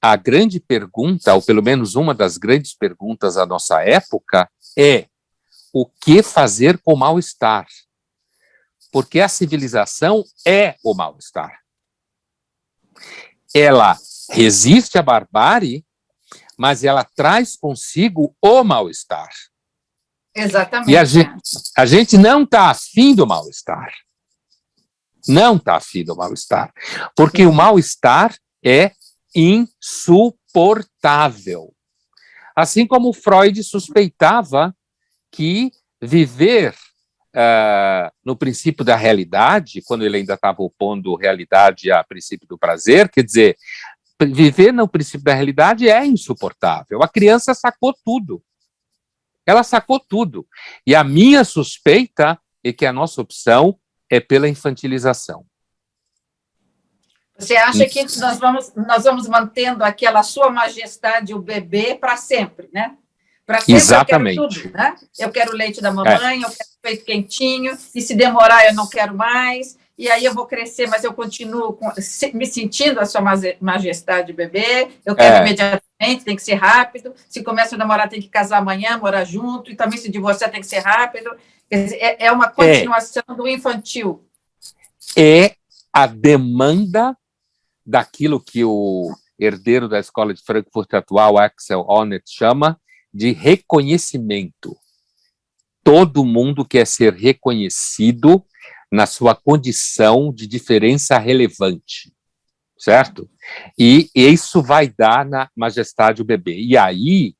a 0.00 0.16
grande 0.16 0.58
pergunta, 0.58 1.34
ou 1.34 1.42
pelo 1.42 1.62
menos 1.62 1.94
uma 1.94 2.14
das 2.14 2.38
grandes 2.38 2.72
perguntas 2.72 3.34
da 3.34 3.44
nossa 3.44 3.82
época, 3.82 4.50
é 4.78 5.08
o 5.74 5.84
que 5.84 6.22
fazer 6.22 6.78
com 6.78 6.94
o 6.94 6.96
mal-estar? 6.96 7.66
Porque 8.90 9.20
a 9.20 9.28
civilização 9.28 10.24
é 10.46 10.74
o 10.82 10.94
mal-estar. 10.94 11.60
Ela 13.54 13.94
resiste 14.30 14.96
à 14.96 15.02
barbárie, 15.02 15.84
mas 16.56 16.82
ela 16.82 17.04
traz 17.04 17.56
consigo 17.56 18.34
o 18.40 18.64
mal-estar. 18.64 19.28
Exatamente. 20.38 20.90
E 20.90 20.96
a 20.96 21.04
gente, 21.04 21.30
a 21.76 21.86
gente 21.86 22.18
não 22.18 22.42
está 22.42 22.70
afim 22.70 23.14
do 23.14 23.26
mal-estar. 23.26 23.92
Não 25.26 25.56
está 25.56 25.76
afim 25.76 26.04
do 26.04 26.16
mal-estar. 26.16 26.72
Porque 27.16 27.44
o 27.44 27.52
mal-estar 27.52 28.34
é 28.64 28.92
insuportável. 29.34 31.74
Assim 32.56 32.86
como 32.86 33.12
Freud 33.12 33.62
suspeitava 33.62 34.74
que 35.30 35.70
viver 36.00 36.74
uh, 37.34 38.10
no 38.24 38.36
princípio 38.36 38.84
da 38.84 38.96
realidade, 38.96 39.82
quando 39.84 40.04
ele 40.04 40.16
ainda 40.16 40.34
estava 40.34 40.62
opondo 40.62 41.14
realidade 41.14 41.90
a 41.90 42.02
princípio 42.02 42.48
do 42.48 42.58
prazer, 42.58 43.08
quer 43.08 43.22
dizer, 43.22 43.56
viver 44.20 44.72
no 44.72 44.88
princípio 44.88 45.24
da 45.24 45.34
realidade 45.34 45.88
é 45.88 46.04
insuportável. 46.04 47.02
A 47.02 47.08
criança 47.08 47.54
sacou 47.54 47.94
tudo. 48.04 48.42
Ela 49.48 49.62
sacou 49.62 49.98
tudo. 49.98 50.46
E 50.86 50.94
a 50.94 51.02
minha 51.02 51.42
suspeita 51.42 52.38
é 52.62 52.70
que 52.70 52.84
a 52.84 52.92
nossa 52.92 53.22
opção 53.22 53.78
é 54.10 54.20
pela 54.20 54.46
infantilização. 54.46 55.46
Você 57.38 57.56
acha 57.56 57.86
que 57.86 58.02
nós 58.18 58.38
vamos, 58.38 58.74
nós 58.74 59.04
vamos 59.04 59.26
mantendo 59.26 59.82
aquela 59.82 60.22
sua 60.22 60.50
majestade, 60.50 61.32
o 61.32 61.38
bebê, 61.38 61.94
para 61.94 62.14
sempre, 62.18 62.68
né? 62.74 62.94
Para 63.46 63.60
sempre 63.60 63.76
Exatamente. 63.76 64.36
eu 64.36 64.48
quero 64.48 64.62
tudo, 64.62 64.74
né? 64.74 64.96
Eu 65.18 65.30
quero 65.30 65.52
o 65.52 65.56
leite 65.56 65.80
da 65.80 65.90
mamãe, 65.90 66.42
é. 66.42 66.44
eu 66.44 66.50
quero 66.50 66.70
o 66.76 66.82
peito 66.82 67.04
quentinho, 67.06 67.78
e 67.94 68.02
se 68.02 68.14
demorar 68.14 68.66
eu 68.66 68.74
não 68.74 68.86
quero 68.86 69.16
mais, 69.16 69.78
e 69.96 70.10
aí 70.10 70.26
eu 70.26 70.34
vou 70.34 70.46
crescer, 70.46 70.88
mas 70.88 71.04
eu 71.04 71.14
continuo 71.14 71.72
com, 71.72 71.90
me 72.34 72.44
sentindo 72.44 73.00
a 73.00 73.06
sua 73.06 73.22
majestade 73.60 74.30
bebê, 74.34 74.88
eu 75.06 75.16
quero 75.16 75.36
é. 75.36 75.40
imediatamente, 75.40 75.87
tem 75.98 76.36
que 76.36 76.42
ser 76.42 76.54
rápido, 76.54 77.12
se 77.28 77.42
começa 77.42 77.74
a 77.74 77.78
namorar 77.78 78.08
tem 78.08 78.20
que 78.20 78.28
casar 78.28 78.58
amanhã, 78.58 78.96
morar 78.96 79.24
junto, 79.24 79.70
e 79.70 79.74
também 79.74 79.98
se 79.98 80.10
divorciar 80.10 80.50
tem 80.50 80.60
que 80.60 80.66
ser 80.66 80.78
rápido, 80.78 81.30
dizer, 81.70 81.96
é, 81.96 82.26
é, 82.26 82.32
uma 82.32 82.46
é. 82.46 82.50
continuação 82.50 83.22
é. 83.28 83.34
do 83.34 83.48
infantil. 83.48 84.24
É 85.16 85.56
a 85.92 86.06
demanda 86.06 87.16
daquilo 87.84 88.40
que 88.40 88.64
o 88.64 89.12
herdeiro 89.38 89.88
da 89.88 89.98
escola 89.98 90.32
de 90.32 90.42
Frankfurt 90.42 90.92
atual, 90.94 91.38
Axel 91.38 91.84
Honneth, 91.88 92.24
chama 92.26 92.80
de 93.12 93.32
reconhecimento. 93.32 94.76
Todo 95.82 96.24
mundo 96.24 96.64
quer 96.64 96.86
ser 96.86 97.14
reconhecido 97.14 98.44
na 98.90 99.06
sua 99.06 99.34
condição 99.34 100.32
de 100.32 100.46
diferença 100.46 101.18
relevante, 101.18 102.12
certo? 102.78 103.28
E 103.78 104.08
isso 104.14 104.62
vai 104.62 104.88
dar 104.88 105.26
na 105.26 105.50
majestade 105.56 106.22
o 106.22 106.24
bebê. 106.24 106.56
E 106.58 106.76
aí, 106.76 107.34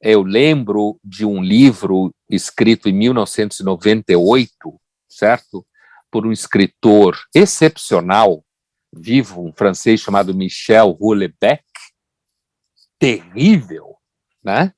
eu 0.00 0.22
lembro 0.22 0.98
de 1.02 1.24
um 1.24 1.42
livro 1.42 2.14
escrito 2.28 2.88
em 2.88 2.92
1998, 2.92 4.52
certo? 5.08 5.66
Por 6.10 6.26
um 6.26 6.32
escritor 6.32 7.16
excepcional, 7.34 8.44
vivo, 8.92 9.46
um 9.46 9.52
francês 9.52 10.00
chamado 10.00 10.34
Michel 10.34 10.96
Houellebecq, 11.00 11.64
terrível, 12.98 13.96
né? 14.44 14.72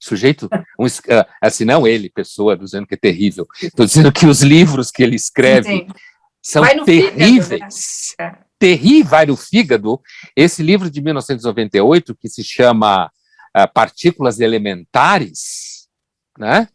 Sujeito, 0.00 0.48
um, 0.78 0.86
ah, 1.10 1.26
assim, 1.42 1.64
não 1.64 1.84
ele, 1.84 2.08
pessoa, 2.08 2.56
dizendo 2.56 2.86
que 2.86 2.94
é 2.94 2.98
terrível. 2.98 3.46
Estou 3.60 3.84
dizendo 3.84 4.12
que 4.12 4.26
os 4.26 4.42
livros 4.42 4.92
que 4.92 5.02
ele 5.02 5.16
escreve 5.16 5.68
Sim. 5.68 5.88
são 6.40 6.62
terríveis. 6.84 8.14
Fígado, 8.16 8.38
né? 8.38 8.47
Terrível, 8.58 9.10
vai 9.10 9.26
no 9.26 9.36
fígado. 9.36 10.00
Esse 10.34 10.62
livro 10.62 10.90
de 10.90 11.00
1998, 11.00 12.14
que 12.16 12.28
se 12.28 12.42
chama 12.42 13.06
uh, 13.56 13.72
Partículas 13.72 14.40
Elementares, 14.40 15.88
né? 16.38 16.68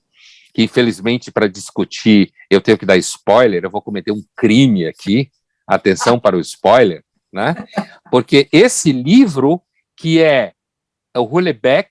que 0.54 0.64
infelizmente 0.64 1.32
para 1.32 1.50
discutir 1.50 2.32
eu 2.50 2.62
tenho 2.62 2.78
que 2.78 2.86
dar 2.86 2.96
spoiler, 2.98 3.64
eu 3.64 3.72
vou 3.72 3.82
cometer 3.82 4.12
um 4.12 4.24
crime 4.36 4.86
aqui, 4.86 5.32
atenção 5.68 6.20
para 6.20 6.38
o 6.38 6.40
spoiler, 6.40 7.04
né? 7.32 7.56
Porque 8.12 8.48
esse 8.52 8.92
livro, 8.92 9.62
que 9.98 10.22
é 10.22 10.54
o 11.18 11.22
Hulebeck, 11.22 11.90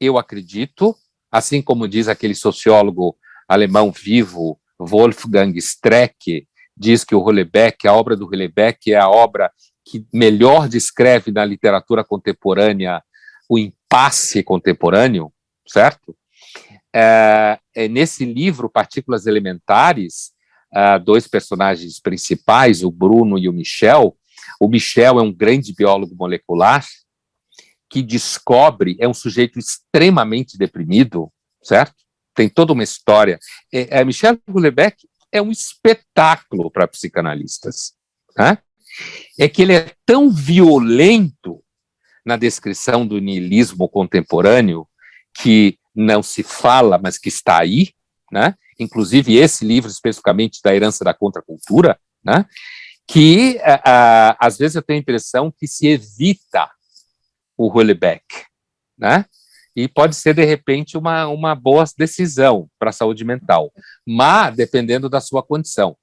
eu 0.00 0.16
acredito, 0.16 0.94
assim 1.30 1.60
como 1.60 1.88
diz 1.88 2.06
aquele 2.06 2.34
sociólogo 2.34 3.16
alemão 3.48 3.90
vivo, 3.90 4.60
Wolfgang 4.78 5.56
Streck, 5.58 6.46
diz 6.82 7.04
que 7.04 7.14
o 7.14 7.20
Hollebeck, 7.20 7.86
a 7.86 7.94
obra 7.94 8.16
do 8.16 8.26
Hollebeck 8.26 8.92
é 8.92 8.98
a 8.98 9.08
obra 9.08 9.52
que 9.84 10.04
melhor 10.12 10.68
descreve 10.68 11.30
na 11.30 11.44
literatura 11.44 12.04
contemporânea 12.04 13.00
o 13.48 13.56
impasse 13.56 14.42
contemporâneo, 14.42 15.32
certo? 15.66 16.16
É, 16.94 17.58
é 17.74 17.88
nesse 17.88 18.24
livro, 18.24 18.68
Partículas 18.68 19.26
Elementares, 19.26 20.32
uh, 20.74 21.02
dois 21.02 21.28
personagens 21.28 22.00
principais, 22.00 22.82
o 22.82 22.90
Bruno 22.90 23.38
e 23.38 23.48
o 23.48 23.52
Michel. 23.52 24.16
O 24.60 24.68
Michel 24.68 25.20
é 25.20 25.22
um 25.22 25.32
grande 25.32 25.72
biólogo 25.74 26.16
molecular 26.16 26.84
que 27.88 28.02
descobre, 28.02 28.96
é 28.98 29.06
um 29.06 29.14
sujeito 29.14 29.58
extremamente 29.58 30.58
deprimido, 30.58 31.30
certo? 31.62 31.94
Tem 32.34 32.48
toda 32.48 32.72
uma 32.72 32.82
história. 32.82 33.38
É, 33.72 34.00
é, 34.00 34.04
Michel 34.04 34.38
Houellebecq 34.48 35.06
é 35.32 35.40
um 35.40 35.50
espetáculo 35.50 36.70
para 36.70 36.86
psicanalistas. 36.86 37.94
Né? 38.36 38.58
É 39.38 39.48
que 39.48 39.62
ele 39.62 39.74
é 39.74 39.90
tão 40.04 40.30
violento 40.30 41.64
na 42.24 42.36
descrição 42.36 43.06
do 43.06 43.18
niilismo 43.18 43.88
contemporâneo 43.88 44.86
que 45.34 45.78
não 45.94 46.22
se 46.22 46.42
fala, 46.42 46.98
mas 46.98 47.18
que 47.18 47.28
está 47.28 47.58
aí, 47.58 47.90
né? 48.30 48.54
inclusive 48.78 49.36
esse 49.36 49.64
livro 49.64 49.90
especificamente 49.90 50.60
da 50.62 50.74
herança 50.74 51.04
da 51.04 51.14
contracultura, 51.14 51.98
né? 52.24 52.46
que 53.06 53.58
às 54.38 54.56
vezes 54.56 54.76
eu 54.76 54.82
tenho 54.82 54.98
a 54.98 55.02
impressão 55.02 55.50
que 55.50 55.66
se 55.66 55.88
evita 55.88 56.70
o 57.56 57.68
Houellebecq, 57.68 58.24
né? 58.96 59.26
E 59.74 59.88
pode 59.88 60.14
ser, 60.16 60.34
de 60.34 60.44
repente, 60.44 60.98
uma, 60.98 61.26
uma 61.28 61.54
boa 61.54 61.84
decisão 61.96 62.68
para 62.78 62.90
a 62.90 62.92
saúde 62.92 63.24
mental, 63.24 63.72
mas 64.06 64.54
dependendo 64.54 65.08
da 65.08 65.20
sua 65.20 65.42
condição. 65.42 65.96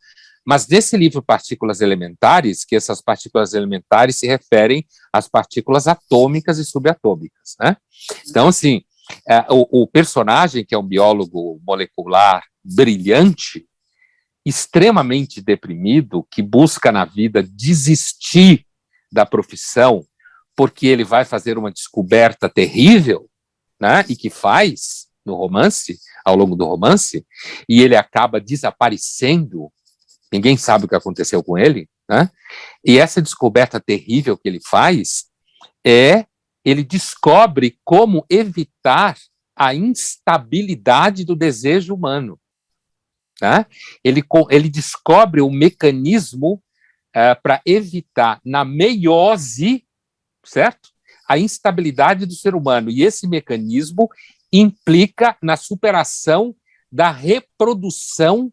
Mas 0.45 0.67
nesse 0.67 0.97
livro 0.97 1.21
Partículas 1.21 1.79
Elementares, 1.79 2.65
que 2.65 2.75
essas 2.75 3.01
partículas 3.01 3.53
elementares 3.53 4.15
se 4.15 4.25
referem 4.25 4.85
às 5.13 5.27
partículas 5.27 5.87
atômicas 5.87 6.57
e 6.57 6.65
subatômicas, 6.65 7.55
né? 7.59 7.77
Então, 8.27 8.47
assim, 8.47 8.81
é, 9.27 9.45
o, 9.49 9.83
o 9.83 9.87
personagem, 9.87 10.65
que 10.65 10.73
é 10.73 10.77
um 10.77 10.87
biólogo 10.87 11.61
molecular 11.65 12.43
brilhante, 12.63 13.67
extremamente 14.45 15.41
deprimido, 15.41 16.25
que 16.31 16.41
busca 16.41 16.91
na 16.91 17.05
vida 17.05 17.43
desistir 17.43 18.65
da 19.11 19.25
profissão 19.25 20.03
porque 20.55 20.87
ele 20.87 21.05
vai 21.05 21.23
fazer 21.23 21.57
uma 21.57 21.71
descoberta 21.71 22.49
terrível, 22.49 23.28
né? 23.79 24.03
E 24.09 24.15
que 24.15 24.29
faz 24.29 25.07
no 25.25 25.35
romance, 25.35 25.97
ao 26.25 26.35
longo 26.35 26.55
do 26.55 26.65
romance, 26.65 27.25
e 27.67 27.81
ele 27.81 27.95
acaba 27.95 28.39
desaparecendo. 28.39 29.71
Ninguém 30.31 30.57
sabe 30.57 30.85
o 30.85 30.87
que 30.87 30.95
aconteceu 30.95 31.43
com 31.43 31.57
ele, 31.57 31.87
né? 32.09 32.29
E 32.85 32.97
essa 32.97 33.21
descoberta 33.21 33.79
terrível 33.79 34.37
que 34.37 34.47
ele 34.47 34.59
faz 34.61 35.25
é 35.85 36.25
ele 36.63 36.83
descobre 36.83 37.79
como 37.83 38.25
evitar 38.29 39.17
a 39.55 39.73
instabilidade 39.73 41.25
do 41.25 41.35
desejo 41.35 41.93
humano. 41.93 42.39
Né? 43.41 43.65
Ele, 44.03 44.23
ele 44.49 44.69
descobre 44.69 45.41
o 45.41 45.49
mecanismo 45.49 46.53
uh, 46.53 46.61
eh, 47.13 47.35
para 47.35 47.61
evitar, 47.65 48.41
na 48.43 48.65
meiose, 48.65 49.85
certo? 50.43 50.89
A 51.29 51.37
instabilidade 51.37 52.25
do 52.25 52.33
ser 52.33 52.55
humano. 52.55 52.89
E 52.89 53.03
esse 53.03 53.27
mecanismo 53.27 54.09
implica 54.51 55.37
na 55.41 55.55
superação 55.55 56.55
da 56.91 57.11
reprodução 57.11 58.51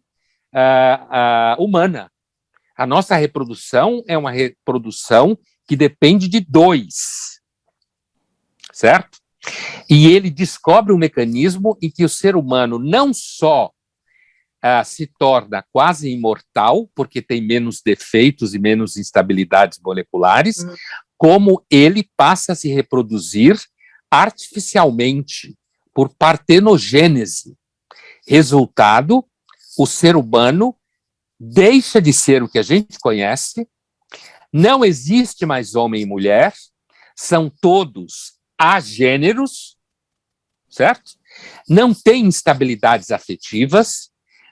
uh, 0.55 1.59
uh, 1.59 1.65
humana. 1.65 2.11
A 2.77 2.87
nossa 2.87 3.17
reprodução 3.17 4.05
é 4.07 4.19
uma 4.19 4.31
reprodução 4.31 5.39
que 5.67 5.75
depende 5.75 6.29
de 6.29 6.41
dois, 6.41 7.41
certo? 8.73 9.19
E 9.89 10.09
ele 10.09 10.31
descobre 10.31 10.93
um 10.93 10.99
mecanismo 10.99 11.77
em 11.81 11.91
que 11.91 12.05
o 12.05 12.09
ser 12.09 12.37
humano 12.37 12.79
não 12.79 13.15
só 13.15 13.73
uh, 14.63 14.85
se 14.85 15.07
torna 15.19 15.65
quase 15.73 16.11
imortal, 16.11 16.89
porque 16.95 17.23
tem 17.23 17.41
menos 17.41 17.81
defeitos 17.85 18.55
e 18.55 18.59
menos 18.59 18.97
instabilidades 18.97 19.79
moleculares, 19.83 20.59
uhum. 20.59 20.75
Como 21.17 21.65
ele 21.71 22.09
passa 22.17 22.53
a 22.53 22.57
se 22.57 22.69
reproduzir 22.69 23.59
artificialmente, 24.11 25.57
por 25.93 26.15
partenogênese. 26.15 27.57
Resultado, 28.27 29.25
o 29.79 29.87
ser 29.87 30.15
humano 30.15 30.77
deixa 31.39 32.01
de 32.01 32.13
ser 32.13 32.43
o 32.43 32.49
que 32.49 32.59
a 32.59 32.63
gente 32.63 32.99
conhece, 32.99 33.69
não 34.53 34.85
existe 34.85 35.45
mais 35.45 35.75
homem 35.75 36.03
e 36.03 36.07
mulher, 36.07 36.55
são 37.15 37.51
todos 37.51 38.39
agêneros, 38.59 39.77
certo? 40.69 41.13
Não 41.69 41.93
tem 41.93 42.27
instabilidades 42.27 43.11
afetivas, 43.11 44.11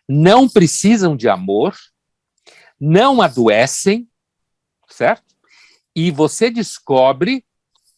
não 0.09 0.49
precisam 0.49 1.17
de 1.17 1.29
amor, 1.29 1.77
não 2.81 3.23
adoecem, 3.23 4.09
certo? 4.89 5.34
E 5.95 6.11
você 6.11 6.51
descobre, 6.51 7.45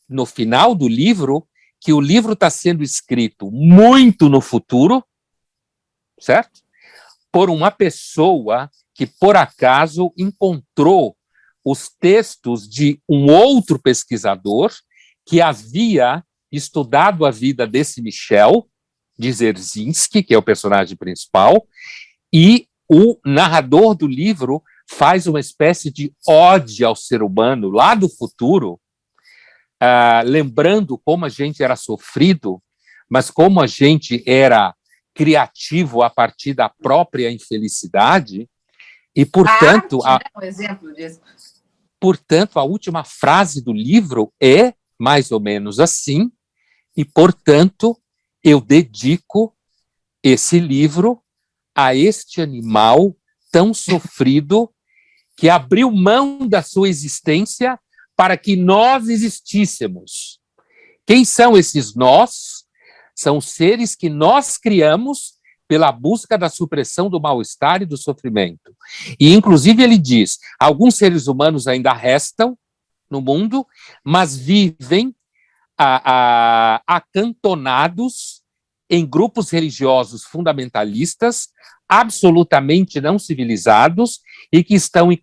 no 0.09 0.27
final 0.27 0.75
do 0.75 0.87
livro, 0.87 1.47
que 1.81 1.93
o 1.93 2.01
livro 2.01 2.33
está 2.33 2.51
sendo 2.51 2.83
escrito 2.83 3.51
muito 3.51 4.29
no 4.29 4.41
futuro, 4.41 5.05
certo? 6.19 6.61
Por 7.31 7.51
uma 7.51 7.71
pessoa 7.71 8.71
que, 8.95 9.07
por 9.07 9.37
acaso, 9.37 10.13
encontrou 10.17 11.17
os 11.65 11.89
textos 11.89 12.69
de 12.69 13.01
um 13.09 13.31
outro 13.31 13.79
pesquisador 13.79 14.73
que 15.25 15.41
havia 15.41 16.25
estudado 16.51 17.27
a 17.27 17.31
vida 17.31 17.67
desse 17.67 18.01
Michel, 18.01 18.69
de 19.19 19.33
Zerzinski, 19.33 20.23
que 20.23 20.35
é 20.35 20.39
o 20.39 20.43
personagem 20.43 20.97
principal, 20.97 21.67
e 22.33 22.69
o 22.89 23.19
narrador 23.25 23.95
do 23.95 24.07
livro 24.07 24.63
faz 24.89 25.27
uma 25.27 25.41
espécie 25.41 25.91
de 25.91 26.13
ode 26.27 26.85
ao 26.85 26.95
ser 26.95 27.23
humano 27.23 27.71
lá 27.71 27.95
do 27.95 28.09
futuro, 28.09 28.81
uh, 29.83 30.25
lembrando 30.25 30.99
como 30.99 31.25
a 31.25 31.29
gente 31.29 31.63
era 31.63 31.77
sofrido, 31.77 32.63
mas 33.09 33.31
como 33.31 33.61
a 33.61 33.67
gente 33.67 34.23
era 34.27 34.75
criativo 35.15 36.03
a 36.03 36.11
partir 36.11 36.55
da 36.55 36.69
própria 36.69 37.31
infelicidade, 37.31 38.49
e 39.15 39.25
portanto, 39.25 40.05
a, 40.05 40.15
arte, 40.15 40.31
a, 40.35 40.41
né? 40.41 40.45
um 40.45 40.49
exemplo 40.49 40.95
disso. 40.95 41.21
portanto, 41.99 42.59
a 42.59 42.63
última 42.63 43.03
frase 43.03 43.65
do 43.65 43.73
livro 43.73 44.33
é 44.41 44.75
mais 44.99 45.31
ou 45.31 45.41
menos 45.41 45.81
assim, 45.81 46.31
e 46.97 47.05
portanto 47.05 47.99
eu 48.43 48.61
dedico 48.61 49.55
esse 50.23 50.59
livro 50.59 51.23
a 51.75 51.95
este 51.95 52.41
animal 52.41 53.15
tão 53.51 53.75
sofrido 53.75 54.73
que 55.37 55.49
abriu 55.49 55.91
mão 55.91 56.47
da 56.49 56.63
sua 56.63 56.89
existência 56.89 57.79
para 58.17 58.37
que 58.37 58.57
nós 58.57 59.09
existíssemos. 59.09 60.41
Quem 61.07 61.25
são 61.25 61.57
esses 61.57 61.95
nós? 61.95 62.65
São 63.15 63.41
seres 63.41 63.95
que 63.95 64.09
nós 64.09 64.57
criamos 64.57 65.37
pela 65.69 65.93
busca 65.93 66.39
da 66.39 66.49
supressão 66.49 67.11
do 67.11 67.21
mal-estar 67.21 67.83
e 67.83 67.87
do 67.87 67.97
sofrimento. 67.97 68.75
E, 69.19 69.35
inclusive, 69.35 69.83
ele 69.83 69.99
diz: 69.99 70.39
alguns 70.59 70.97
seres 70.97 71.27
humanos 71.27 71.67
ainda 71.67 71.93
restam 71.93 72.57
no 73.11 73.21
mundo, 73.21 73.67
mas 74.05 74.37
vivem 74.37 75.15
a, 75.79 76.01
a, 76.05 76.83
acantonados 76.87 78.43
em 78.89 79.07
grupos 79.07 79.51
religiosos 79.51 80.25
fundamentalistas, 80.25 81.49
absolutamente 81.89 83.01
não 83.01 83.19
civilizados 83.19 84.21
e 84.53 84.63
que 84.63 84.75
estão 84.75 85.13
em, 85.13 85.21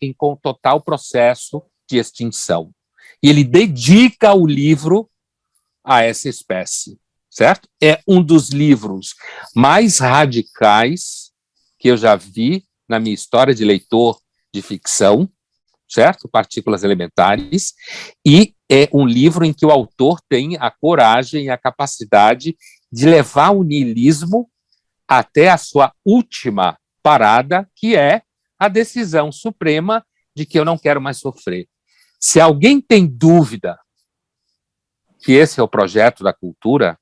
em 0.00 0.14
total 0.42 0.80
processo 0.80 1.62
de 1.88 1.98
extinção. 1.98 2.72
E 3.22 3.28
ele 3.28 3.44
dedica 3.44 4.32
o 4.34 4.46
livro 4.46 5.08
a 5.84 6.02
essa 6.02 6.28
espécie, 6.28 6.98
certo? 7.28 7.68
É 7.82 8.00
um 8.06 8.22
dos 8.22 8.50
livros 8.50 9.14
mais 9.54 9.98
radicais 9.98 11.30
que 11.78 11.88
eu 11.88 11.96
já 11.96 12.16
vi 12.16 12.64
na 12.88 12.98
minha 12.98 13.14
história 13.14 13.54
de 13.54 13.64
leitor 13.64 14.20
de 14.52 14.62
ficção, 14.62 15.28
certo? 15.88 16.28
Partículas 16.28 16.82
Elementares, 16.84 17.72
e 18.26 18.54
é 18.70 18.88
um 18.92 19.06
livro 19.06 19.44
em 19.44 19.52
que 19.52 19.66
o 19.66 19.70
autor 19.70 20.20
tem 20.28 20.56
a 20.56 20.70
coragem 20.70 21.46
e 21.46 21.50
a 21.50 21.58
capacidade 21.58 22.56
de 22.90 23.06
levar 23.06 23.50
o 23.50 23.62
niilismo 23.62 24.50
até 25.06 25.48
a 25.48 25.56
sua 25.56 25.92
última 26.04 26.78
parada, 27.02 27.68
que 27.74 27.96
é 27.96 28.22
a 28.58 28.68
decisão 28.68 29.32
suprema 29.32 30.04
de 30.34 30.44
que 30.44 30.58
eu 30.58 30.64
não 30.64 30.78
quero 30.78 31.00
mais 31.00 31.18
sofrer. 31.18 31.68
Se 32.18 32.40
alguém 32.40 32.80
tem 32.80 33.06
dúvida 33.06 33.78
que 35.18 35.32
esse 35.32 35.60
é 35.60 35.62
o 35.62 35.68
projeto 35.68 36.22
da 36.22 36.32
cultura, 36.32 36.98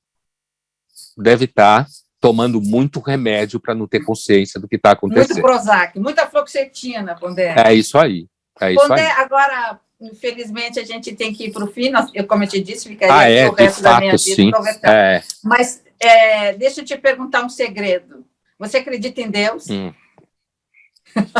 deve 1.17 1.45
estar 1.45 1.85
tá 1.85 1.91
tomando 2.19 2.61
muito 2.61 2.99
remédio 2.99 3.59
para 3.59 3.75
não 3.75 3.87
ter 3.87 4.03
consciência 4.03 4.59
do 4.59 4.67
que 4.67 4.75
está 4.75 4.91
acontecendo. 4.91 5.35
Muito 5.35 5.41
Prozac, 5.41 5.99
muita 5.99 6.27
fluoxetina, 6.27 7.15
Pondé. 7.15 7.55
É 7.57 7.73
isso 7.73 7.97
aí. 7.97 8.27
É 8.59 8.73
isso 8.73 8.87
Pondé, 8.87 9.05
aí. 9.05 9.23
agora, 9.23 9.79
infelizmente, 9.99 10.79
a 10.79 10.85
gente 10.85 11.15
tem 11.15 11.33
que 11.33 11.45
ir 11.45 11.51
para 11.51 11.63
o 11.63 11.67
fim. 11.67 11.91
Eu, 12.13 12.25
como 12.25 12.43
eu 12.43 12.47
te 12.47 12.61
disse, 12.61 12.87
ficaria 12.87 13.15
ah, 13.15 13.29
é, 13.29 13.49
o 13.49 13.53
resto 13.53 13.81
fato, 13.81 13.93
da 13.93 13.99
minha 13.99 14.17
sim. 14.17 14.35
vida 14.35 14.79
é. 14.83 15.21
Mas 15.43 15.83
é, 15.99 16.53
deixa 16.53 16.81
eu 16.81 16.85
te 16.85 16.97
perguntar 16.97 17.43
um 17.43 17.49
segredo. 17.49 18.25
Você 18.57 18.77
acredita 18.77 19.21
em 19.21 19.29
Deus? 19.29 19.69
Hum. 19.69 19.93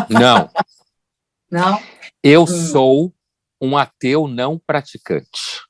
Não. 0.09 0.49
não? 1.49 1.81
Eu 2.23 2.43
hum. 2.43 2.47
sou 2.47 3.13
um 3.61 3.77
ateu 3.77 4.27
não 4.27 4.57
praticante. 4.59 5.61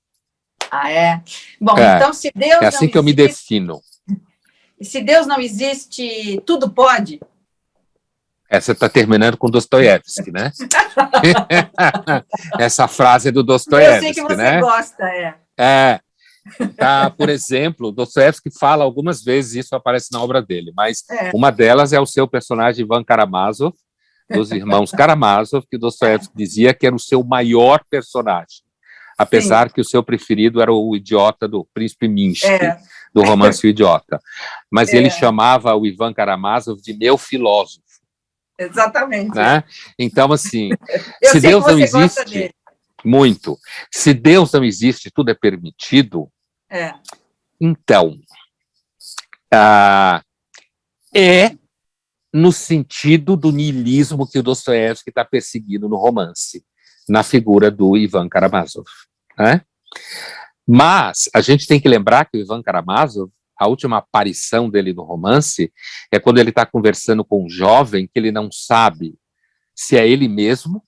Ah, 0.71 0.91
é? 0.91 1.21
Bom, 1.59 1.77
é. 1.77 1.95
então 1.95 2.13
se 2.13 2.31
Deus. 2.33 2.61
É 2.61 2.67
assim 2.67 2.77
que 2.77 2.83
existe, 2.85 2.97
eu 2.97 3.03
me 3.03 3.13
defino. 3.13 3.81
Se 4.81 5.01
Deus 5.01 5.27
não 5.27 5.41
existe, 5.41 6.41
tudo 6.45 6.69
pode? 6.69 7.19
Essa 8.49 8.71
está 8.71 8.89
terminando 8.89 9.37
com 9.37 9.49
Dostoiévski, 9.49 10.31
né? 10.31 10.51
Essa 12.59 12.87
frase 12.87 13.29
é 13.29 13.31
do 13.31 13.43
Dostoiévski, 13.43 14.01
né? 14.01 14.09
Eu 14.09 14.13
sei 14.13 14.13
que 14.13 14.21
você 14.21 14.35
né? 14.35 14.59
gosta, 14.59 15.03
é. 15.05 15.35
É. 15.57 15.99
Tá, 16.75 17.11
por 17.11 17.29
exemplo, 17.29 17.91
Dostoiévski 17.91 18.49
fala 18.57 18.83
algumas 18.83 19.23
vezes, 19.23 19.65
isso 19.65 19.75
aparece 19.75 20.11
na 20.11 20.21
obra 20.21 20.41
dele, 20.41 20.71
mas 20.75 21.03
é. 21.11 21.31
uma 21.33 21.51
delas 21.51 21.93
é 21.93 21.99
o 21.99 22.07
seu 22.07 22.27
personagem 22.27 22.83
Ivan 22.83 23.03
Karamazov, 23.03 23.75
dos 24.29 24.51
irmãos 24.51 24.91
Karamazov, 24.91 25.65
que 25.69 25.77
Dostoiévski 25.77 26.33
dizia 26.35 26.73
que 26.73 26.87
era 26.87 26.95
o 26.95 26.99
seu 26.99 27.23
maior 27.23 27.83
personagem, 27.89 28.63
apesar 29.17 29.67
Sim. 29.67 29.75
que 29.75 29.81
o 29.81 29.85
seu 29.85 30.03
preferido 30.03 30.61
era 30.61 30.71
o 30.71 30.95
idiota 30.95 31.47
do 31.47 31.67
Príncipe 31.73 32.07
Minsky, 32.07 32.47
é. 32.47 32.77
do 33.13 33.21
romance 33.21 33.65
O 33.65 33.69
Idiota. 33.69 34.19
Mas 34.71 34.93
é. 34.93 34.97
ele 34.97 35.09
chamava 35.09 35.75
o 35.75 35.85
Ivan 35.85 36.13
Karamazov 36.13 36.81
de 36.81 36.93
meu 36.93 37.17
filósofo. 37.17 37.88
Exatamente. 38.59 39.33
Né? 39.33 39.63
Então, 39.97 40.31
assim, 40.33 40.69
se 41.23 41.39
Deus 41.39 41.65
não 41.65 41.79
existe, 41.79 42.53
muito. 43.03 43.57
Se 43.89 44.13
Deus 44.13 44.51
não 44.51 44.63
existe, 44.63 45.09
tudo 45.09 45.31
é 45.31 45.33
permitido. 45.33 46.29
É. 46.69 46.93
Então, 47.59 48.19
ah, 49.51 50.21
é 51.15 51.55
no 52.31 52.51
sentido 52.51 53.35
do 53.35 53.51
niilismo 53.51 54.29
que 54.29 54.37
o 54.37 54.43
Dostoiévski 54.43 55.09
está 55.09 55.25
perseguindo 55.25 55.89
no 55.89 55.95
romance, 55.95 56.63
na 57.07 57.23
figura 57.23 57.71
do 57.71 57.97
Ivan 57.97 58.29
Karamazov. 58.29 58.85
Né? 59.37 59.61
Mas 60.67 61.29
a 61.33 61.41
gente 61.41 61.65
tem 61.65 61.79
que 61.79 61.89
lembrar 61.89 62.25
que 62.25 62.37
o 62.37 62.41
Ivan 62.41 62.61
Karamazov, 62.61 63.31
a 63.59 63.67
última 63.67 63.97
aparição 63.97 64.69
dele 64.69 64.93
no 64.93 65.03
romance, 65.03 65.71
é 66.11 66.19
quando 66.19 66.39
ele 66.39 66.49
está 66.49 66.65
conversando 66.65 67.25
com 67.25 67.45
um 67.45 67.49
jovem 67.49 68.07
que 68.07 68.17
ele 68.17 68.31
não 68.31 68.49
sabe 68.51 69.15
se 69.75 69.97
é 69.97 70.07
ele 70.07 70.27
mesmo 70.27 70.83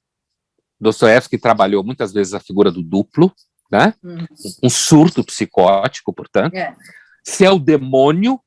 Dostoiévski 0.82 1.38
trabalhou 1.38 1.84
muitas 1.84 2.12
vezes 2.12 2.34
a 2.34 2.40
figura 2.40 2.72
do 2.72 2.82
duplo, 2.82 3.32
né? 3.72 3.94
Uhum. 4.04 4.26
Um 4.64 4.70
surto 4.70 5.24
psicótico, 5.24 6.12
portanto. 6.12 6.56
É. 6.56 6.76
Se 7.24 7.46
é 7.46 7.52
o 7.52 7.60
demônio 7.60 8.42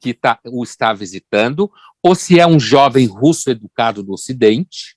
que 0.00 0.12
tá, 0.12 0.40
o 0.44 0.64
está 0.64 0.92
visitando, 0.92 1.70
ou 2.02 2.16
se 2.16 2.40
é 2.40 2.46
um 2.46 2.58
jovem 2.58 3.06
russo 3.06 3.48
educado 3.48 4.02
do 4.02 4.12
Ocidente, 4.12 4.96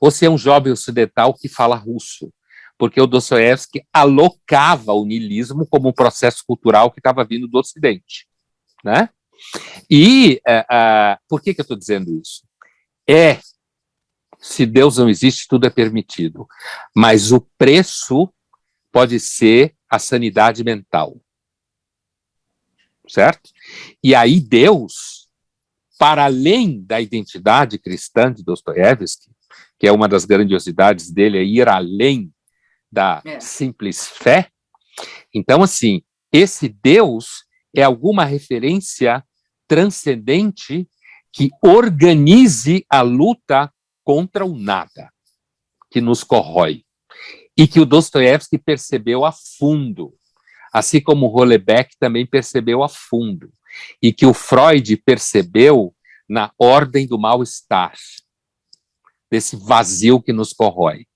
ou 0.00 0.10
se 0.10 0.24
é 0.24 0.30
um 0.30 0.38
jovem 0.38 0.72
ocidental 0.72 1.34
que 1.34 1.48
fala 1.48 1.76
russo. 1.76 2.32
Porque 2.78 3.00
o 3.00 3.06
Dostoiévski 3.06 3.84
alocava 3.92 4.92
o 4.92 5.04
niilismo 5.04 5.66
como 5.66 5.88
um 5.88 5.92
processo 5.92 6.44
cultural 6.46 6.90
que 6.90 7.00
estava 7.00 7.24
vindo 7.24 7.48
do 7.48 7.58
Ocidente. 7.58 8.26
Né? 8.84 9.10
E 9.90 10.40
uh, 10.46 10.60
uh, 10.60 11.18
por 11.28 11.42
que, 11.42 11.52
que 11.52 11.60
eu 11.60 11.64
estou 11.64 11.76
dizendo 11.76 12.20
isso? 12.20 12.46
É 13.08 13.40
se 14.38 14.64
Deus 14.64 14.98
não 14.98 15.08
existe, 15.08 15.48
tudo 15.48 15.66
é 15.66 15.70
permitido. 15.70 16.46
Mas 16.94 17.32
o 17.32 17.40
preço 17.58 18.32
pode 18.92 19.18
ser 19.18 19.74
a 19.90 19.98
sanidade 19.98 20.62
mental. 20.62 21.20
Certo? 23.08 23.50
E 24.02 24.14
aí 24.14 24.38
Deus, 24.38 25.28
para 25.98 26.24
além 26.24 26.82
da 26.82 27.00
identidade 27.00 27.78
cristã 27.78 28.32
de 28.32 28.44
Dostoiévski, 28.44 29.30
que 29.78 29.86
é 29.86 29.92
uma 29.92 30.08
das 30.08 30.24
grandiosidades 30.24 31.10
dele, 31.10 31.38
é 31.38 31.44
ir 31.44 31.68
além 31.68 32.32
da 32.90 33.22
é. 33.24 33.40
simples 33.40 34.08
fé. 34.08 34.50
Então, 35.34 35.62
assim, 35.62 36.02
esse 36.32 36.68
Deus 36.68 37.44
é 37.74 37.82
alguma 37.82 38.24
referência 38.24 39.24
transcendente 39.66 40.88
que 41.32 41.50
organize 41.62 42.84
a 42.88 43.02
luta 43.02 43.72
contra 44.02 44.44
o 44.44 44.58
nada 44.58 45.12
que 45.90 46.00
nos 46.00 46.24
corrói 46.24 46.84
e 47.56 47.66
que 47.66 47.80
o 47.80 47.86
Dostoiévski 47.86 48.56
percebeu 48.56 49.24
a 49.24 49.32
fundo, 49.32 50.14
assim 50.72 51.00
como 51.00 51.26
o 51.26 51.28
Rolebeck 51.28 51.96
também 51.98 52.26
percebeu 52.26 52.82
a 52.82 52.88
fundo 52.88 53.52
e 54.02 54.12
que 54.12 54.26
o 54.26 54.32
Freud 54.32 54.96
percebeu 54.98 55.94
na 56.28 56.52
ordem 56.58 57.06
do 57.06 57.18
mal-estar, 57.18 57.94
desse 59.30 59.56
vazio 59.56 60.20
que 60.20 60.32
nos 60.32 60.52
corrói. 60.52 61.06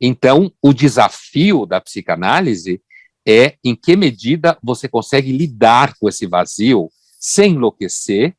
Então, 0.00 0.52
o 0.62 0.72
desafio 0.72 1.66
da 1.66 1.80
psicanálise 1.80 2.82
é 3.26 3.56
em 3.62 3.74
que 3.74 3.96
medida 3.96 4.58
você 4.62 4.88
consegue 4.88 5.32
lidar 5.32 5.94
com 5.98 6.08
esse 6.08 6.26
vazio 6.26 6.90
sem 7.18 7.52
enlouquecer, 7.52 8.36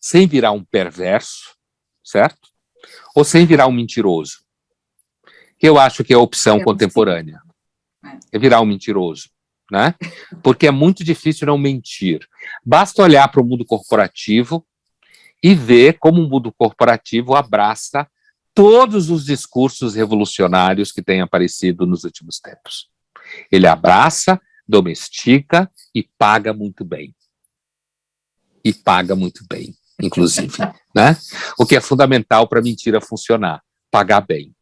sem 0.00 0.26
virar 0.26 0.52
um 0.52 0.64
perverso, 0.64 1.54
certo? 2.02 2.48
ou 3.14 3.24
sem 3.24 3.46
virar 3.46 3.66
um 3.66 3.72
mentiroso? 3.72 4.44
Que 5.58 5.68
eu 5.68 5.78
acho 5.78 6.04
que 6.04 6.12
é 6.12 6.16
a 6.16 6.20
opção 6.20 6.58
é 6.58 6.64
contemporânea. 6.64 7.40
É 8.30 8.38
virar 8.38 8.60
um 8.60 8.66
mentiroso, 8.66 9.30
né? 9.70 9.94
Porque 10.42 10.66
é 10.66 10.70
muito 10.70 11.02
difícil 11.02 11.46
não 11.46 11.56
mentir. 11.56 12.26
Basta 12.64 13.02
olhar 13.02 13.26
para 13.28 13.40
o 13.40 13.44
mundo 13.44 13.64
corporativo 13.64 14.66
e 15.42 15.54
ver 15.54 15.98
como 15.98 16.22
o 16.22 16.28
mundo 16.28 16.52
corporativo 16.52 17.34
abraça 17.34 18.06
todos 18.56 19.10
os 19.10 19.24
discursos 19.24 19.94
revolucionários 19.94 20.90
que 20.90 21.02
têm 21.02 21.20
aparecido 21.20 21.86
nos 21.86 22.02
últimos 22.02 22.40
tempos. 22.40 22.88
Ele 23.52 23.68
abraça, 23.68 24.40
domestica 24.66 25.70
e 25.94 26.02
paga 26.18 26.52
muito 26.52 26.84
bem. 26.84 27.14
E 28.64 28.72
paga 28.72 29.14
muito 29.14 29.44
bem 29.48 29.76
inclusive, 30.00 30.58
né? 30.94 31.16
O 31.58 31.64
que 31.64 31.76
é 31.76 31.80
fundamental 31.80 32.48
para 32.48 32.60
a 32.60 32.62
mentira 32.62 33.00
funcionar, 33.00 33.62
pagar 33.90 34.20
bem. 34.20 34.54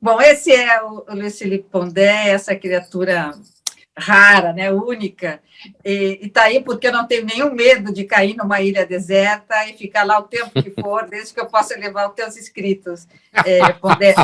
Bom, 0.00 0.20
esse 0.20 0.50
é 0.52 0.82
o 0.82 1.04
Luiz 1.10 1.38
Felipe 1.38 1.68
Pondé, 1.70 2.30
essa 2.30 2.56
criatura 2.56 3.32
rara, 3.96 4.52
né, 4.52 4.72
única, 4.72 5.40
e 5.84 6.18
está 6.22 6.44
aí 6.44 6.62
porque 6.62 6.86
eu 6.86 6.92
não 6.92 7.06
tenho 7.06 7.26
nenhum 7.26 7.54
medo 7.54 7.92
de 7.92 8.04
cair 8.04 8.34
numa 8.36 8.60
ilha 8.60 8.86
deserta 8.86 9.68
e 9.68 9.74
ficar 9.74 10.04
lá 10.04 10.18
o 10.18 10.22
tempo 10.22 10.62
que 10.62 10.70
for, 10.70 11.06
desde 11.08 11.34
que 11.34 11.40
eu 11.40 11.46
possa 11.46 11.78
levar 11.78 12.08
os 12.08 12.14
teus 12.14 12.36
escritos. 12.36 13.06
É, 13.44 13.72
Pondé, 13.74 14.14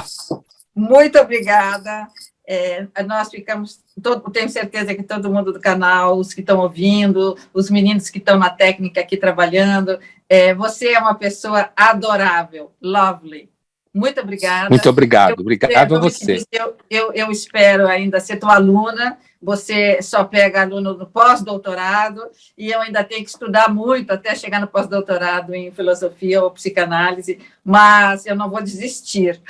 muito 0.74 1.18
obrigada. 1.18 2.08
É, 2.50 2.86
nós 3.06 3.28
ficamos, 3.28 3.80
todo, 4.02 4.30
tenho 4.30 4.48
certeza 4.48 4.94
que 4.94 5.02
todo 5.02 5.30
mundo 5.30 5.52
do 5.52 5.60
canal, 5.60 6.16
os 6.16 6.32
que 6.32 6.40
estão 6.40 6.60
ouvindo, 6.60 7.36
os 7.52 7.68
meninos 7.68 8.08
que 8.08 8.16
estão 8.16 8.38
na 8.38 8.48
técnica 8.48 9.02
aqui 9.02 9.18
trabalhando, 9.18 9.98
é, 10.26 10.54
você 10.54 10.94
é 10.94 10.98
uma 10.98 11.14
pessoa 11.14 11.70
adorável, 11.76 12.72
lovely. 12.80 13.50
Muito 13.98 14.20
obrigada. 14.20 14.70
Muito 14.70 14.88
obrigado, 14.88 15.30
eu, 15.30 15.40
obrigado 15.40 15.96
a 15.96 15.98
você. 15.98 16.44
Eu, 16.52 16.76
eu, 16.88 17.12
eu, 17.12 17.32
espero 17.32 17.88
ainda 17.88 18.20
ser 18.20 18.36
tua 18.36 18.54
aluna, 18.54 19.18
você 19.42 20.00
só 20.00 20.22
pega 20.22 20.62
aluno 20.62 20.94
no 20.94 21.06
pós-doutorado, 21.06 22.22
e 22.56 22.70
eu 22.70 22.80
ainda 22.80 23.02
tenho 23.02 23.24
que 23.24 23.30
estudar 23.30 23.68
muito 23.72 24.12
até 24.12 24.34
chegar 24.36 24.60
no 24.60 24.68
pós-doutorado 24.68 25.54
em 25.54 25.72
filosofia 25.72 26.42
ou 26.42 26.50
psicanálise, 26.52 27.40
mas 27.64 28.24
eu 28.24 28.36
não 28.36 28.48
vou 28.48 28.62
desistir. 28.62 29.40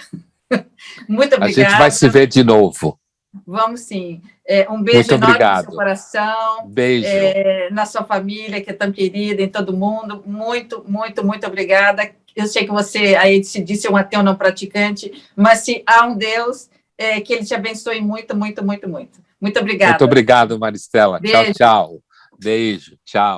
Muito 1.06 1.36
obrigada. 1.36 1.68
A 1.68 1.70
gente 1.70 1.78
vai 1.78 1.90
se 1.90 2.08
ver 2.08 2.26
de 2.26 2.42
novo. 2.42 2.98
Vamos 3.46 3.80
sim. 3.82 4.22
É, 4.46 4.66
um 4.70 4.82
beijo 4.82 5.00
Muito 5.00 5.12
enorme 5.12 5.26
obrigado. 5.26 5.58
no 5.58 5.70
seu 5.70 5.78
coração. 5.78 6.68
Beijo. 6.68 7.06
É, 7.06 7.68
na 7.70 7.84
sua 7.84 8.02
família, 8.02 8.62
que 8.62 8.70
é 8.70 8.72
tão 8.72 8.90
querida, 8.90 9.42
em 9.42 9.48
todo 9.48 9.76
mundo. 9.76 10.22
Muito, 10.26 10.82
muito, 10.88 11.24
muito 11.24 11.46
obrigada. 11.46 12.10
Eu 12.38 12.46
sei 12.46 12.64
que 12.64 12.70
você 12.70 13.16
aí 13.16 13.42
se 13.42 13.60
disse 13.62 13.88
um 13.88 13.96
ateu 13.96 14.22
não 14.22 14.36
praticante, 14.36 15.24
mas 15.34 15.60
se 15.60 15.82
há 15.84 16.06
um 16.06 16.16
Deus, 16.16 16.70
é, 16.96 17.20
que 17.20 17.32
ele 17.32 17.44
te 17.44 17.54
abençoe 17.54 18.00
muito, 18.00 18.36
muito, 18.36 18.64
muito, 18.64 18.88
muito. 18.88 19.18
Muito 19.40 19.58
obrigada. 19.58 19.92
Muito 19.92 20.04
obrigado, 20.04 20.58
Maristela. 20.58 21.18
Beijo. 21.18 21.36
Tchau, 21.36 21.52
tchau. 21.54 22.02
Beijo, 22.40 22.96
tchau. 23.04 23.36